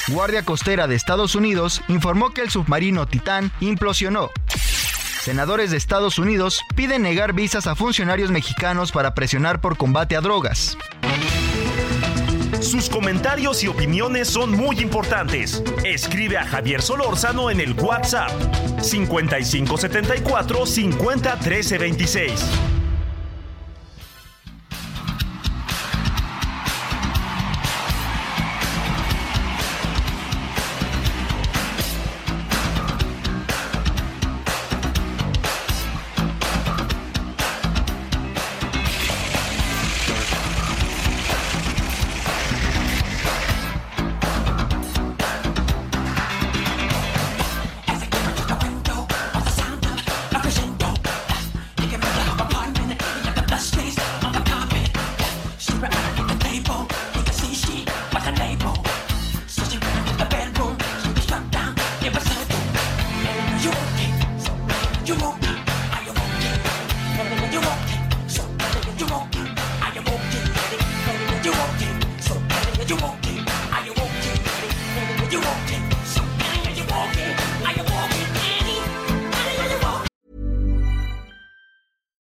Guardia 0.07 0.41
Costera 0.41 0.87
de 0.87 0.95
Estados 0.95 1.35
Unidos 1.35 1.83
informó 1.87 2.31
que 2.31 2.41
el 2.41 2.49
submarino 2.49 3.05
Titán 3.05 3.51
implosionó. 3.59 4.31
Senadores 5.27 5.71
de 5.71 5.75
Estados 5.75 6.19
Unidos 6.19 6.61
piden 6.73 7.01
negar 7.01 7.33
visas 7.33 7.67
a 7.67 7.75
funcionarios 7.75 8.31
mexicanos 8.31 8.93
para 8.93 9.13
presionar 9.13 9.59
por 9.59 9.75
combate 9.75 10.15
a 10.15 10.21
drogas. 10.21 10.77
Sus 12.61 12.89
comentarios 12.89 13.61
y 13.61 13.67
opiniones 13.67 14.29
son 14.29 14.51
muy 14.51 14.79
importantes. 14.79 15.61
Escribe 15.83 16.37
a 16.37 16.45
Javier 16.45 16.81
Solórzano 16.81 17.51
en 17.51 17.59
el 17.59 17.73
WhatsApp 17.73 18.31
5574 18.81 20.65
50 20.65 21.39
13 21.39 21.77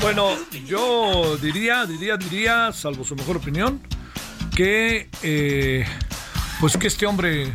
Bueno, 0.00 0.30
yo 0.66 1.36
diría, 1.36 1.84
diría, 1.84 2.16
diría, 2.16 2.72
salvo 2.72 3.04
su 3.04 3.14
mejor 3.14 3.36
opinión, 3.36 3.82
que 4.56 5.10
eh, 5.22 5.84
pues 6.58 6.76
que 6.78 6.86
este 6.86 7.04
hombre, 7.04 7.52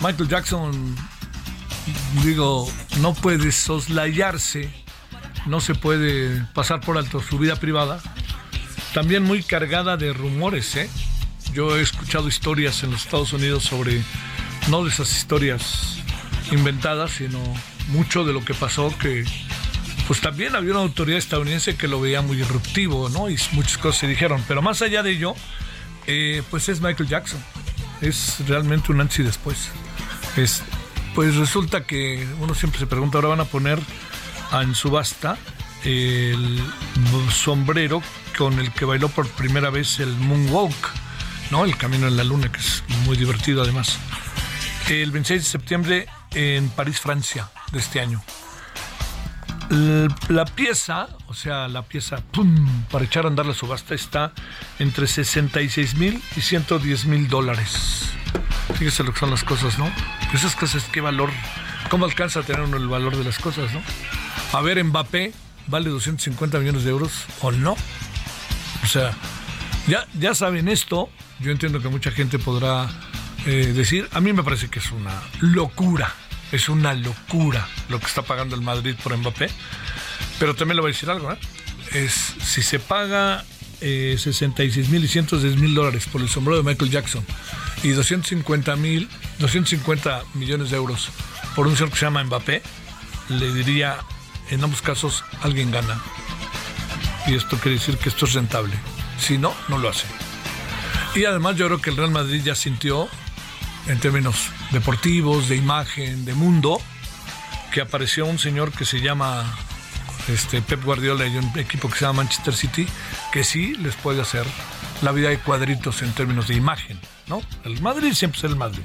Michael 0.00 0.28
Jackson, 0.28 0.96
digo, 2.24 2.68
no 3.00 3.14
puede 3.14 3.52
soslayarse, 3.52 4.68
no 5.46 5.60
se 5.60 5.76
puede 5.76 6.44
pasar 6.52 6.80
por 6.80 6.98
alto 6.98 7.22
su 7.22 7.38
vida 7.38 7.56
privada, 7.56 8.00
también 8.92 9.22
muy 9.22 9.44
cargada 9.44 9.96
de 9.96 10.12
rumores, 10.12 10.74
¿eh? 10.74 10.90
Yo 11.52 11.76
he 11.76 11.82
escuchado 11.82 12.26
historias 12.26 12.82
en 12.82 12.90
los 12.90 13.04
Estados 13.04 13.32
Unidos 13.32 13.62
sobre, 13.62 14.02
no 14.68 14.82
de 14.82 14.90
esas 14.90 15.16
historias 15.16 15.98
inventadas, 16.50 17.12
sino 17.12 17.38
mucho 17.88 18.24
de 18.24 18.32
lo 18.32 18.44
que 18.44 18.54
pasó 18.54 18.92
que 18.98 19.24
pues 20.06 20.20
también 20.20 20.54
había 20.54 20.72
una 20.72 20.80
autoridad 20.80 21.18
estadounidense 21.18 21.76
que 21.76 21.88
lo 21.88 22.00
veía 22.00 22.22
muy 22.22 22.36
disruptivo, 22.36 23.08
¿no? 23.08 23.30
Y 23.30 23.38
muchas 23.52 23.78
cosas 23.78 24.00
se 24.00 24.06
dijeron. 24.06 24.44
Pero 24.46 24.62
más 24.62 24.82
allá 24.82 25.02
de 25.02 25.10
ello, 25.12 25.34
eh, 26.06 26.42
pues 26.50 26.68
es 26.68 26.80
Michael 26.80 27.08
Jackson. 27.08 27.42
Es 28.00 28.36
realmente 28.46 28.92
un 28.92 29.00
antes 29.00 29.18
y 29.20 29.22
después. 29.22 29.70
Es, 30.36 30.62
pues 31.14 31.36
resulta 31.36 31.84
que 31.84 32.26
uno 32.40 32.54
siempre 32.54 32.80
se 32.80 32.86
pregunta, 32.86 33.18
ahora 33.18 33.28
van 33.28 33.40
a 33.40 33.44
poner 33.44 33.78
en 34.52 34.74
subasta 34.74 35.38
el 35.84 36.60
sombrero 37.30 38.02
con 38.36 38.58
el 38.58 38.72
que 38.72 38.84
bailó 38.84 39.08
por 39.08 39.28
primera 39.28 39.70
vez 39.70 40.00
el 40.00 40.14
Moonwalk, 40.16 40.90
¿no? 41.50 41.64
El 41.64 41.76
camino 41.76 42.08
en 42.08 42.16
la 42.16 42.24
luna, 42.24 42.50
que 42.50 42.58
es 42.58 42.82
muy 43.04 43.16
divertido 43.16 43.62
además. 43.62 43.98
El 44.88 45.10
26 45.10 45.42
de 45.42 45.48
septiembre 45.48 46.06
en 46.32 46.68
París, 46.70 47.00
Francia, 47.00 47.50
de 47.72 47.78
este 47.78 48.00
año. 48.00 48.22
La 49.70 50.44
pieza, 50.44 51.08
o 51.26 51.34
sea, 51.34 51.68
la 51.68 51.82
pieza 51.82 52.18
¡pum! 52.32 52.84
para 52.90 53.04
echar 53.04 53.24
a 53.24 53.28
andar 53.28 53.46
la 53.46 53.54
subasta 53.54 53.94
está 53.94 54.32
entre 54.78 55.06
66 55.06 55.94
mil 55.96 56.22
y 56.36 56.40
110 56.40 57.06
mil 57.06 57.28
dólares. 57.28 58.10
Fíjese 58.74 59.04
lo 59.04 59.12
que 59.12 59.20
son 59.20 59.30
las 59.30 59.44
cosas, 59.44 59.78
¿no? 59.78 59.90
Esas 60.32 60.54
cosas, 60.54 60.84
qué 60.92 61.00
valor, 61.00 61.30
cómo 61.88 62.04
alcanza 62.04 62.40
a 62.40 62.42
tener 62.42 62.62
uno 62.62 62.76
el 62.76 62.88
valor 62.88 63.16
de 63.16 63.24
las 63.24 63.38
cosas, 63.38 63.72
¿no? 63.72 63.82
A 64.52 64.60
ver, 64.60 64.82
Mbappé 64.82 65.32
vale 65.66 65.90
250 65.90 66.58
millones 66.58 66.84
de 66.84 66.90
euros 66.90 67.24
o 67.40 67.50
no. 67.50 67.76
O 68.82 68.86
sea, 68.86 69.12
ya, 69.86 70.06
ya 70.18 70.34
saben 70.34 70.68
esto, 70.68 71.08
yo 71.40 71.50
entiendo 71.50 71.80
que 71.80 71.88
mucha 71.88 72.10
gente 72.10 72.38
podrá 72.38 72.88
eh, 73.46 73.72
decir, 73.74 74.08
a 74.12 74.20
mí 74.20 74.32
me 74.32 74.42
parece 74.42 74.68
que 74.68 74.78
es 74.78 74.90
una 74.90 75.22
locura 75.40 76.14
es 76.52 76.68
una 76.68 76.94
locura 76.94 77.66
lo 77.88 77.98
que 77.98 78.06
está 78.06 78.22
pagando 78.22 78.54
el 78.54 78.62
Madrid 78.62 78.94
por 79.02 79.16
Mbappé. 79.16 79.50
Pero 80.38 80.54
también 80.54 80.76
le 80.76 80.82
voy 80.82 80.90
a 80.90 80.94
decir 80.94 81.10
algo, 81.10 81.32
¿eh? 81.32 81.38
Es, 81.92 82.34
si 82.44 82.62
se 82.62 82.78
paga 82.78 83.44
eh, 83.80 84.16
66 84.18 84.88
mil 84.88 85.04
y 85.04 85.08
110 85.08 85.56
mil 85.56 85.74
dólares 85.74 86.06
por 86.10 86.20
el 86.20 86.28
sombrero 86.28 86.62
de 86.62 86.68
Michael 86.68 86.90
Jackson 86.90 87.24
y 87.82 87.90
250 87.90 88.76
mil, 88.76 89.08
250 89.38 90.24
millones 90.34 90.70
de 90.70 90.76
euros 90.76 91.10
por 91.54 91.66
un 91.66 91.76
señor 91.76 91.90
que 91.90 91.98
se 91.98 92.06
llama 92.06 92.24
Mbappé, 92.24 92.62
le 93.28 93.52
diría, 93.52 93.98
en 94.50 94.64
ambos 94.64 94.82
casos, 94.82 95.24
alguien 95.42 95.70
gana. 95.70 96.00
Y 97.26 97.34
esto 97.34 97.56
quiere 97.58 97.78
decir 97.78 97.96
que 97.96 98.08
esto 98.08 98.26
es 98.26 98.34
rentable. 98.34 98.74
Si 99.18 99.38
no, 99.38 99.54
no 99.68 99.78
lo 99.78 99.88
hace. 99.88 100.06
Y 101.14 101.24
además 101.24 101.56
yo 101.56 101.66
creo 101.66 101.80
que 101.80 101.90
el 101.90 101.96
Real 101.96 102.10
Madrid 102.10 102.42
ya 102.44 102.54
sintió 102.54 103.08
en 103.86 103.98
términos 104.00 104.50
deportivos, 104.70 105.48
de 105.48 105.56
imagen, 105.56 106.24
de 106.24 106.34
mundo, 106.34 106.80
que 107.72 107.80
apareció 107.80 108.26
un 108.26 108.38
señor 108.38 108.72
que 108.72 108.84
se 108.84 109.00
llama 109.00 109.44
este, 110.28 110.62
Pep 110.62 110.82
Guardiola 110.82 111.26
y 111.26 111.36
un 111.36 111.58
equipo 111.58 111.88
que 111.88 111.98
se 111.98 112.04
llama 112.04 112.22
Manchester 112.22 112.54
City, 112.54 112.86
que 113.32 113.44
sí 113.44 113.74
les 113.74 113.94
puede 113.96 114.22
hacer 114.22 114.46
la 115.02 115.12
vida 115.12 115.28
de 115.28 115.38
cuadritos 115.38 116.02
en 116.02 116.12
términos 116.12 116.48
de 116.48 116.54
imagen, 116.54 116.98
¿no? 117.26 117.42
El 117.64 117.80
Madrid 117.82 118.12
siempre 118.14 118.38
es 118.38 118.44
el 118.44 118.56
Madrid. 118.56 118.82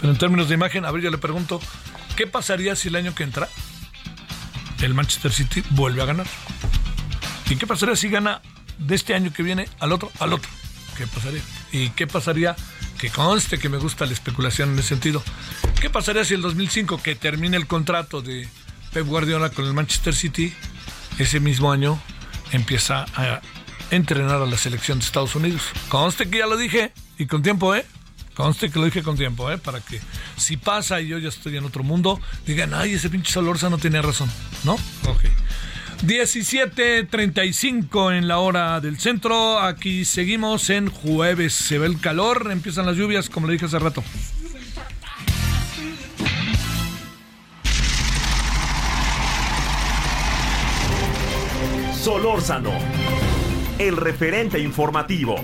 Pero 0.00 0.12
en 0.12 0.18
términos 0.18 0.48
de 0.48 0.54
imagen, 0.54 0.84
a 0.84 0.90
ver, 0.90 1.02
yo 1.02 1.10
le 1.10 1.18
pregunto, 1.18 1.60
¿qué 2.16 2.26
pasaría 2.26 2.76
si 2.76 2.88
el 2.88 2.96
año 2.96 3.14
que 3.14 3.24
entra 3.24 3.48
el 4.82 4.94
Manchester 4.94 5.32
City 5.32 5.62
vuelve 5.70 6.02
a 6.02 6.04
ganar? 6.04 6.26
¿Y 7.48 7.56
qué 7.56 7.66
pasaría 7.66 7.96
si 7.96 8.08
gana 8.08 8.42
de 8.78 8.94
este 8.94 9.14
año 9.14 9.32
que 9.32 9.42
viene 9.42 9.68
al 9.80 9.92
otro, 9.92 10.12
al 10.20 10.34
otro? 10.34 10.50
¿Qué 10.96 11.06
pasaría? 11.06 11.40
¿Y 11.72 11.90
qué 11.90 12.06
pasaría 12.06 12.54
que 12.98 13.10
conste 13.10 13.58
que 13.58 13.68
me 13.68 13.78
gusta 13.78 14.06
la 14.06 14.12
especulación 14.12 14.72
en 14.72 14.78
ese 14.78 14.88
sentido. 14.88 15.22
¿Qué 15.80 15.88
pasaría 15.88 16.24
si 16.24 16.34
el 16.34 16.42
2005, 16.42 17.00
que 17.02 17.14
termine 17.14 17.56
el 17.56 17.66
contrato 17.66 18.20
de 18.20 18.48
Pep 18.92 19.06
Guardiola 19.06 19.50
con 19.50 19.64
el 19.64 19.72
Manchester 19.72 20.14
City, 20.14 20.52
ese 21.18 21.40
mismo 21.40 21.72
año 21.72 22.00
empieza 22.52 23.06
a 23.14 23.40
entrenar 23.90 24.42
a 24.42 24.46
la 24.46 24.58
selección 24.58 24.98
de 24.98 25.04
Estados 25.04 25.34
Unidos? 25.34 25.62
Conste 25.88 26.28
que 26.28 26.38
ya 26.38 26.46
lo 26.46 26.56
dije 26.56 26.92
y 27.18 27.26
con 27.26 27.42
tiempo, 27.42 27.74
¿eh? 27.74 27.86
Conste 28.34 28.70
que 28.70 28.78
lo 28.78 28.84
dije 28.84 29.02
con 29.02 29.16
tiempo, 29.16 29.50
¿eh? 29.50 29.58
Para 29.58 29.80
que 29.80 30.00
si 30.36 30.56
pasa 30.56 31.00
y 31.00 31.08
yo 31.08 31.18
ya 31.18 31.28
estoy 31.28 31.56
en 31.56 31.64
otro 31.64 31.82
mundo, 31.82 32.20
digan, 32.46 32.74
ay, 32.74 32.94
ese 32.94 33.10
pinche 33.10 33.32
Solorza 33.32 33.70
no 33.70 33.78
tenía 33.78 34.02
razón, 34.02 34.30
¿no? 34.64 34.74
Ok. 35.06 35.24
17.35 36.02 38.16
en 38.16 38.28
la 38.28 38.38
hora 38.38 38.80
del 38.80 38.98
centro. 38.98 39.58
Aquí 39.58 40.04
seguimos 40.04 40.70
en 40.70 40.90
jueves. 40.90 41.52
Se 41.52 41.78
ve 41.78 41.86
el 41.86 42.00
calor, 42.00 42.50
empiezan 42.52 42.86
las 42.86 42.96
lluvias, 42.96 43.28
como 43.28 43.48
le 43.48 43.54
dije 43.54 43.64
hace 43.66 43.78
rato. 43.78 44.02
Solórzano, 51.92 52.72
el 53.78 53.96
referente 53.96 54.60
informativo. 54.60 55.36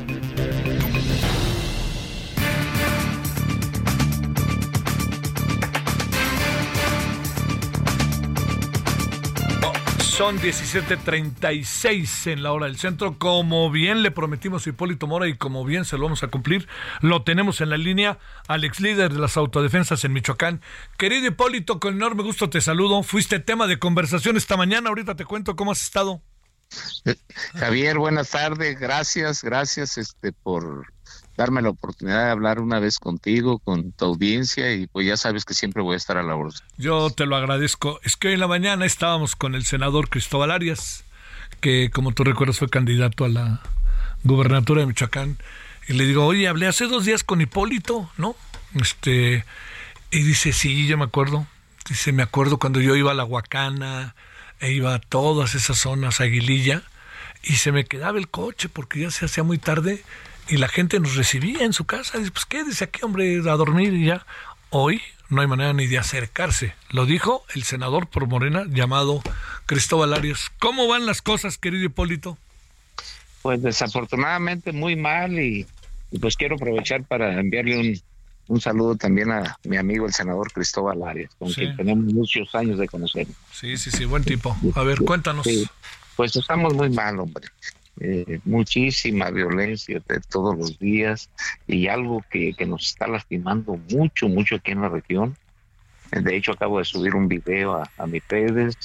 Son 10.17 10.39
17:36 10.39 12.29
en 12.29 12.45
la 12.45 12.53
hora 12.53 12.67
del 12.67 12.77
centro. 12.77 13.19
Como 13.19 13.69
bien 13.73 14.05
le 14.05 14.13
prometimos 14.13 14.65
a 14.65 14.71
Hipólito 14.71 15.09
Mora 15.09 15.27
y 15.27 15.37
como 15.37 15.65
bien 15.65 15.85
se 15.85 15.97
lo 15.99 16.05
vamos 16.05 16.23
a 16.23 16.29
cumplir, 16.29 16.69
lo 17.01 17.25
tenemos 17.25 17.61
en 17.61 17.71
la 17.71 17.77
línea 17.77 18.21
al 18.47 18.63
ex 18.63 18.79
líder 18.79 19.13
de 19.13 19.19
las 19.19 19.37
autodefensas 19.37 20.05
en 20.05 20.13
Michoacán. 20.13 20.63
Querido 20.99 21.27
Hipólito, 21.27 21.81
con 21.81 21.95
enorme 21.95 22.23
gusto 22.23 22.49
te 22.49 22.61
saludo. 22.61 23.03
Fuiste 23.03 23.41
tema 23.41 23.67
de 23.67 23.81
conversación 23.81 24.37
esta 24.37 24.57
mañana. 24.57 24.89
Ahorita 24.89 25.17
te 25.17 25.25
cuento 25.25 25.57
cómo 25.57 25.73
has 25.73 25.83
estado. 25.83 26.23
Eh, 27.07 27.17
Javier, 27.55 27.99
buenas 27.99 28.31
tardes. 28.31 28.79
Gracias, 28.79 29.43
gracias 29.43 29.99
este, 29.99 30.31
por 30.31 30.94
darme 31.37 31.63
la 31.63 31.71
oportunidad 31.71 32.25
de 32.25 32.31
hablar 32.31 32.61
una 32.61 32.79
vez 32.79 32.99
contigo, 32.99 33.59
con 33.59 33.93
tu 33.93 34.05
audiencia 34.05 34.73
y 34.73 34.87
pues 34.87 35.07
ya 35.07 35.17
sabes 35.17 35.45
que 35.45 35.55
siempre 35.55 35.83
voy 35.83 35.95
a 35.95 35.97
estar 35.97 36.17
a 36.17 36.23
la 36.23 36.37
orden. 36.37 36.61
Yo 36.77 37.11
te 37.11 37.27
lo 37.27 37.37
agradezco. 37.37 38.01
Es 38.03 38.17
que 38.17 38.29
hoy 38.29 38.35
en 38.35 38.41
la 38.41 38.49
mañana 38.49 38.87
estábamos 38.87 39.37
con 39.37 39.55
el 39.55 39.65
senador 39.65 40.09
Cristóbal 40.09 40.51
Arias, 40.51 41.05
que 41.61 41.91
como 41.91 42.13
tú 42.13 42.25
recuerdas 42.25 42.59
fue 42.59 42.69
candidato 42.69 43.25
a 43.25 43.29
la 43.29 43.61
gubernatura 44.23 44.81
de 44.81 44.87
Michoacán, 44.87 45.39
y 45.87 45.93
le 45.93 46.07
digo, 46.07 46.25
oye, 46.25 46.49
hablé 46.49 46.67
hace 46.67 46.87
dos 46.87 47.05
días 47.05 47.25
con 47.25 47.41
Hipólito, 47.41 48.11
¿no? 48.17 48.37
Este, 48.75 49.45
y 50.11 50.23
dice, 50.23 50.53
sí, 50.53 50.87
yo 50.87 50.97
me 50.97 51.05
acuerdo. 51.05 51.47
Dice, 51.87 52.13
me 52.13 52.23
acuerdo 52.23 52.59
cuando 52.59 52.81
yo 52.81 52.97
iba 52.97 53.11
a 53.11 53.15
la 53.15 53.25
Huacana, 53.25 54.15
e 54.61 54.73
iba 54.73 54.95
a 54.95 54.99
todas 54.99 55.55
esas 55.55 55.79
zonas, 55.79 56.23
Aguililla, 56.23 56.83
y 57.43 57.55
se 57.55 57.73
me 57.73 57.85
quedaba 57.85 58.19
el 58.19 58.29
coche 58.29 58.71
porque 58.71 59.01
ya 59.01 59.11
se 59.11 59.27
hacía 59.27 59.43
muy 59.43 59.59
tarde 59.59 60.03
y 60.49 60.57
la 60.57 60.69
gente 60.69 61.01
nos 61.01 61.17
recibía 61.17 61.65
en 61.65 61.73
su 61.73 61.85
casa. 61.85 62.19
Dice, 62.19 62.31
pues 62.31 62.45
quédese 62.45 62.85
aquí, 62.85 63.01
hombre, 63.05 63.39
a 63.39 63.57
dormir 63.57 63.93
y 63.95 64.07
ya. 64.07 64.27
Hoy 64.71 65.01
no 65.29 65.41
hay 65.41 65.47
manera 65.47 65.73
ni 65.73 65.87
de 65.87 65.99
acercarse. 65.99 66.75
Lo 66.91 67.07
dijo 67.07 67.45
el 67.55 67.63
senador 67.63 68.09
por 68.09 68.27
Morena 68.27 68.65
llamado 68.69 69.23
Cristóbal 69.67 70.15
Arias. 70.15 70.51
¿Cómo 70.59 70.87
van 70.89 71.07
las 71.07 71.23
cosas, 71.23 71.59
querido 71.59 71.85
Hipólito? 71.85 72.39
Pues 73.43 73.63
desafortunadamente 73.63 74.73
muy 74.73 74.97
mal 74.97 75.39
y, 75.39 75.67
pues 76.21 76.37
quiero 76.37 76.57
aprovechar 76.57 77.05
para 77.05 77.39
enviarle 77.39 77.79
un, 77.79 78.01
un, 78.49 78.61
saludo 78.61 78.97
también 78.97 79.31
a 79.31 79.59
mi 79.65 79.77
amigo 79.77 80.07
el 80.07 80.15
senador 80.15 80.53
Cristóbal 80.53 81.03
Arias, 81.03 81.31
con 81.39 81.53
quien 81.53 81.77
tenemos 81.77 82.13
muchos 82.13 82.55
años 82.55 82.79
de 82.79 82.89
conocer. 82.89 83.27
Sí, 83.53 83.77
sí, 83.77 83.91
sí, 83.91 84.05
buen 84.05 84.25
tipo. 84.25 84.57
A 84.75 84.83
ver, 84.83 84.99
cuéntanos. 85.01 85.47
pues 86.17 86.37
estamos 86.37 86.73
muy 86.75 86.91
mal, 86.91 87.19
hombre. 87.19 87.49
Eh, 88.01 88.41
muchísima 88.45 89.31
violencia 89.31 90.03
de 90.09 90.21
todos 90.21 90.59
los 90.59 90.79
días 90.81 91.31
y 91.69 91.87
algo 91.87 92.25
que, 92.29 92.53
nos 92.67 92.89
está 92.89 93.07
lastimando 93.07 93.79
mucho, 93.91 94.29
mucho 94.29 94.57
aquí 94.57 94.73
en 94.73 94.81
la 94.81 94.89
región. 94.89 95.37
De 96.11 96.37
hecho, 96.37 96.53
acabo 96.53 96.79
de 96.79 96.85
subir 96.85 97.15
un 97.15 97.29
video 97.29 97.83
a, 97.97 98.07
mi 98.07 98.21
redes 98.29 98.77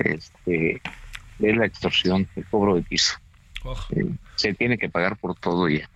este, 0.00 0.80
de 1.38 1.54
la 1.54 1.66
extorsión, 1.66 2.28
el 2.34 2.44
cobro 2.46 2.74
de 2.74 2.82
piso. 2.82 3.14
Eh, 3.90 4.10
se 4.34 4.54
tiene 4.54 4.76
que 4.76 4.88
pagar 4.88 5.16
por 5.16 5.36
todo 5.38 5.68
ya. 5.68 5.88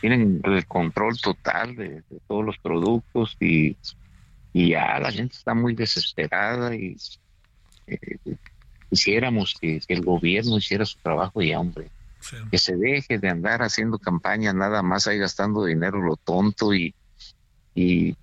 Tienen 0.00 0.40
el 0.44 0.66
control 0.66 1.18
total 1.20 1.74
de, 1.74 2.02
todos 2.28 2.44
los 2.44 2.58
productos 2.58 3.36
y, 3.40 3.76
y, 4.52 4.70
ya 4.70 4.98
la 5.00 5.10
gente 5.10 5.36
está 5.36 5.54
muy 5.54 5.74
desesperada 5.74 6.74
y 6.74 6.96
eh, 7.86 8.18
quisiéramos 8.90 9.54
que, 9.60 9.80
el 9.88 10.02
gobierno 10.02 10.58
hiciera 10.58 10.84
su 10.84 10.98
trabajo 10.98 11.42
y 11.42 11.54
hombre, 11.54 11.90
que 12.50 12.58
se 12.58 12.76
deje 12.76 13.18
de 13.18 13.28
andar 13.28 13.62
haciendo 13.62 13.98
campaña 13.98 14.52
nada 14.52 14.82
más 14.82 15.06
ahí 15.06 15.18
gastando 15.18 15.64
dinero 15.64 16.00
lo 16.00 16.16
tonto 16.16 16.72
y, 16.72 16.94
y 17.74 18.16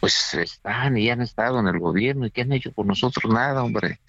pues 0.00 0.34
están 0.34 0.96
y 0.96 1.10
han 1.10 1.22
estado 1.22 1.60
en 1.60 1.68
el 1.68 1.78
gobierno 1.78 2.26
y 2.26 2.30
que 2.30 2.42
han 2.42 2.52
hecho 2.52 2.72
por 2.72 2.86
nosotros 2.86 3.32
nada, 3.32 3.62
hombre. 3.62 4.00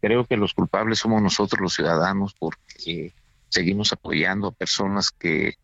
Creo 0.00 0.24
que 0.24 0.36
los 0.36 0.54
culpables 0.54 1.00
somos 1.00 1.20
nosotros 1.20 1.60
los 1.60 1.74
ciudadanos 1.74 2.34
porque 2.38 3.12
seguimos 3.50 3.92
apoyando 3.92 4.48
a 4.48 4.52
personas 4.52 5.10
que, 5.10 5.56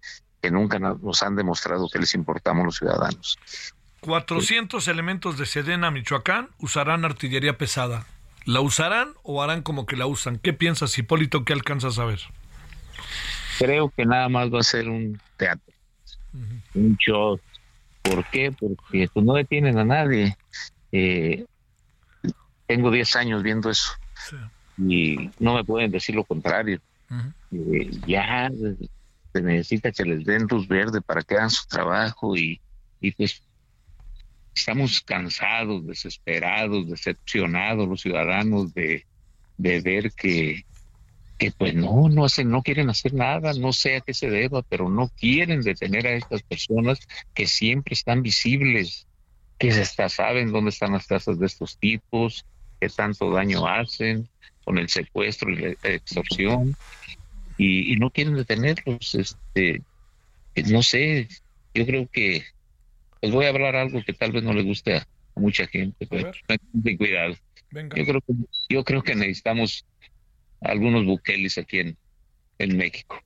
que 0.42 0.50
nunca 0.50 0.78
nos 0.78 1.22
han 1.22 1.34
demostrado 1.34 1.88
que 1.88 1.98
les 1.98 2.14
importamos 2.14 2.64
los 2.64 2.76
ciudadanos. 2.76 3.38
400 4.00 4.86
elementos 4.88 5.38
de 5.38 5.46
Sedena, 5.46 5.90
Michoacán, 5.90 6.50
usarán 6.58 7.04
artillería 7.04 7.58
pesada. 7.58 8.06
¿La 8.44 8.60
usarán 8.60 9.12
o 9.22 9.42
harán 9.42 9.62
como 9.62 9.86
que 9.86 9.96
la 9.96 10.06
usan? 10.06 10.38
¿Qué 10.38 10.52
piensas, 10.52 10.96
Hipólito? 10.98 11.44
¿Qué 11.44 11.52
alcanzas 11.52 11.98
a 11.98 12.04
ver? 12.04 12.20
Creo 13.58 13.90
que 13.90 14.06
nada 14.06 14.28
más 14.28 14.52
va 14.52 14.60
a 14.60 14.62
ser 14.62 14.88
un 14.88 15.20
teatro, 15.36 15.74
un 16.74 16.96
show. 16.96 17.40
¿Por 18.02 18.24
qué? 18.30 18.52
Porque 18.52 19.08
pues, 19.12 19.26
no 19.26 19.34
detienen 19.34 19.78
a 19.78 19.84
nadie. 19.84 20.36
Eh, 20.92 21.44
tengo 22.66 22.90
10 22.90 23.16
años 23.16 23.42
viendo 23.42 23.70
eso 23.70 23.92
y 24.78 25.30
no 25.38 25.54
me 25.54 25.64
pueden 25.64 25.90
decir 25.90 26.14
lo 26.14 26.24
contrario. 26.24 26.80
Eh, 27.50 27.90
ya 28.06 28.50
se 29.32 29.42
necesita 29.42 29.90
que 29.90 30.04
les 30.04 30.24
den 30.24 30.46
luz 30.48 30.68
verde 30.68 31.00
para 31.00 31.22
que 31.22 31.34
hagan 31.34 31.50
su 31.50 31.66
trabajo 31.66 32.36
y, 32.36 32.60
y 33.00 33.12
pues 33.12 33.42
estamos 34.58 35.00
cansados, 35.00 35.86
desesperados, 35.86 36.88
decepcionados 36.88 37.88
los 37.88 38.00
ciudadanos 38.00 38.74
de, 38.74 39.06
de 39.56 39.80
ver 39.80 40.12
que, 40.12 40.64
que 41.38 41.52
pues 41.52 41.74
no, 41.74 42.08
no 42.08 42.24
hacen, 42.24 42.50
no 42.50 42.62
quieren 42.62 42.90
hacer 42.90 43.14
nada, 43.14 43.52
no 43.54 43.72
sé 43.72 43.96
a 43.96 44.00
qué 44.00 44.12
se 44.12 44.28
deba, 44.28 44.62
pero 44.62 44.88
no 44.90 45.08
quieren 45.08 45.62
detener 45.62 46.06
a 46.06 46.14
estas 46.14 46.42
personas 46.42 46.98
que 47.34 47.46
siempre 47.46 47.94
están 47.94 48.22
visibles, 48.22 49.06
que 49.58 49.70
hasta 49.70 50.08
saben 50.08 50.52
dónde 50.52 50.70
están 50.70 50.92
las 50.92 51.06
casas 51.06 51.38
de 51.38 51.46
estos 51.46 51.78
tipos, 51.78 52.44
que 52.80 52.88
tanto 52.88 53.30
daño 53.30 53.66
hacen 53.66 54.28
con 54.64 54.78
el 54.78 54.88
secuestro 54.88 55.50
y 55.50 55.56
la 55.56 55.68
extorsión, 55.82 56.76
y, 57.56 57.96
no 57.96 58.10
quieren 58.10 58.34
detenerlos, 58.34 59.16
este, 59.16 59.82
no 60.66 60.82
sé, 60.82 61.28
yo 61.74 61.84
creo 61.86 62.08
que, 62.08 62.44
les 63.20 63.32
voy 63.32 63.46
a 63.46 63.50
hablar 63.50 63.76
algo 63.76 64.02
que 64.04 64.12
tal 64.12 64.32
vez 64.32 64.42
no 64.42 64.52
le 64.52 64.62
guste 64.62 64.96
a, 64.96 65.06
mucha 65.36 65.66
gente, 65.68 66.06
pero 66.06 66.32
ten 66.82 66.96
cuidado. 66.96 67.34
Yo 67.70 68.04
creo 68.04 68.20
que, 68.20 68.34
yo 68.68 68.84
creo 68.84 69.02
que 69.02 69.14
necesitamos 69.14 69.86
algunos 70.60 71.04
buqueles 71.04 71.58
aquí 71.58 71.78
en, 71.78 71.96
en 72.58 72.76
México. 72.76 73.20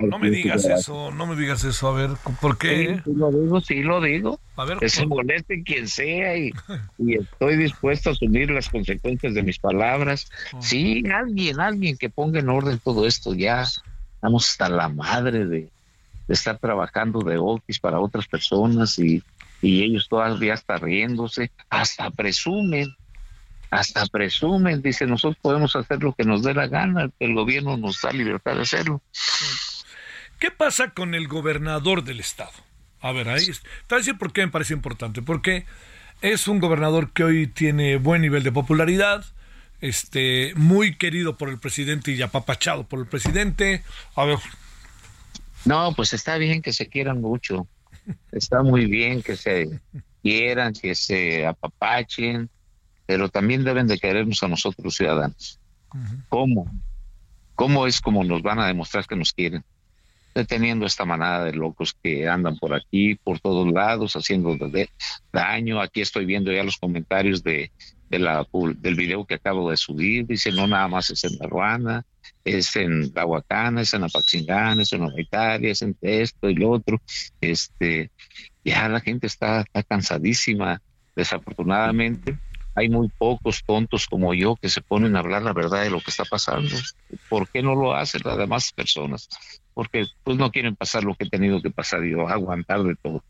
no, 0.00 0.18
me 0.18 0.30
digas 0.30 0.64
eso, 0.64 1.10
no 1.10 1.26
me 1.26 1.36
digas 1.36 1.64
eso, 1.64 1.88
a 1.88 1.92
ver, 1.92 2.10
¿por 2.40 2.56
qué? 2.56 3.00
Sí, 3.04 3.12
lo 3.14 3.30
digo, 3.30 3.60
sí 3.60 3.82
lo 3.82 4.00
digo. 4.00 4.40
A 4.56 4.64
ver, 4.64 4.78
que 4.78 4.88
se 4.88 5.06
moleste 5.06 5.62
quien 5.62 5.86
sea 5.86 6.36
y, 6.38 6.52
estoy 6.98 7.56
dispuesto 7.56 8.10
a 8.10 8.12
asumir 8.12 8.50
las 8.50 8.68
consecuencias 8.68 9.34
de 9.34 9.42
mis 9.42 9.58
palabras. 9.58 10.30
Oh. 10.52 10.62
Sí, 10.62 11.02
alguien, 11.12 11.60
alguien 11.60 11.98
que 11.98 12.08
ponga 12.08 12.40
en 12.40 12.48
orden 12.48 12.78
todo 12.78 13.06
esto, 13.06 13.34
ya 13.34 13.64
estamos 14.14 14.48
hasta 14.48 14.68
la 14.68 14.88
madre 14.88 15.44
de, 15.46 15.68
estar 16.28 16.58
trabajando 16.58 17.20
de 17.20 17.38
office 17.38 17.80
para 17.80 18.00
otras 18.00 18.26
personas 18.26 18.98
y, 18.98 19.22
y 19.62 19.82
ellos 19.82 20.08
todavía 20.08 20.54
están 20.54 20.80
riéndose, 20.80 21.50
hasta 21.70 22.10
presumen 22.10 22.94
hasta 23.70 24.06
presumen, 24.06 24.80
dice, 24.82 25.06
nosotros 25.06 25.38
podemos 25.40 25.74
hacer 25.76 26.02
lo 26.02 26.12
que 26.12 26.24
nos 26.24 26.42
dé 26.42 26.54
la 26.54 26.66
gana, 26.66 27.10
el 27.18 27.34
gobierno 27.34 27.76
nos 27.76 28.00
da 28.00 28.12
libertad 28.12 28.54
de 28.54 28.62
hacerlo. 28.62 29.02
¿Qué 30.38 30.50
pasa 30.50 30.90
con 30.90 31.14
el 31.14 31.28
gobernador 31.28 32.04
del 32.04 32.20
estado? 32.20 32.52
A 33.00 33.12
ver, 33.12 33.28
ahí 33.28 33.48
está. 33.48 33.96
decir 33.96 34.18
por 34.18 34.32
qué 34.32 34.42
me 34.42 34.52
parece 34.52 34.74
importante, 34.74 35.22
porque 35.22 35.66
es 36.22 36.48
un 36.48 36.60
gobernador 36.60 37.12
que 37.12 37.24
hoy 37.24 37.46
tiene 37.46 37.96
buen 37.96 38.22
nivel 38.22 38.42
de 38.42 38.52
popularidad, 38.52 39.24
este, 39.80 40.52
muy 40.56 40.96
querido 40.96 41.36
por 41.36 41.48
el 41.48 41.58
presidente 41.58 42.12
y 42.12 42.22
apapachado 42.22 42.84
por 42.84 43.00
el 43.00 43.06
presidente. 43.06 43.82
A 44.14 44.24
ver. 44.24 44.38
No, 45.66 45.92
pues 45.94 46.12
está 46.12 46.38
bien 46.38 46.62
que 46.62 46.72
se 46.72 46.86
quieran 46.86 47.20
mucho. 47.20 47.66
Está 48.30 48.62
muy 48.62 48.86
bien 48.86 49.20
que 49.22 49.36
se 49.36 49.80
quieran, 50.22 50.72
que 50.72 50.94
se 50.94 51.44
apapachen, 51.44 52.48
pero 53.04 53.28
también 53.28 53.64
deben 53.64 53.88
de 53.88 53.98
querernos 53.98 54.42
a 54.42 54.48
nosotros 54.48 54.84
los 54.84 54.94
ciudadanos. 54.94 55.58
¿Cómo? 56.28 56.70
¿Cómo 57.56 57.86
es 57.86 58.00
como 58.00 58.22
nos 58.22 58.42
van 58.42 58.60
a 58.60 58.66
demostrar 58.66 59.06
que 59.06 59.16
nos 59.16 59.32
quieren? 59.32 59.64
Deteniendo 60.34 60.86
esta 60.86 61.04
manada 61.04 61.44
de 61.44 61.54
locos 61.54 61.96
que 62.00 62.28
andan 62.28 62.58
por 62.58 62.74
aquí, 62.74 63.16
por 63.16 63.40
todos 63.40 63.72
lados, 63.72 64.14
haciendo 64.14 64.56
daño. 65.32 65.80
Aquí 65.80 66.00
estoy 66.00 66.26
viendo 66.26 66.52
ya 66.52 66.62
los 66.62 66.76
comentarios 66.76 67.42
de, 67.42 67.72
de 68.08 68.18
la, 68.18 68.46
del 68.78 68.94
video 68.94 69.24
que 69.24 69.34
acabo 69.34 69.70
de 69.70 69.76
subir. 69.76 70.26
Dice, 70.26 70.52
no 70.52 70.66
nada 70.66 70.88
más 70.88 71.10
es 71.10 71.24
en 71.24 71.38
La 71.38 71.46
Ruana, 71.46 72.04
es 72.44 72.76
en 72.76 73.12
La 73.14 73.26
Huacana, 73.26 73.82
es 73.82 73.94
en 73.94 74.04
Apaxingán, 74.04 74.80
es 74.80 74.92
en 74.92 75.06
Italia, 75.18 75.70
es 75.70 75.82
en 75.82 75.96
esto 76.00 76.48
y 76.48 76.54
lo 76.54 76.70
otro. 76.70 77.00
Este, 77.40 78.10
ya 78.64 78.88
la 78.88 79.00
gente 79.00 79.26
está, 79.26 79.60
está 79.60 79.82
cansadísima, 79.82 80.80
desafortunadamente 81.14 82.38
hay 82.76 82.90
muy 82.90 83.08
pocos 83.08 83.64
tontos 83.66 84.06
como 84.06 84.34
yo 84.34 84.54
que 84.54 84.68
se 84.68 84.82
ponen 84.82 85.16
a 85.16 85.20
hablar 85.20 85.42
la 85.42 85.54
verdad 85.54 85.82
de 85.82 85.90
lo 85.90 86.00
que 86.00 86.10
está 86.10 86.24
pasando. 86.24 86.76
¿Por 87.30 87.48
qué 87.48 87.62
no 87.62 87.74
lo 87.74 87.94
hacen 87.94 88.20
las 88.22 88.36
demás 88.36 88.70
personas? 88.72 89.28
Porque 89.76 90.06
pues 90.24 90.38
no 90.38 90.50
quieren 90.50 90.74
pasar 90.74 91.04
lo 91.04 91.14
que 91.14 91.24
he 91.24 91.28
tenido 91.28 91.60
que 91.60 91.68
pasar 91.68 92.02
yo, 92.02 92.26
aguantar 92.26 92.82
de 92.82 92.94
todo. 92.94 93.22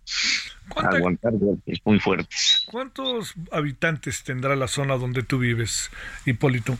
Aguantar 0.77 1.33
es 1.67 1.81
muy 1.85 1.99
fuerte. 1.99 2.29
¿Cuántos 2.67 3.35
habitantes 3.51 4.23
tendrá 4.23 4.55
la 4.55 4.69
zona 4.69 4.97
donde 4.97 5.25
tú 5.25 5.41
vives, 5.41 5.91
Hipólito? 6.25 6.79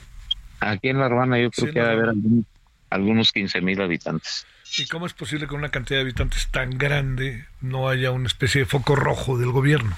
Aquí 0.61 0.91
en 0.91 1.01
La 1.01 1.09
Ruana 1.09 1.41
yo 1.41 1.51
creo 1.51 1.73
que 1.73 1.81
debe 1.81 1.93
haber 1.93 2.15
algunos 2.91 3.33
15 3.33 3.61
mil 3.61 3.81
habitantes. 3.81 4.47
¿Y 4.79 4.87
cómo 4.87 5.05
es 5.05 5.15
posible 5.15 5.49
que 5.49 5.57
una 5.57 5.71
cantidad 5.71 5.99
de 5.99 6.03
habitantes 6.03 6.49
tan 6.53 6.79
grande 6.79 7.47
no 7.61 7.89
haya 7.89 8.13
una 8.13 8.29
especie 8.29 8.61
de 8.61 8.67
foco 8.67 8.95
rojo 8.95 9.37
del 9.37 9.51
gobierno? 9.51 9.97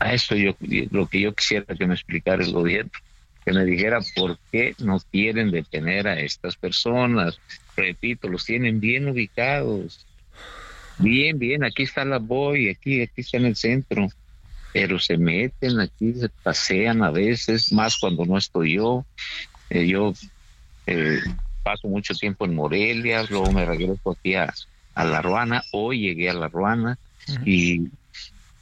A 0.00 0.14
esto 0.14 0.34
yo 0.34 0.56
lo 0.90 1.06
que 1.06 1.20
yo 1.20 1.32
quisiera 1.32 1.76
que 1.76 1.86
me 1.86 1.94
explicara 1.94 2.42
el 2.42 2.52
gobierno, 2.52 2.90
que 3.44 3.52
me 3.52 3.64
dijera 3.64 4.00
por 4.16 4.36
qué 4.50 4.74
no 4.78 4.98
quieren 5.12 5.52
detener 5.52 6.08
a 6.08 6.18
estas 6.18 6.56
personas. 6.56 7.38
Repito, 7.76 8.28
los 8.28 8.44
tienen 8.44 8.80
bien 8.80 9.08
ubicados. 9.08 10.06
Bien, 10.98 11.38
bien, 11.38 11.64
aquí 11.64 11.82
está 11.82 12.04
la 12.04 12.18
boy, 12.18 12.68
aquí, 12.68 13.02
aquí 13.02 13.20
está 13.20 13.38
en 13.38 13.46
el 13.46 13.56
centro. 13.56 14.08
Pero 14.72 14.98
se 14.98 15.16
meten 15.16 15.80
aquí, 15.80 16.14
se 16.14 16.28
pasean 16.28 17.02
a 17.02 17.10
veces, 17.10 17.72
más 17.72 17.96
cuando 17.98 18.24
no 18.24 18.38
estoy 18.38 18.74
yo. 18.74 19.04
Eh, 19.70 19.86
yo 19.86 20.12
eh, 20.86 21.20
paso 21.62 21.88
mucho 21.88 22.14
tiempo 22.14 22.44
en 22.44 22.54
Morelia, 22.54 23.24
luego 23.28 23.52
me 23.52 23.64
regreso 23.64 24.10
aquí 24.10 24.34
a, 24.34 24.52
La 24.96 25.22
Ruana. 25.22 25.62
Hoy 25.72 26.00
llegué 26.00 26.30
a 26.30 26.34
La 26.34 26.48
Ruana 26.48 26.98
y, 27.44 27.88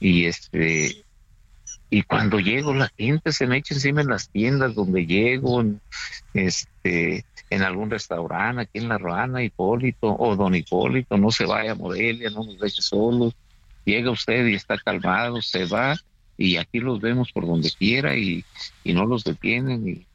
y 0.01 0.25
este 0.27 1.05
y 1.93 2.05
cuando 2.05 2.41
llego 2.41 2.73
la 2.73 2.91
gente 2.97 3.33
se 3.33 3.47
me 3.47 3.59
echa 3.59 3.75
encima 3.75 4.01
en 4.01 4.09
las 4.09 4.31
tiendas 4.31 4.75
donde 4.75 5.05
llego, 5.05 5.63
este, 6.33 7.27
en 7.55 7.63
algún 7.63 7.91
restaurante 7.91 8.63
aquí 8.63 8.79
en 8.79 8.89
La 8.89 8.99
Ruana, 8.99 9.43
Hipólito 9.43 10.17
o 10.19 10.37
Don 10.37 10.55
Hipólito, 10.55 11.19
no 11.19 11.31
se 11.31 11.45
vaya 11.45 11.73
a 11.73 11.75
Morelia, 11.75 12.31
no 12.31 12.45
nos 12.45 12.59
deje 12.59 12.81
solos, 12.81 13.35
llega 13.85 14.11
usted 14.11 14.47
y 14.47 14.55
está 14.55 14.79
calmado, 14.79 15.43
se 15.43 15.67
va 15.67 15.97
y 16.39 16.57
aquí 16.57 16.81
los 16.81 17.01
vemos 17.01 17.31
por 17.31 17.47
donde 17.47 17.71
quiera 17.71 18.17
y, 18.17 18.45
no 18.85 19.05
los 19.05 19.25
detienen 19.25 19.87
y, 19.87 20.07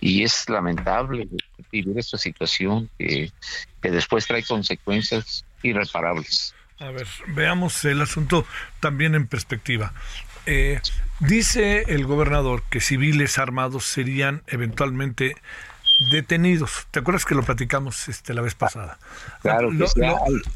y 0.00 0.24
es 0.24 0.48
lamentable 0.48 1.28
vivir 1.70 1.98
esta 1.98 2.18
situación 2.18 2.90
que, 2.98 3.30
que 3.80 3.90
después 3.90 4.26
trae 4.26 4.42
consecuencias 4.42 5.44
irreparables. 5.62 6.54
A 6.80 6.90
ver, 6.90 7.06
veamos 7.28 7.84
el 7.84 8.02
asunto 8.02 8.44
también 8.80 9.14
en 9.14 9.28
perspectiva. 9.28 9.92
Eh, 10.46 10.80
dice 11.20 11.84
el 11.86 12.04
gobernador 12.06 12.64
que 12.68 12.80
civiles 12.80 13.38
armados 13.38 13.84
serían 13.84 14.42
eventualmente 14.48 15.36
detenidos. 16.10 16.86
¿Te 16.90 17.00
acuerdas 17.00 17.24
que 17.24 17.34
lo 17.34 17.42
platicamos 17.42 18.08
este, 18.08 18.34
la 18.34 18.42
vez 18.42 18.54
pasada? 18.54 18.98
Claro. 19.42 19.70
Lo, 19.70 19.86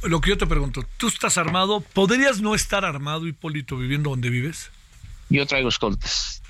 lo, 0.03 0.21
que 0.21 0.31
yo 0.31 0.39
te 0.39 0.47
pregunto, 0.47 0.83
¿tú 0.97 1.09
estás 1.09 1.39
armado? 1.39 1.81
¿Podrías 1.81 2.41
no 2.41 2.55
estar 2.55 2.85
armado, 2.85 3.27
Hipólito, 3.27 3.77
viviendo 3.77 4.11
donde 4.11 4.31
vives? 4.31 4.71
Yo 5.29 5.47
traigo 5.47 5.69
escoltas. 5.69 6.43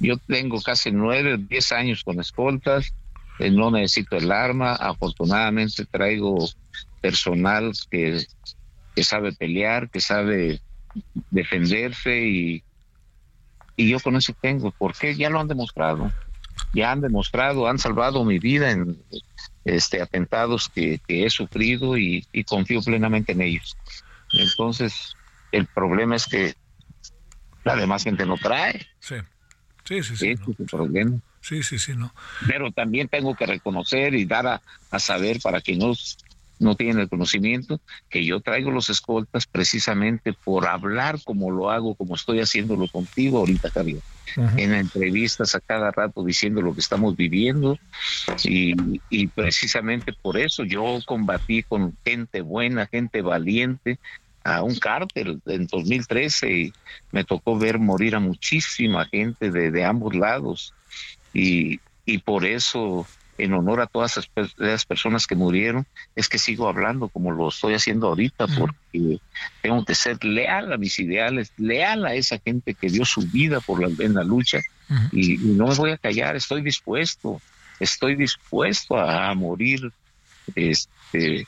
Yo 0.00 0.16
tengo 0.18 0.60
casi 0.60 0.90
nueve, 0.90 1.36
diez 1.38 1.72
años 1.72 2.02
con 2.04 2.20
escoltas. 2.20 2.94
Eh, 3.38 3.50
no 3.50 3.70
necesito 3.70 4.16
el 4.16 4.30
arma. 4.30 4.74
Afortunadamente 4.74 5.84
traigo 5.86 6.48
personal 7.00 7.72
que, 7.90 8.24
que 8.94 9.04
sabe 9.04 9.32
pelear, 9.32 9.90
que 9.90 10.00
sabe 10.00 10.60
defenderse 11.30 12.26
y, 12.26 12.64
y 13.76 13.88
yo 13.88 14.00
con 14.00 14.16
eso 14.16 14.34
tengo, 14.40 14.70
porque 14.72 15.14
ya 15.14 15.30
lo 15.30 15.40
han 15.40 15.48
demostrado, 15.48 16.12
ya 16.72 16.92
han 16.92 17.00
demostrado, 17.00 17.66
han 17.66 17.78
salvado 17.78 18.24
mi 18.24 18.38
vida 18.38 18.70
en 18.70 19.02
este 19.64 20.02
atentados 20.02 20.68
que, 20.68 21.00
he 21.08 21.30
sufrido 21.30 21.96
y, 21.96 22.26
confío 22.46 22.80
plenamente 22.82 23.32
en 23.32 23.42
ellos. 23.42 23.76
Entonces, 24.32 25.16
el 25.52 25.66
problema 25.66 26.16
es 26.16 26.26
que 26.26 26.54
la 27.64 27.76
demás 27.76 28.04
gente 28.04 28.26
no 28.26 28.36
trae. 28.36 28.86
Sí, 28.98 29.16
sí, 29.84 30.02
sí. 30.02 30.16
sí 30.16 30.30
es 30.30 30.40
el 30.58 30.66
problema. 30.66 31.18
Sí, 31.40 31.62
sí, 31.62 31.78
sí, 31.78 31.94
no. 31.94 32.12
Pero 32.46 32.72
también 32.72 33.08
tengo 33.08 33.34
que 33.34 33.46
reconocer 33.46 34.14
y 34.14 34.24
dar 34.24 34.46
a, 34.46 34.62
a 34.90 34.98
saber 34.98 35.40
para 35.42 35.60
que 35.60 35.76
no 35.76 35.92
no 36.58 36.76
tienen 36.76 37.00
el 37.00 37.08
conocimiento, 37.08 37.80
que 38.08 38.24
yo 38.24 38.40
traigo 38.40 38.70
los 38.70 38.88
escoltas 38.88 39.46
precisamente 39.46 40.32
por 40.32 40.66
hablar 40.66 41.18
como 41.24 41.50
lo 41.50 41.70
hago, 41.70 41.94
como 41.94 42.14
estoy 42.14 42.40
haciéndolo 42.40 42.88
contigo 42.88 43.38
ahorita, 43.38 43.70
Javier. 43.70 44.00
En 44.36 44.74
entrevistas 44.74 45.54
a 45.54 45.60
cada 45.60 45.90
rato 45.90 46.24
diciendo 46.24 46.60
lo 46.60 46.74
que 46.74 46.80
estamos 46.80 47.16
viviendo. 47.16 47.78
Y, 48.42 49.00
y 49.08 49.26
precisamente 49.28 50.12
por 50.12 50.38
eso 50.38 50.64
yo 50.64 50.98
combatí 51.06 51.62
con 51.62 51.96
gente 52.04 52.40
buena, 52.40 52.86
gente 52.86 53.22
valiente, 53.22 53.98
a 54.44 54.62
un 54.62 54.76
cártel 54.76 55.40
en 55.46 55.66
2013 55.66 56.52
y 56.52 56.72
me 57.12 57.24
tocó 57.24 57.58
ver 57.58 57.78
morir 57.78 58.14
a 58.14 58.20
muchísima 58.20 59.06
gente 59.06 59.50
de, 59.50 59.70
de 59.70 59.84
ambos 59.84 60.14
lados. 60.14 60.74
Y, 61.32 61.80
y 62.04 62.18
por 62.18 62.44
eso 62.44 63.06
en 63.38 63.52
honor 63.52 63.80
a 63.80 63.86
todas 63.86 64.18
esas 64.58 64.86
personas 64.86 65.26
que 65.26 65.34
murieron, 65.34 65.86
es 66.14 66.28
que 66.28 66.38
sigo 66.38 66.68
hablando 66.68 67.08
como 67.08 67.32
lo 67.32 67.48
estoy 67.48 67.74
haciendo 67.74 68.08
ahorita, 68.08 68.46
porque 68.46 69.18
tengo 69.60 69.84
que 69.84 69.94
ser 69.94 70.22
leal 70.24 70.72
a 70.72 70.76
mis 70.76 70.98
ideales, 70.98 71.52
leal 71.56 72.06
a 72.06 72.14
esa 72.14 72.38
gente 72.38 72.74
que 72.74 72.88
dio 72.88 73.04
su 73.04 73.22
vida 73.22 73.60
por 73.60 73.80
la, 73.80 74.04
en 74.04 74.14
la 74.14 74.24
lucha, 74.24 74.60
y, 75.12 75.38
no 75.38 75.66
me 75.66 75.74
voy 75.74 75.90
a 75.90 75.98
callar, 75.98 76.36
estoy 76.36 76.62
dispuesto, 76.62 77.40
estoy 77.80 78.14
dispuesto 78.14 78.98
a, 78.98 79.34
morir 79.34 79.92
este, 80.54 81.46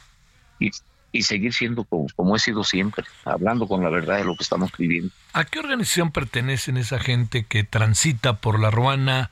y, 0.59 1.23
seguir 1.23 1.55
siendo 1.55 1.85
como, 1.85 2.07
como, 2.15 2.37
he 2.37 2.39
sido 2.39 2.65
siempre, 2.65 3.05
hablando 3.25 3.67
con 3.67 3.83
la 3.83 3.91
verdad 3.91 4.19
de 4.19 4.25
lo 4.25 4.37
que 4.37 4.43
estamos 4.43 4.71
viviendo. 4.77 5.11
¿A 5.33 5.45
qué 5.45 5.61
organización 5.61 6.11
pertenecen 6.11 6.77
esa 6.77 6.99
gente 6.99 7.45
que 7.45 7.65
transita 7.65 8.41
por 8.41 8.61
la 8.61 8.71
ruana, 8.71 9.31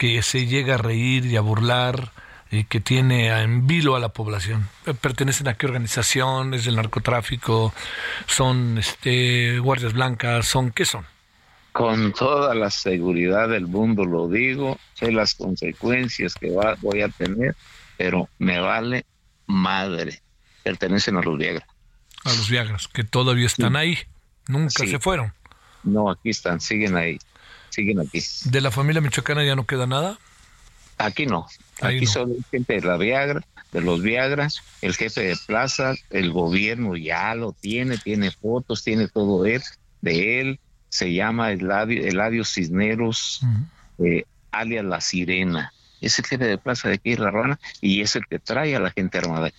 que 0.00 0.22
se 0.22 0.46
llega 0.46 0.76
a 0.76 0.78
reír 0.78 1.26
y 1.26 1.36
a 1.36 1.42
burlar 1.42 2.12
y 2.50 2.64
que 2.64 2.80
tiene 2.80 3.28
en 3.42 3.66
vilo 3.66 3.96
a 3.96 4.00
la 4.00 4.08
población. 4.08 4.66
¿Pertenecen 4.98 5.46
a 5.48 5.58
qué 5.58 5.66
organización? 5.66 6.54
¿Es 6.54 6.64
del 6.64 6.76
narcotráfico? 6.76 7.74
¿Son 8.26 8.78
este, 8.78 9.58
guardias 9.58 9.92
blancas? 9.92 10.46
¿Son 10.46 10.70
qué 10.70 10.86
son? 10.86 11.04
Con 11.72 12.14
toda 12.14 12.54
la 12.54 12.70
seguridad 12.70 13.50
del 13.50 13.66
mundo 13.66 14.06
lo 14.06 14.26
digo, 14.26 14.78
sé 14.94 15.12
las 15.12 15.34
consecuencias 15.34 16.34
que 16.34 16.50
va, 16.50 16.78
voy 16.80 17.02
a 17.02 17.10
tener, 17.10 17.54
pero 17.98 18.30
me 18.38 18.58
vale 18.58 19.04
madre. 19.46 20.22
Pertenecen 20.62 21.18
a 21.18 21.20
los 21.20 21.36
Viagras. 21.36 21.68
A 22.24 22.30
los 22.30 22.48
Viagras, 22.48 22.88
que 22.88 23.04
todavía 23.04 23.46
están 23.46 23.76
ahí, 23.76 23.98
nunca 24.48 24.70
se 24.70 24.98
fueron. 24.98 25.34
No, 25.82 26.10
aquí 26.10 26.30
están, 26.30 26.58
siguen 26.58 26.96
ahí 26.96 27.18
siguen 27.70 28.00
aquí. 28.00 28.22
¿De 28.44 28.60
la 28.60 28.70
familia 28.70 29.00
michoacana 29.00 29.44
ya 29.44 29.56
no 29.56 29.66
queda 29.66 29.86
nada? 29.86 30.18
Aquí 30.98 31.24
no. 31.24 31.46
aquí 31.80 32.06
son 32.06 32.36
gente 32.50 32.74
de 32.74 32.82
la 32.82 32.98
Viagra, 32.98 33.40
de 33.72 33.80
los 33.80 34.02
Viagras, 34.02 34.62
el 34.82 34.94
jefe 34.94 35.22
de 35.22 35.36
plaza, 35.46 35.94
el 36.10 36.30
gobierno 36.30 36.94
ya 36.96 37.34
lo 37.34 37.52
tiene, 37.52 37.96
tiene 37.96 38.30
fotos, 38.30 38.84
tiene 38.84 39.08
todo 39.08 39.46
él, 39.46 39.62
de 40.02 40.40
él. 40.40 40.60
Se 40.90 41.12
llama 41.12 41.52
Eladio, 41.52 42.04
Eladio 42.04 42.44
Cisneros, 42.44 43.40
eh, 43.98 44.24
alias 44.50 44.84
La 44.84 45.00
Sirena. 45.00 45.72
Es 46.00 46.18
el 46.18 46.26
jefe 46.26 46.44
de 46.44 46.58
plaza 46.58 46.88
de 46.88 46.94
aquí, 46.94 47.16
La 47.16 47.30
Rana, 47.30 47.58
y 47.80 48.02
es 48.02 48.16
el 48.16 48.26
que 48.26 48.38
trae 48.38 48.76
a 48.76 48.80
la 48.80 48.90
gente 48.90 49.18
armada. 49.18 49.50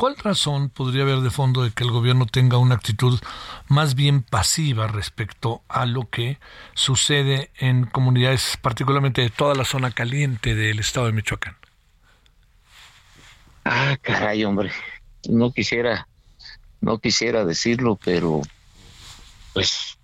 ¿Cuál 0.00 0.16
razón 0.16 0.70
podría 0.70 1.02
haber 1.02 1.18
de 1.18 1.28
fondo 1.28 1.62
de 1.62 1.72
que 1.72 1.84
el 1.84 1.90
gobierno 1.90 2.24
tenga 2.24 2.56
una 2.56 2.74
actitud 2.74 3.20
más 3.68 3.94
bien 3.94 4.22
pasiva 4.22 4.86
respecto 4.86 5.60
a 5.68 5.84
lo 5.84 6.08
que 6.08 6.38
sucede 6.72 7.50
en 7.58 7.84
comunidades, 7.84 8.56
particularmente 8.62 9.20
de 9.20 9.28
toda 9.28 9.54
la 9.54 9.66
zona 9.66 9.90
caliente 9.90 10.54
del 10.54 10.78
estado 10.78 11.04
de 11.04 11.12
Michoacán? 11.12 11.54
Ah, 13.66 13.98
caray, 14.00 14.42
hombre. 14.42 14.72
No 15.28 15.52
quisiera, 15.52 16.08
no 16.80 16.98
quisiera 16.98 17.44
decirlo, 17.44 17.98
pero 18.02 18.40
pues 19.52 19.98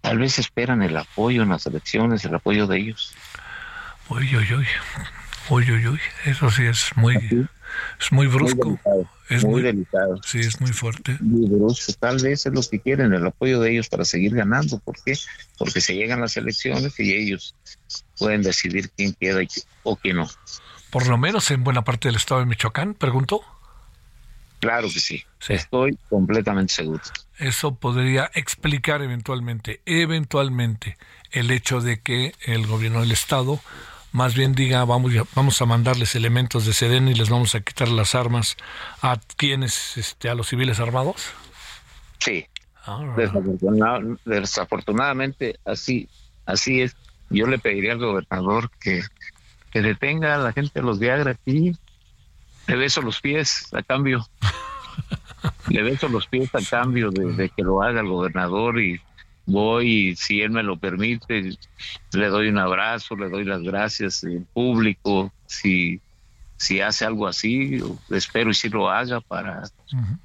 tal 0.00 0.20
vez 0.20 0.38
esperan 0.38 0.82
el 0.82 0.96
apoyo 0.96 1.42
en 1.42 1.50
las 1.50 1.66
elecciones, 1.66 2.24
el 2.24 2.34
apoyo 2.34 2.66
de 2.66 2.78
ellos. 2.78 3.14
Uy, 4.08 4.34
uy, 4.34 4.54
uy. 4.54 4.66
Uy, 5.50 5.70
uy, 5.70 5.86
uy. 5.86 6.00
Eso 6.24 6.50
sí 6.50 6.64
es 6.64 6.96
muy, 6.96 7.48
es 8.00 8.12
muy 8.12 8.26
brusco. 8.26 8.78
Es 9.28 9.44
muy, 9.44 9.60
delicado. 9.60 10.20
Sí, 10.24 10.38
es 10.38 10.60
muy 10.60 10.72
fuerte. 10.72 11.18
Tal 12.00 12.16
vez 12.22 12.46
es 12.46 12.52
lo 12.52 12.62
que 12.62 12.80
quieren, 12.80 13.12
el 13.12 13.26
apoyo 13.26 13.60
de 13.60 13.72
ellos 13.72 13.88
para 13.88 14.04
seguir 14.04 14.34
ganando. 14.34 14.78
¿Por 14.78 14.96
qué? 15.04 15.14
Porque 15.58 15.80
se 15.80 15.94
llegan 15.94 16.20
las 16.20 16.36
elecciones 16.36 16.98
y 16.98 17.12
ellos 17.14 17.54
pueden 18.18 18.42
decidir 18.42 18.90
quién 18.90 19.12
queda 19.12 19.40
o 19.82 19.96
quién 19.96 20.16
no. 20.16 20.28
Por 20.90 21.06
lo 21.06 21.18
menos 21.18 21.50
en 21.50 21.62
buena 21.62 21.84
parte 21.84 22.08
del 22.08 22.16
estado 22.16 22.40
de 22.40 22.46
Michoacán, 22.46 22.94
pregunto. 22.94 23.42
Claro 24.60 24.88
que 24.88 24.98
sí. 25.00 25.24
Estoy 25.48 25.98
completamente 26.08 26.72
seguro. 26.72 27.02
Eso 27.38 27.74
podría 27.74 28.30
explicar 28.34 29.02
eventualmente, 29.02 29.80
eventualmente, 29.86 30.96
el 31.30 31.50
hecho 31.50 31.80
de 31.80 32.00
que 32.00 32.34
el 32.46 32.66
gobierno 32.66 33.00
del 33.00 33.12
estado 33.12 33.60
más 34.18 34.34
bien 34.34 34.52
diga 34.52 34.84
vamos, 34.84 35.12
vamos 35.36 35.62
a 35.62 35.64
mandarles 35.64 36.16
elementos 36.16 36.66
de 36.66 36.72
Sedena 36.72 37.12
y 37.12 37.14
les 37.14 37.30
vamos 37.30 37.54
a 37.54 37.60
quitar 37.60 37.86
las 37.86 38.16
armas 38.16 38.56
a 39.00 39.16
quienes, 39.36 39.96
este, 39.96 40.28
a 40.28 40.34
los 40.34 40.48
civiles 40.48 40.80
armados? 40.80 41.30
Sí. 42.18 42.44
desafortunadamente 44.24 45.60
así, 45.64 46.08
así 46.46 46.80
es. 46.80 46.96
Yo 47.30 47.46
le 47.46 47.60
pediría 47.60 47.92
al 47.92 48.00
gobernador 48.00 48.70
que, 48.80 49.02
que 49.70 49.82
detenga 49.82 50.34
a 50.34 50.38
la 50.38 50.52
gente 50.52 50.80
de 50.80 50.82
los 50.84 50.98
Viagra 50.98 51.30
aquí. 51.30 51.76
Le 52.66 52.76
beso 52.76 53.00
los 53.02 53.20
pies 53.20 53.72
a 53.72 53.84
cambio. 53.84 54.26
le 55.68 55.82
beso 55.84 56.08
los 56.08 56.26
pies 56.26 56.52
a 56.56 56.60
cambio 56.68 57.12
de, 57.12 57.34
de 57.34 57.50
que 57.50 57.62
lo 57.62 57.82
haga 57.82 58.00
el 58.00 58.08
gobernador 58.08 58.80
y 58.80 59.00
voy 59.48 60.10
y 60.10 60.16
si 60.16 60.40
él 60.42 60.50
me 60.50 60.62
lo 60.62 60.76
permite, 60.76 61.56
le 62.12 62.26
doy 62.28 62.48
un 62.48 62.58
abrazo, 62.58 63.16
le 63.16 63.28
doy 63.28 63.44
las 63.44 63.62
gracias 63.62 64.22
en 64.24 64.44
público, 64.44 65.32
si, 65.46 66.00
si 66.56 66.80
hace 66.80 67.04
algo 67.04 67.26
así, 67.26 67.80
espero 68.10 68.50
y 68.50 68.54
si 68.54 68.68
lo 68.68 68.90
haga 68.90 69.20
para 69.20 69.62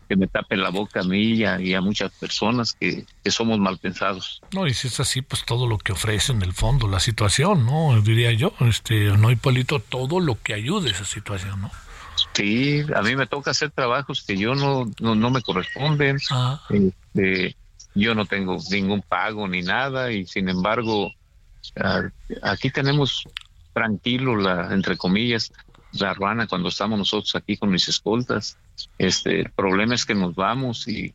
que 0.10 0.16
me 0.16 0.28
tape 0.28 0.58
la 0.58 0.70
boca 0.70 1.00
a 1.00 1.04
mí 1.04 1.36
y 1.36 1.74
a, 1.74 1.82
muchas 1.82 2.12
personas 2.12 2.74
que, 2.74 3.06
somos 3.28 3.58
mal 3.60 3.78
pensados. 3.78 4.42
No, 4.54 4.68
y 4.68 4.74
si 4.74 4.88
es 4.88 5.00
así, 5.00 5.22
pues 5.22 5.46
todo 5.46 5.68
lo 5.68 5.78
que 5.78 5.94
ofrece 5.94 6.34
en 6.34 6.42
el 6.42 6.54
fondo, 6.54 6.88
la 6.88 7.00
situación, 7.00 7.66
¿no? 7.66 8.00
Diría 8.02 8.32
yo, 8.34 8.54
este, 8.60 9.18
no, 9.18 9.32
Hipólito, 9.32 9.80
todo 9.80 10.20
lo 10.20 10.42
que 10.42 10.54
ayude 10.54 10.90
a 10.90 10.94
esa 10.94 11.06
situación, 11.06 11.62
¿no? 11.62 11.72
Sí, 12.34 12.84
a 12.96 13.02
mí 13.02 13.16
me 13.16 13.28
toca 13.28 13.52
hacer 13.52 13.72
trabajos 13.72 14.24
que 14.24 14.38
yo 14.38 14.56
no, 14.56 14.86
no, 15.00 15.30
me 15.30 15.42
corresponden. 15.42 16.18
Ah. 16.32 16.62
Este, 16.70 17.56
yo 17.96 18.16
no 18.16 18.26
tengo 18.26 18.58
ningún 18.72 19.02
pago 19.02 19.48
ni 19.48 19.62
nada 19.62 20.12
y 20.12 20.26
sin 20.26 20.50
embargo 20.50 21.12
aquí 22.42 22.70
tenemos 22.70 23.28
tranquilo 23.74 24.36
la 24.36 24.74
entre 24.74 24.98
comillas 24.98 25.52
la 25.94 26.14
ruana 26.14 26.48
cuando 26.48 26.70
estamos 26.70 26.98
nosotros 26.98 27.36
aquí 27.36 27.58
con 27.58 27.70
mis 27.70 27.88
escoltas. 27.88 28.58
Este 28.98 29.42
el 29.42 29.52
problema 29.52 29.96
es 29.96 30.06
que 30.06 30.16
nos 30.16 30.36
vamos 30.36 30.88
y, 30.88 31.14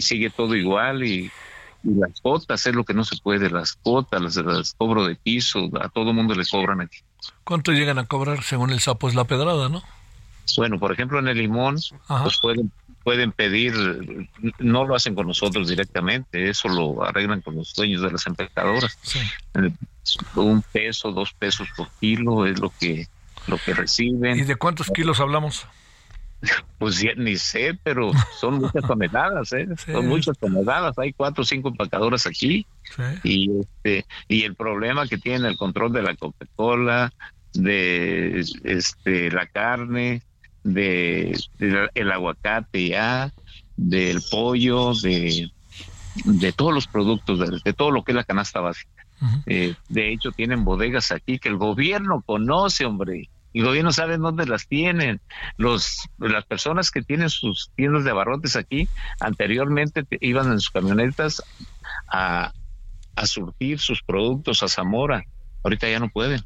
sigue 0.00 0.30
todo 0.30 0.54
igual 0.54 1.04
y, 1.04 1.30
las 1.84 2.20
cotas 2.20 2.66
es 2.66 2.74
lo 2.74 2.82
que 2.82 2.94
no 2.94 3.04
se 3.04 3.16
puede 3.18 3.48
las 3.48 3.74
cotas 3.74 4.20
las, 4.20 4.36
las 4.36 4.74
cobro 4.74 5.06
de 5.06 5.14
piso 5.14 5.70
a 5.80 5.88
todo 5.88 6.12
mundo 6.12 6.34
le 6.34 6.44
cobran 6.44 6.80
aquí. 6.80 6.98
Cuánto 7.44 7.70
llegan 7.70 8.00
a 8.00 8.06
cobrar 8.06 8.42
según 8.42 8.70
el 8.70 8.80
sapo 8.80 9.08
es 9.08 9.14
la 9.14 9.24
pedrada 9.24 9.68
no 9.68 9.84
bueno 10.56 10.80
por 10.80 10.90
ejemplo 10.90 11.20
en 11.20 11.28
el 11.28 11.38
limón 11.38 11.76
pues 12.08 12.38
pueden 12.42 12.72
pueden 13.06 13.30
pedir, 13.30 13.72
no 14.58 14.84
lo 14.84 14.96
hacen 14.96 15.14
con 15.14 15.28
nosotros 15.28 15.68
directamente, 15.68 16.50
eso 16.50 16.66
lo 16.66 17.04
arreglan 17.04 17.40
con 17.40 17.54
los 17.54 17.72
dueños 17.72 18.02
de 18.02 18.10
las 18.10 18.26
empezadoras. 18.26 18.98
Eh, 19.54 19.70
un 20.34 20.60
peso, 20.60 21.12
dos 21.12 21.32
pesos 21.32 21.68
por 21.76 21.88
kilo 22.00 22.46
es 22.46 22.58
lo 22.58 22.72
que 22.80 23.06
lo 23.46 23.58
que 23.58 23.74
reciben. 23.74 24.40
¿Y 24.40 24.42
de 24.42 24.56
cuántos 24.56 24.90
kilos 24.90 25.20
hablamos? 25.20 25.68
Pues 26.78 27.00
ni 27.16 27.36
sé, 27.36 27.78
pero 27.80 28.10
son 28.40 28.54
muchas 28.54 28.82
toneladas, 28.84 29.52
¿eh? 29.52 29.68
Son 29.86 30.08
muchas 30.08 30.36
toneladas. 30.36 30.98
Hay 30.98 31.12
cuatro 31.12 31.42
o 31.42 31.46
cinco 31.46 31.68
empacadoras 31.68 32.26
aquí. 32.26 32.66
Y, 33.22 33.60
este, 33.60 34.04
y 34.26 34.42
el 34.42 34.56
problema 34.56 35.06
que 35.06 35.16
tiene 35.16 35.46
el 35.46 35.56
control 35.56 35.92
de 35.92 36.02
la 36.02 36.16
Coca-Cola, 36.16 37.12
de 37.52 38.44
este, 38.64 39.30
la 39.30 39.46
carne, 39.46 40.22
de, 40.66 41.38
el 41.94 42.12
aguacate 42.12 42.88
ya, 42.88 43.32
del 43.76 44.20
pollo, 44.30 44.94
de, 44.94 45.50
de 46.24 46.52
todos 46.52 46.74
los 46.74 46.86
productos, 46.86 47.62
de, 47.62 47.72
todo 47.72 47.90
lo 47.90 48.02
que 48.02 48.12
es 48.12 48.16
la 48.16 48.24
canasta 48.24 48.60
básica. 48.60 48.90
Eh, 49.46 49.74
de 49.88 50.12
hecho, 50.12 50.32
tienen 50.32 50.64
bodegas 50.64 51.10
aquí 51.10 51.38
que 51.38 51.48
el 51.48 51.56
gobierno 51.56 52.22
conoce, 52.26 52.84
hombre. 52.84 53.30
El 53.54 53.64
gobierno 53.64 53.92
sabe 53.92 54.18
dónde 54.18 54.44
las 54.44 54.66
tienen. 54.66 55.20
Los, 55.56 56.08
las 56.18 56.44
personas 56.44 56.90
que 56.90 57.00
tienen 57.02 57.30
sus 57.30 57.70
tiendas 57.74 58.04
de 58.04 58.10
abarrotes 58.10 58.56
aquí, 58.56 58.88
anteriormente 59.20 60.04
iban 60.20 60.52
en 60.52 60.60
sus 60.60 60.70
camionetas 60.70 61.42
a, 62.08 62.52
a 63.14 63.26
surtir 63.26 63.78
sus 63.78 64.02
productos 64.02 64.62
a 64.62 64.68
Zamora. 64.68 65.24
Ahorita 65.62 65.88
ya 65.88 65.98
no 65.98 66.10
pueden. 66.10 66.42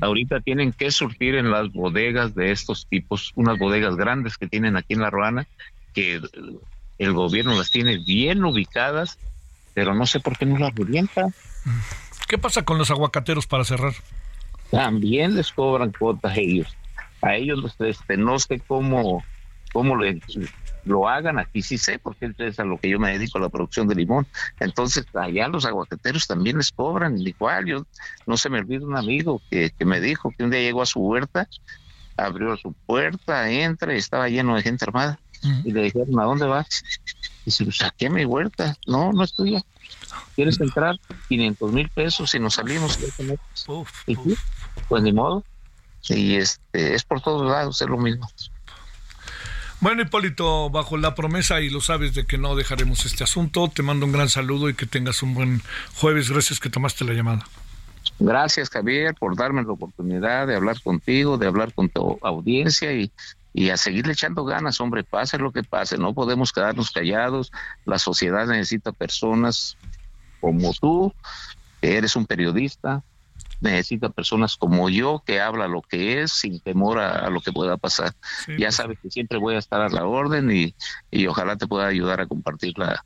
Ahorita 0.00 0.40
tienen 0.40 0.72
que 0.72 0.90
surtir 0.90 1.34
en 1.34 1.50
las 1.50 1.72
bodegas 1.72 2.34
de 2.34 2.50
estos 2.50 2.86
tipos, 2.86 3.32
unas 3.34 3.58
bodegas 3.58 3.96
grandes 3.96 4.36
que 4.36 4.48
tienen 4.48 4.76
aquí 4.76 4.94
en 4.94 5.00
La 5.00 5.10
Ruana, 5.10 5.46
que 5.94 6.20
el 6.98 7.12
gobierno 7.12 7.56
las 7.56 7.70
tiene 7.70 7.98
bien 7.98 8.44
ubicadas, 8.44 9.18
pero 9.74 9.94
no 9.94 10.06
sé 10.06 10.20
por 10.20 10.36
qué 10.36 10.46
no 10.46 10.58
las 10.58 10.72
orienta. 10.78 11.28
¿Qué 12.28 12.38
pasa 12.38 12.62
con 12.62 12.78
los 12.78 12.90
aguacateros 12.90 13.46
para 13.46 13.64
cerrar? 13.64 13.94
También 14.70 15.34
les 15.34 15.50
cobran 15.52 15.92
cuotas 15.92 16.36
ellos. 16.36 16.76
A 17.22 17.34
ellos 17.34 17.74
este, 17.80 18.16
no 18.16 18.38
sé 18.38 18.60
cómo, 18.60 19.24
cómo 19.72 19.96
le, 19.96 20.20
lo 20.84 21.08
hagan, 21.08 21.38
aquí 21.38 21.62
sí 21.62 21.78
sé, 21.78 21.98
porque 21.98 22.32
es 22.38 22.58
a 22.58 22.64
lo 22.64 22.78
que 22.78 22.88
yo 22.88 22.98
me 22.98 23.12
dedico, 23.12 23.38
a 23.38 23.40
la 23.40 23.48
producción 23.48 23.88
de 23.88 23.94
limón. 23.94 24.26
Entonces, 24.58 25.06
allá 25.14 25.48
los 25.48 25.64
aguacateros 25.64 26.26
también 26.26 26.58
les 26.58 26.72
cobran, 26.72 27.18
igual. 27.18 27.66
Yo 27.66 27.86
no 28.26 28.36
se 28.36 28.50
me 28.50 28.58
olvida 28.58 28.86
un 28.86 28.96
amigo 28.96 29.40
que, 29.50 29.72
me 29.84 30.00
dijo 30.00 30.32
que 30.36 30.44
un 30.44 30.50
día 30.50 30.60
llegó 30.60 30.82
a 30.82 30.86
su 30.86 31.00
huerta 31.00 31.48
abrió 32.16 32.54
su 32.58 32.72
puerta, 32.72 33.50
entra 33.50 33.94
y 33.94 33.98
estaba 33.98 34.28
lleno 34.28 34.54
de 34.54 34.62
gente 34.62 34.84
armada. 34.84 35.18
Y 35.64 35.72
le 35.72 35.84
dijeron, 35.84 36.20
¿a 36.20 36.24
dónde 36.24 36.44
vas? 36.44 36.82
Dice, 37.46 37.64
pues 37.64 37.78
saqué 37.78 38.10
mi 38.10 38.26
huerta. 38.26 38.76
No, 38.86 39.10
no 39.12 39.24
es 39.24 39.32
tuya. 39.32 39.62
¿Quieres 40.36 40.60
entrar? 40.60 40.96
500 41.28 41.72
mil 41.72 41.88
pesos 41.88 42.34
y 42.34 42.38
nos 42.38 42.54
salimos. 42.54 42.98
y 44.06 44.16
pues 44.88 45.02
ni 45.02 45.12
modo. 45.12 45.44
Y 46.08 46.36
este, 46.36 46.94
es 46.94 47.04
por 47.04 47.20
todos 47.20 47.50
lados, 47.50 47.80
es 47.80 47.88
lo 47.88 47.98
mismo. 47.98 48.28
Bueno, 49.80 50.02
Hipólito, 50.02 50.68
bajo 50.68 50.98
la 50.98 51.14
promesa 51.14 51.62
y 51.62 51.70
lo 51.70 51.80
sabes 51.80 52.14
de 52.14 52.26
que 52.26 52.36
no 52.36 52.54
dejaremos 52.54 53.06
este 53.06 53.24
asunto, 53.24 53.68
te 53.68 53.82
mando 53.82 54.04
un 54.04 54.12
gran 54.12 54.28
saludo 54.28 54.68
y 54.68 54.74
que 54.74 54.84
tengas 54.84 55.22
un 55.22 55.32
buen 55.32 55.62
jueves. 55.94 56.30
Gracias 56.30 56.60
que 56.60 56.68
tomaste 56.68 57.06
la 57.06 57.14
llamada. 57.14 57.46
Gracias, 58.18 58.68
Javier, 58.68 59.14
por 59.14 59.36
darme 59.36 59.62
la 59.62 59.72
oportunidad 59.72 60.46
de 60.46 60.54
hablar 60.54 60.82
contigo, 60.82 61.38
de 61.38 61.46
hablar 61.46 61.72
con 61.72 61.88
tu 61.88 62.18
audiencia 62.20 62.92
y, 62.92 63.10
y 63.54 63.70
a 63.70 63.78
seguirle 63.78 64.12
echando 64.12 64.44
ganas, 64.44 64.80
hombre, 64.80 65.02
pase 65.02 65.38
lo 65.38 65.50
que 65.50 65.62
pase, 65.62 65.96
no 65.96 66.12
podemos 66.12 66.52
quedarnos 66.52 66.90
callados, 66.90 67.50
la 67.86 67.98
sociedad 67.98 68.46
necesita 68.46 68.92
personas 68.92 69.78
como 70.42 70.74
tú, 70.74 71.14
eres 71.80 72.16
un 72.16 72.26
periodista, 72.26 73.02
necesita 73.60 74.08
personas 74.08 74.56
como 74.56 74.88
yo 74.88 75.22
que 75.24 75.40
habla 75.40 75.68
lo 75.68 75.82
que 75.82 76.22
es 76.22 76.32
sin 76.32 76.60
temor 76.60 76.98
a, 76.98 77.28
lo 77.30 77.40
que 77.40 77.52
pueda 77.52 77.76
pasar. 77.76 78.14
ya 78.48 78.56
pues 78.56 78.74
sabes 78.74 78.98
que 79.02 79.10
siempre 79.10 79.38
voy 79.38 79.54
a 79.54 79.58
estar 79.58 79.80
a 79.80 79.88
la 79.88 80.04
orden 80.04 80.50
y, 80.50 80.74
y 81.10 81.26
ojalá 81.26 81.56
te 81.56 81.66
pueda 81.66 81.86
ayudar 81.86 82.20
a 82.20 82.26
compartir 82.26 82.78
la, 82.78 83.04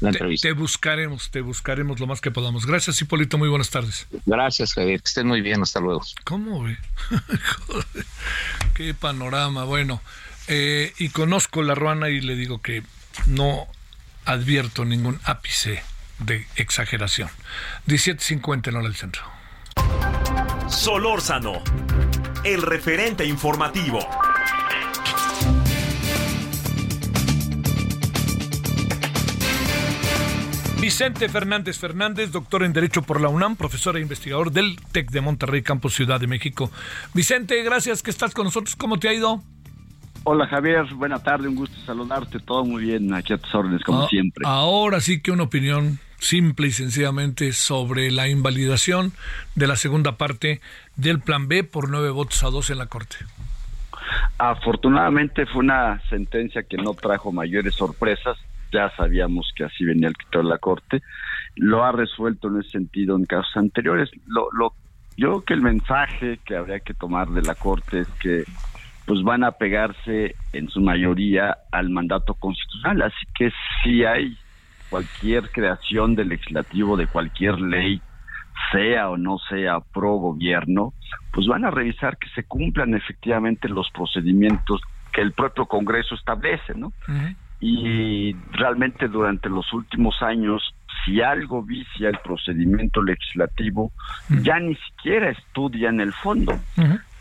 la 0.00 0.10
entrevista. 0.10 0.48
Te, 0.48 0.52
buscaremos, 0.52 1.30
te 1.30 1.40
buscaremos 1.40 2.00
lo 2.00 2.06
más 2.06 2.20
que 2.20 2.30
podamos. 2.30 2.66
Gracias, 2.66 3.00
Hipólito. 3.00 3.38
Muy 3.38 3.48
buenas 3.48 3.70
tardes. 3.70 4.06
Gracias, 4.26 4.74
Javier. 4.74 5.00
Que 5.00 5.08
estén 5.08 5.26
muy 5.26 5.40
bien. 5.40 5.62
Hasta 5.62 5.80
luego. 5.80 6.02
¿Cómo 6.24 6.62
ve? 6.62 6.76
Qué 8.74 8.94
panorama. 8.94 9.64
Bueno, 9.64 10.00
eh, 10.48 10.92
y 10.98 11.08
conozco 11.10 11.62
la 11.62 11.74
ruana 11.74 12.08
y 12.08 12.20
le 12.20 12.36
digo 12.36 12.60
que 12.60 12.82
no 13.26 13.66
advierto 14.24 14.84
ningún 14.84 15.20
ápice 15.24 15.82
de 16.18 16.46
exageración. 16.56 17.28
17.50 17.86 18.68
en 18.68 18.76
hora 18.76 18.84
del 18.84 18.96
centro. 18.96 19.22
Solórzano, 20.68 21.62
el 22.44 22.62
referente 22.62 23.24
informativo. 23.24 24.00
Vicente 30.80 31.28
Fernández 31.28 31.78
Fernández, 31.78 32.30
doctor 32.30 32.62
en 32.62 32.72
Derecho 32.72 33.02
por 33.02 33.20
la 33.20 33.28
UNAM, 33.28 33.56
profesor 33.56 33.96
e 33.96 34.00
investigador 34.00 34.52
del 34.52 34.76
TEC 34.92 35.10
de 35.10 35.20
Monterrey, 35.20 35.62
Campus 35.62 35.94
Ciudad 35.94 36.20
de 36.20 36.28
México. 36.28 36.70
Vicente, 37.12 37.60
gracias 37.64 38.04
que 38.04 38.10
estás 38.10 38.32
con 38.32 38.44
nosotros. 38.44 38.76
¿Cómo 38.76 38.96
te 38.96 39.08
ha 39.08 39.12
ido? 39.12 39.42
Hola 40.22 40.46
Javier, 40.46 40.86
buena 40.94 41.18
tarde, 41.18 41.48
un 41.48 41.56
gusto 41.56 41.76
saludarte, 41.84 42.38
todo 42.38 42.64
muy 42.64 42.84
bien, 42.84 43.12
aquí 43.14 43.32
a 43.32 43.38
tus 43.38 43.52
órdenes 43.54 43.82
como 43.82 44.02
ah, 44.02 44.08
siempre. 44.08 44.44
Ahora 44.46 45.00
sí 45.00 45.20
que 45.20 45.32
una 45.32 45.42
opinión 45.42 45.98
simple 46.18 46.68
y 46.68 46.70
sencillamente 46.72 47.52
sobre 47.52 48.10
la 48.10 48.28
invalidación 48.28 49.12
de 49.54 49.66
la 49.66 49.76
segunda 49.76 50.16
parte 50.16 50.60
del 50.96 51.20
Plan 51.20 51.48
B 51.48 51.64
por 51.64 51.90
nueve 51.90 52.10
votos 52.10 52.42
a 52.44 52.50
dos 52.50 52.70
en 52.70 52.78
la 52.78 52.86
Corte. 52.86 53.16
Afortunadamente 54.38 55.46
fue 55.46 55.60
una 55.60 56.00
sentencia 56.08 56.62
que 56.62 56.76
no 56.76 56.94
trajo 56.94 57.32
mayores 57.32 57.74
sorpresas, 57.74 58.36
ya 58.72 58.94
sabíamos 58.96 59.52
que 59.56 59.64
así 59.64 59.84
venía 59.84 60.08
el 60.08 60.16
criterio 60.16 60.44
de 60.44 60.50
la 60.50 60.58
Corte, 60.58 61.02
lo 61.56 61.84
ha 61.84 61.92
resuelto 61.92 62.48
en 62.48 62.60
ese 62.60 62.70
sentido 62.70 63.16
en 63.16 63.24
casos 63.24 63.56
anteriores. 63.56 64.10
Lo, 64.26 64.48
lo, 64.52 64.74
yo 65.16 65.28
creo 65.28 65.44
que 65.44 65.54
el 65.54 65.62
mensaje 65.62 66.38
que 66.44 66.56
habría 66.56 66.80
que 66.80 66.94
tomar 66.94 67.28
de 67.28 67.42
la 67.42 67.54
Corte 67.54 68.00
es 68.00 68.08
que 68.20 68.44
pues 69.06 69.22
van 69.22 69.44
a 69.44 69.52
pegarse 69.52 70.34
en 70.52 70.68
su 70.68 70.80
mayoría 70.80 71.56
al 71.70 71.90
mandato 71.90 72.34
constitucional, 72.34 73.02
así 73.02 73.24
que 73.34 73.52
si 73.82 74.04
hay 74.04 74.36
cualquier 74.88 75.50
creación 75.50 76.14
del 76.14 76.28
legislativo 76.28 76.96
de 76.96 77.06
cualquier 77.06 77.60
ley, 77.60 78.00
sea 78.72 79.10
o 79.10 79.16
no 79.16 79.38
sea 79.48 79.80
pro 79.80 80.14
gobierno, 80.14 80.94
pues 81.32 81.46
van 81.46 81.64
a 81.64 81.70
revisar 81.70 82.16
que 82.18 82.28
se 82.30 82.44
cumplan 82.44 82.94
efectivamente 82.94 83.68
los 83.68 83.90
procedimientos 83.90 84.80
que 85.12 85.20
el 85.20 85.32
propio 85.32 85.66
Congreso 85.66 86.14
establece, 86.14 86.74
¿no? 86.74 86.92
Y 87.60 88.34
realmente 88.52 89.08
durante 89.08 89.48
los 89.48 89.72
últimos 89.72 90.20
años, 90.20 90.74
si 91.04 91.22
algo 91.22 91.62
vicia 91.62 92.08
el 92.08 92.18
procedimiento 92.18 93.02
legislativo, 93.02 93.92
ya 94.42 94.58
ni 94.58 94.74
siquiera 94.74 95.30
estudia 95.30 95.88
en 95.88 96.00
el 96.00 96.12
fondo 96.12 96.58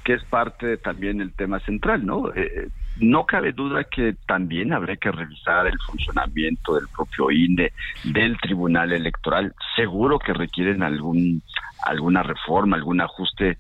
que 0.06 0.14
es 0.14 0.24
parte 0.26 0.78
también 0.78 1.20
el 1.20 1.34
tema 1.34 1.60
central, 1.62 2.06
¿no? 2.06 2.32
Eh, 2.36 2.70
no 3.02 3.26
cabe 3.26 3.54
duda 3.54 3.84
que 3.84 4.16
también 4.28 4.72
habría 4.72 4.98
que 4.98 5.12
revisar 5.12 5.66
el 5.66 5.78
funcionamiento 5.80 6.76
del 6.76 6.88
propio 6.96 7.32
INE, 7.32 7.74
del 8.04 8.38
Tribunal 8.38 8.94
Electoral. 8.94 9.54
Seguro 9.76 10.20
que 10.20 10.32
requieren 10.32 10.84
algún 10.84 11.42
alguna 11.84 12.22
reforma, 12.22 12.78
algún 12.78 13.02
ajuste, 13.02 13.58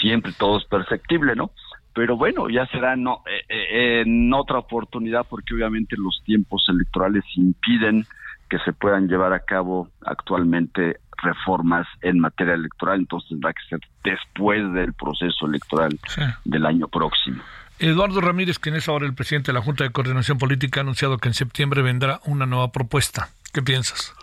siempre 0.00 0.32
todo 0.38 0.58
es 0.58 0.64
perfectible, 0.66 1.34
¿no? 1.34 1.50
Pero 1.94 2.16
bueno, 2.16 2.48
ya 2.48 2.64
será 2.66 2.94
no, 2.94 3.24
eh, 3.26 3.42
eh, 3.48 4.00
en 4.02 4.32
otra 4.32 4.58
oportunidad 4.58 5.26
porque 5.28 5.54
obviamente 5.54 5.96
los 5.98 6.22
tiempos 6.24 6.64
electorales 6.68 7.24
impiden 7.34 8.06
que 8.48 8.58
se 8.60 8.72
puedan 8.72 9.08
llevar 9.08 9.32
a 9.32 9.40
cabo 9.40 9.88
actualmente 10.06 10.98
reformas 11.22 11.86
en 12.02 12.20
materia 12.20 12.54
electoral, 12.54 13.00
entonces 13.00 13.28
tendrá 13.30 13.52
que 13.52 13.62
ser 13.68 13.80
después 14.04 14.72
del 14.72 14.92
proceso 14.92 15.46
electoral 15.46 15.98
del 16.44 16.66
año 16.66 16.88
próximo. 16.88 17.42
Eduardo 17.78 18.20
Ramírez, 18.20 18.58
quien 18.58 18.74
es 18.74 18.88
ahora 18.88 19.06
el 19.06 19.14
presidente 19.14 19.52
de 19.52 19.58
la 19.58 19.62
Junta 19.62 19.84
de 19.84 19.90
Coordinación 19.90 20.38
Política, 20.38 20.80
ha 20.80 20.82
anunciado 20.82 21.18
que 21.18 21.28
en 21.28 21.34
septiembre 21.34 21.82
vendrá 21.82 22.20
una 22.24 22.44
nueva 22.44 22.72
propuesta. 22.72 23.28
¿Qué 23.52 23.62
piensas? 23.62 24.14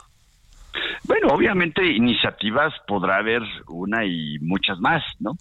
Bueno, 1.03 1.27
obviamente 1.29 1.85
iniciativas 1.85 2.73
podrá 2.87 3.17
haber 3.17 3.41
una 3.67 4.03
y 4.05 4.39
muchas 4.39 4.79
más, 4.79 5.03
¿no? 5.19 5.37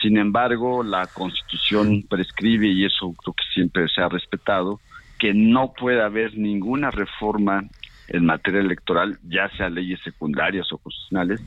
Sin 0.00 0.16
embargo, 0.16 0.82
la 0.82 1.06
Constitución 1.08 2.02
prescribe, 2.08 2.68
y 2.68 2.86
eso 2.86 3.12
creo 3.22 3.34
que 3.34 3.44
siempre 3.52 3.88
se 3.88 4.00
ha 4.00 4.08
respetado, 4.08 4.80
que 5.18 5.34
no 5.34 5.74
puede 5.74 6.02
haber 6.02 6.38
ninguna 6.38 6.90
reforma 6.90 7.64
en 8.10 8.26
materia 8.26 8.60
electoral, 8.60 9.18
ya 9.22 9.48
sea 9.56 9.70
leyes 9.70 10.00
secundarias 10.02 10.70
o 10.72 10.78
constitucionales, 10.78 11.40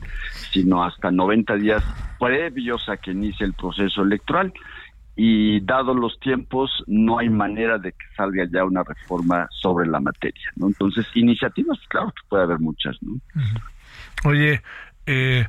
sino 0.50 0.82
hasta 0.82 1.10
90 1.10 1.56
días 1.56 1.84
previos 2.18 2.88
a 2.88 2.96
que 2.96 3.12
inicie 3.12 3.46
el 3.46 3.52
proceso 3.52 4.02
electoral. 4.02 4.52
Y 5.16 5.60
dados 5.60 5.94
los 5.94 6.18
tiempos, 6.18 6.82
no 6.88 7.18
hay 7.20 7.28
manera 7.28 7.78
de 7.78 7.92
que 7.92 8.04
salga 8.16 8.48
ya 8.50 8.64
una 8.64 8.82
reforma 8.82 9.46
sobre 9.50 9.86
la 9.86 10.00
materia. 10.00 10.50
¿no? 10.56 10.66
Entonces, 10.66 11.06
iniciativas, 11.14 11.78
claro 11.88 12.08
que 12.08 12.28
puede 12.28 12.42
haber 12.42 12.58
muchas. 12.58 12.96
¿no? 13.00 13.20
Oye, 14.24 14.62
eh, 15.06 15.46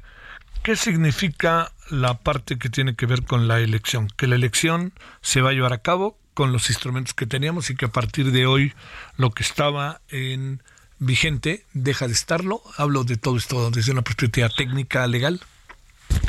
¿qué 0.61 0.75
significa 0.75 1.71
la 1.89 2.15
parte 2.19 2.59
que 2.59 2.69
tiene 2.69 2.95
que 2.95 3.07
ver 3.07 3.23
con 3.23 3.47
la 3.47 3.59
elección? 3.59 4.07
Que 4.15 4.27
la 4.27 4.35
elección 4.35 4.91
se 5.21 5.41
va 5.41 5.49
a 5.49 5.53
llevar 5.53 5.73
a 5.73 5.79
cabo 5.79 6.19
con 6.35 6.51
los 6.51 6.69
instrumentos 6.69 7.15
que 7.15 7.25
teníamos 7.25 7.71
y 7.71 7.75
que 7.75 7.85
a 7.85 7.91
partir 7.91 8.31
de 8.31 8.45
hoy 8.45 8.73
lo 9.17 9.31
que 9.31 9.41
estaba 9.41 10.01
en 10.09 10.61
vigente 10.99 11.63
deja 11.73 12.07
de 12.07 12.13
estarlo? 12.13 12.61
Hablo 12.77 13.03
de 13.03 13.17
todo 13.17 13.37
esto 13.37 13.71
desde 13.71 13.91
una 13.91 14.01
perspectiva 14.01 14.49
técnica, 14.49 15.07
legal. 15.07 15.39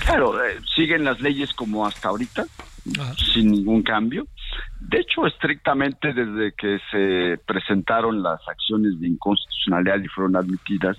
Claro, 0.05 0.43
eh, 0.45 0.59
siguen 0.75 1.05
las 1.05 1.21
leyes 1.21 1.53
como 1.53 1.87
hasta 1.87 2.09
ahorita, 2.09 2.47
sin 3.17 3.51
ningún 3.51 3.83
cambio. 3.83 4.27
De 4.81 5.01
hecho, 5.01 5.27
estrictamente 5.27 6.13
desde 6.13 6.53
que 6.53 6.79
se 6.91 7.39
presentaron 7.45 8.23
las 8.23 8.41
acciones 8.49 9.01
de 9.01 9.09
inconstitucionalidad 9.09 10.01
y 10.01 10.09
fueron 10.09 10.37
admitidas, 10.37 10.97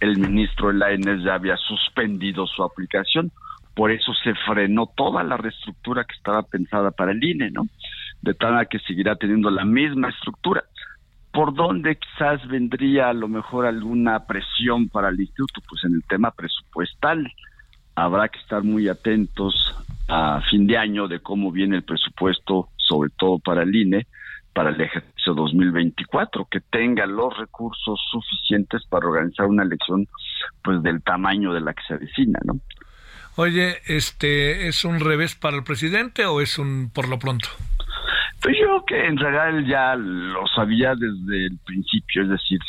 el 0.00 0.18
ministro 0.18 0.68
de 0.68 0.74
la 0.74 0.92
ENES 0.92 1.24
ya 1.24 1.34
había 1.34 1.56
suspendido 1.56 2.46
su 2.46 2.62
aplicación. 2.62 3.32
Por 3.74 3.90
eso 3.90 4.12
se 4.24 4.34
frenó 4.46 4.86
toda 4.96 5.22
la 5.22 5.36
reestructura 5.36 6.04
que 6.04 6.14
estaba 6.14 6.42
pensada 6.42 6.90
para 6.90 7.12
el 7.12 7.22
INE, 7.22 7.50
¿no? 7.50 7.66
De 8.22 8.34
tal 8.34 8.66
que 8.68 8.78
seguirá 8.80 9.16
teniendo 9.16 9.50
la 9.50 9.64
misma 9.64 10.08
estructura 10.08 10.64
por 11.36 11.52
dónde 11.52 11.98
quizás 11.98 12.48
vendría 12.48 13.10
a 13.10 13.12
lo 13.12 13.28
mejor 13.28 13.66
alguna 13.66 14.24
presión 14.24 14.88
para 14.88 15.10
el 15.10 15.20
instituto, 15.20 15.60
pues 15.68 15.84
en 15.84 15.92
el 15.92 16.02
tema 16.04 16.30
presupuestal. 16.30 17.30
Habrá 17.94 18.30
que 18.30 18.38
estar 18.38 18.62
muy 18.62 18.88
atentos 18.88 19.54
a 20.08 20.40
fin 20.48 20.66
de 20.66 20.78
año 20.78 21.08
de 21.08 21.20
cómo 21.20 21.52
viene 21.52 21.76
el 21.76 21.82
presupuesto, 21.82 22.70
sobre 22.78 23.10
todo 23.10 23.38
para 23.38 23.64
el 23.64 23.76
INE, 23.76 24.06
para 24.54 24.70
el 24.70 24.80
ejercicio 24.80 25.34
2024, 25.34 26.46
que 26.50 26.60
tenga 26.60 27.04
los 27.04 27.36
recursos 27.36 28.00
suficientes 28.10 28.86
para 28.88 29.06
organizar 29.06 29.44
una 29.44 29.62
elección 29.62 30.08
pues 30.64 30.82
del 30.82 31.02
tamaño 31.02 31.52
de 31.52 31.60
la 31.60 31.74
que 31.74 31.82
se 31.86 31.94
avecina, 31.94 32.40
¿no? 32.44 32.58
Oye, 33.34 33.76
este 33.84 34.68
es 34.68 34.86
un 34.86 35.00
revés 35.00 35.34
para 35.34 35.58
el 35.58 35.64
presidente 35.64 36.24
o 36.24 36.40
es 36.40 36.58
un 36.58 36.90
por 36.94 37.08
lo 37.08 37.18
pronto? 37.18 37.48
Pues 38.42 38.56
yo 38.60 38.84
que 38.86 39.06
en 39.06 39.16
realidad 39.16 39.66
ya 39.66 39.96
lo 39.96 40.46
sabía 40.54 40.94
desde 40.94 41.46
el 41.46 41.58
principio, 41.64 42.22
es 42.22 42.28
decir, 42.28 42.60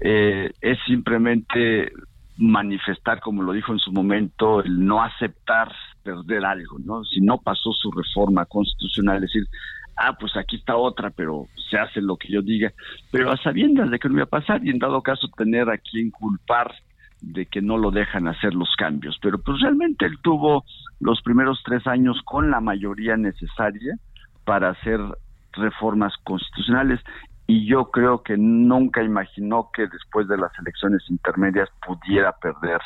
eh, 0.00 0.52
es 0.60 0.78
simplemente 0.86 1.92
manifestar, 2.36 3.20
como 3.20 3.42
lo 3.42 3.52
dijo 3.52 3.72
en 3.72 3.78
su 3.78 3.92
momento, 3.92 4.60
el 4.62 4.84
no 4.84 5.02
aceptar 5.02 5.72
perder 6.02 6.44
algo, 6.44 6.78
¿no? 6.84 7.04
Si 7.04 7.20
no 7.20 7.38
pasó 7.38 7.72
su 7.72 7.90
reforma 7.90 8.44
constitucional, 8.44 9.16
es 9.16 9.32
decir, 9.32 9.44
ah, 9.96 10.16
pues 10.18 10.36
aquí 10.36 10.56
está 10.56 10.76
otra, 10.76 11.10
pero 11.10 11.46
se 11.70 11.78
hace 11.78 12.00
lo 12.00 12.16
que 12.16 12.32
yo 12.32 12.42
diga, 12.42 12.72
pero 13.10 13.30
a 13.30 13.36
sabiendas 13.36 13.90
de 13.90 13.98
que 13.98 14.08
no 14.08 14.16
iba 14.16 14.24
a 14.24 14.26
pasar 14.26 14.64
y 14.64 14.70
en 14.70 14.78
dado 14.78 15.00
caso 15.02 15.28
tener 15.36 15.70
a 15.70 15.78
quien 15.78 16.10
culpar 16.10 16.74
de 17.20 17.46
que 17.46 17.62
no 17.62 17.78
lo 17.78 17.90
dejan 17.90 18.28
hacer 18.28 18.54
los 18.54 18.74
cambios. 18.76 19.18
Pero 19.22 19.38
pues 19.38 19.60
realmente 19.60 20.04
él 20.04 20.18
tuvo 20.22 20.64
los 21.00 21.22
primeros 21.22 21.62
tres 21.64 21.86
años 21.86 22.20
con 22.24 22.50
la 22.50 22.60
mayoría 22.60 23.16
necesaria 23.16 23.96
para 24.44 24.70
hacer 24.70 25.00
reformas 25.52 26.12
constitucionales 26.24 27.00
y 27.46 27.66
yo 27.66 27.90
creo 27.90 28.22
que 28.22 28.36
nunca 28.36 29.02
imaginó 29.02 29.70
que 29.72 29.86
después 29.86 30.26
de 30.28 30.38
las 30.38 30.50
elecciones 30.58 31.02
intermedias 31.08 31.68
pudiera 31.86 32.32
perder 32.32 32.80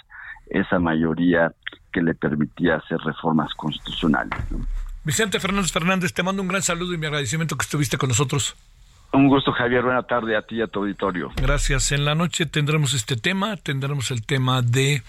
esa 0.47 0.79
mayoría 0.79 1.53
que 1.93 2.03
le 2.03 2.15
permitía 2.15 2.77
hacer 2.77 2.99
reformas 2.99 3.55
constitucionales. 3.55 4.39
Vicente 5.05 5.41
Fernández 5.41 5.73
Fernández, 5.73 6.13
te 6.13 6.23
mando 6.23 6.43
un 6.43 6.49
gran 6.49 6.63
saludo 6.63 6.93
y 6.93 6.99
mi 6.99 7.07
agradecimiento 7.07 7.57
que 7.57 7.63
estuviste 7.63 7.97
con 7.97 8.09
nosotros. 8.09 8.57
Un 9.13 9.29
gusto, 9.29 9.53
Javier. 9.53 9.83
Buena 9.83 10.03
tarde 10.03 10.37
a 10.37 10.43
ti 10.43 10.57
y 10.57 10.63
a 10.63 10.67
tu 10.67 10.81
auditorio. 10.81 11.31
Gracias. 11.37 11.93
En 11.93 12.05
la 12.05 12.15
noche 12.15 12.45
tendremos 12.45 12.93
este 12.93 13.17
tema, 13.17 13.57
tendremos 13.57 14.11
el 14.11 14.27
tema 14.27 14.61
de 14.61 15.03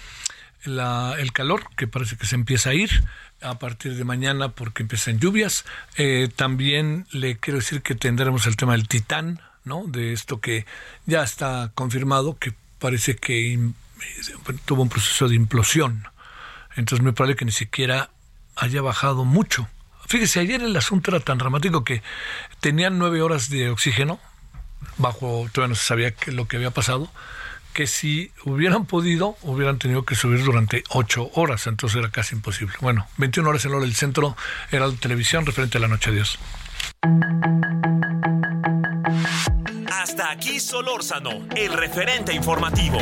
la, 0.66 1.16
el 1.18 1.32
calor, 1.32 1.64
que 1.76 1.88
parece 1.88 2.18
que 2.18 2.26
se 2.26 2.36
empieza 2.36 2.72
a 2.72 2.74
ir 2.74 3.04
a 3.42 3.58
partir 3.60 3.96
de 3.96 4.04
mañana 4.04 4.50
porque 4.50 4.84
empiezan 4.84 5.20
lluvias. 5.20 5.66
Eh, 5.98 6.30
también 6.36 7.08
le 7.12 7.38
quiero 7.38 7.60
decir 7.60 7.82
que 7.82 7.96
tendremos 7.96 8.46
el 8.48 8.56
tema 8.56 8.74
del 8.74 8.88
titán, 8.88 9.42
¿no? 9.64 9.84
De 9.88 10.14
esto 10.14 10.42
que 10.42 10.66
ya 11.06 11.24
está 11.24 11.72
confirmado, 11.76 12.38
que 12.38 12.54
parece 12.80 13.16
que 13.16 13.72
tuvo 14.66 14.84
un 14.84 14.90
proceso 14.90 15.28
de 15.28 15.36
implosión. 15.36 16.08
Entonces 16.76 17.04
me 17.04 17.14
parece 17.14 17.38
que 17.38 17.46
ni 17.46 17.52
siquiera 17.52 18.10
haya 18.56 18.82
bajado 18.82 19.26
mucho. 19.26 19.68
Fíjese, 20.08 20.40
ayer 20.40 20.62
el 20.62 20.76
asunto 20.76 21.12
era 21.12 21.20
tan 21.20 21.38
dramático 21.38 21.84
que 21.84 22.02
tenían 22.62 22.98
nueve 22.98 23.22
horas 23.22 23.50
de 23.50 23.70
oxígeno, 23.70 24.20
bajo, 24.98 25.48
todavía 25.52 25.70
no 25.70 25.76
se 25.76 25.86
sabía 25.86 26.12
qué, 26.12 26.32
lo 26.32 26.48
que 26.48 26.58
había 26.58 26.72
pasado, 26.72 27.12
que 27.80 27.88
si 27.88 28.30
hubieran 28.44 28.84
podido, 28.86 29.38
hubieran 29.42 29.80
tenido 29.80 30.04
que 30.04 30.14
subir 30.14 30.44
durante 30.44 30.84
ocho 30.90 31.32
horas, 31.36 31.66
entonces 31.66 31.98
era 31.98 32.12
casi 32.12 32.36
imposible. 32.36 32.74
Bueno, 32.82 33.08
21 33.16 33.50
horas 33.50 33.64
en 33.64 33.72
hora 33.72 33.80
del 33.80 33.96
centro 33.96 34.36
era 34.70 34.86
la 34.86 34.94
televisión 34.96 35.46
referente 35.46 35.78
a 35.78 35.82
la 35.82 35.88
noche 35.88 36.10
de 36.10 36.18
Dios. 36.18 36.38
Hasta 39.90 40.30
aquí 40.30 40.60
Solórzano, 40.60 41.48
el 41.56 41.72
referente 41.72 42.34
informativo. 42.34 42.98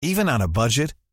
Even 0.00 0.30
on 0.30 0.40
a 0.40 0.46
budget, 0.46 0.94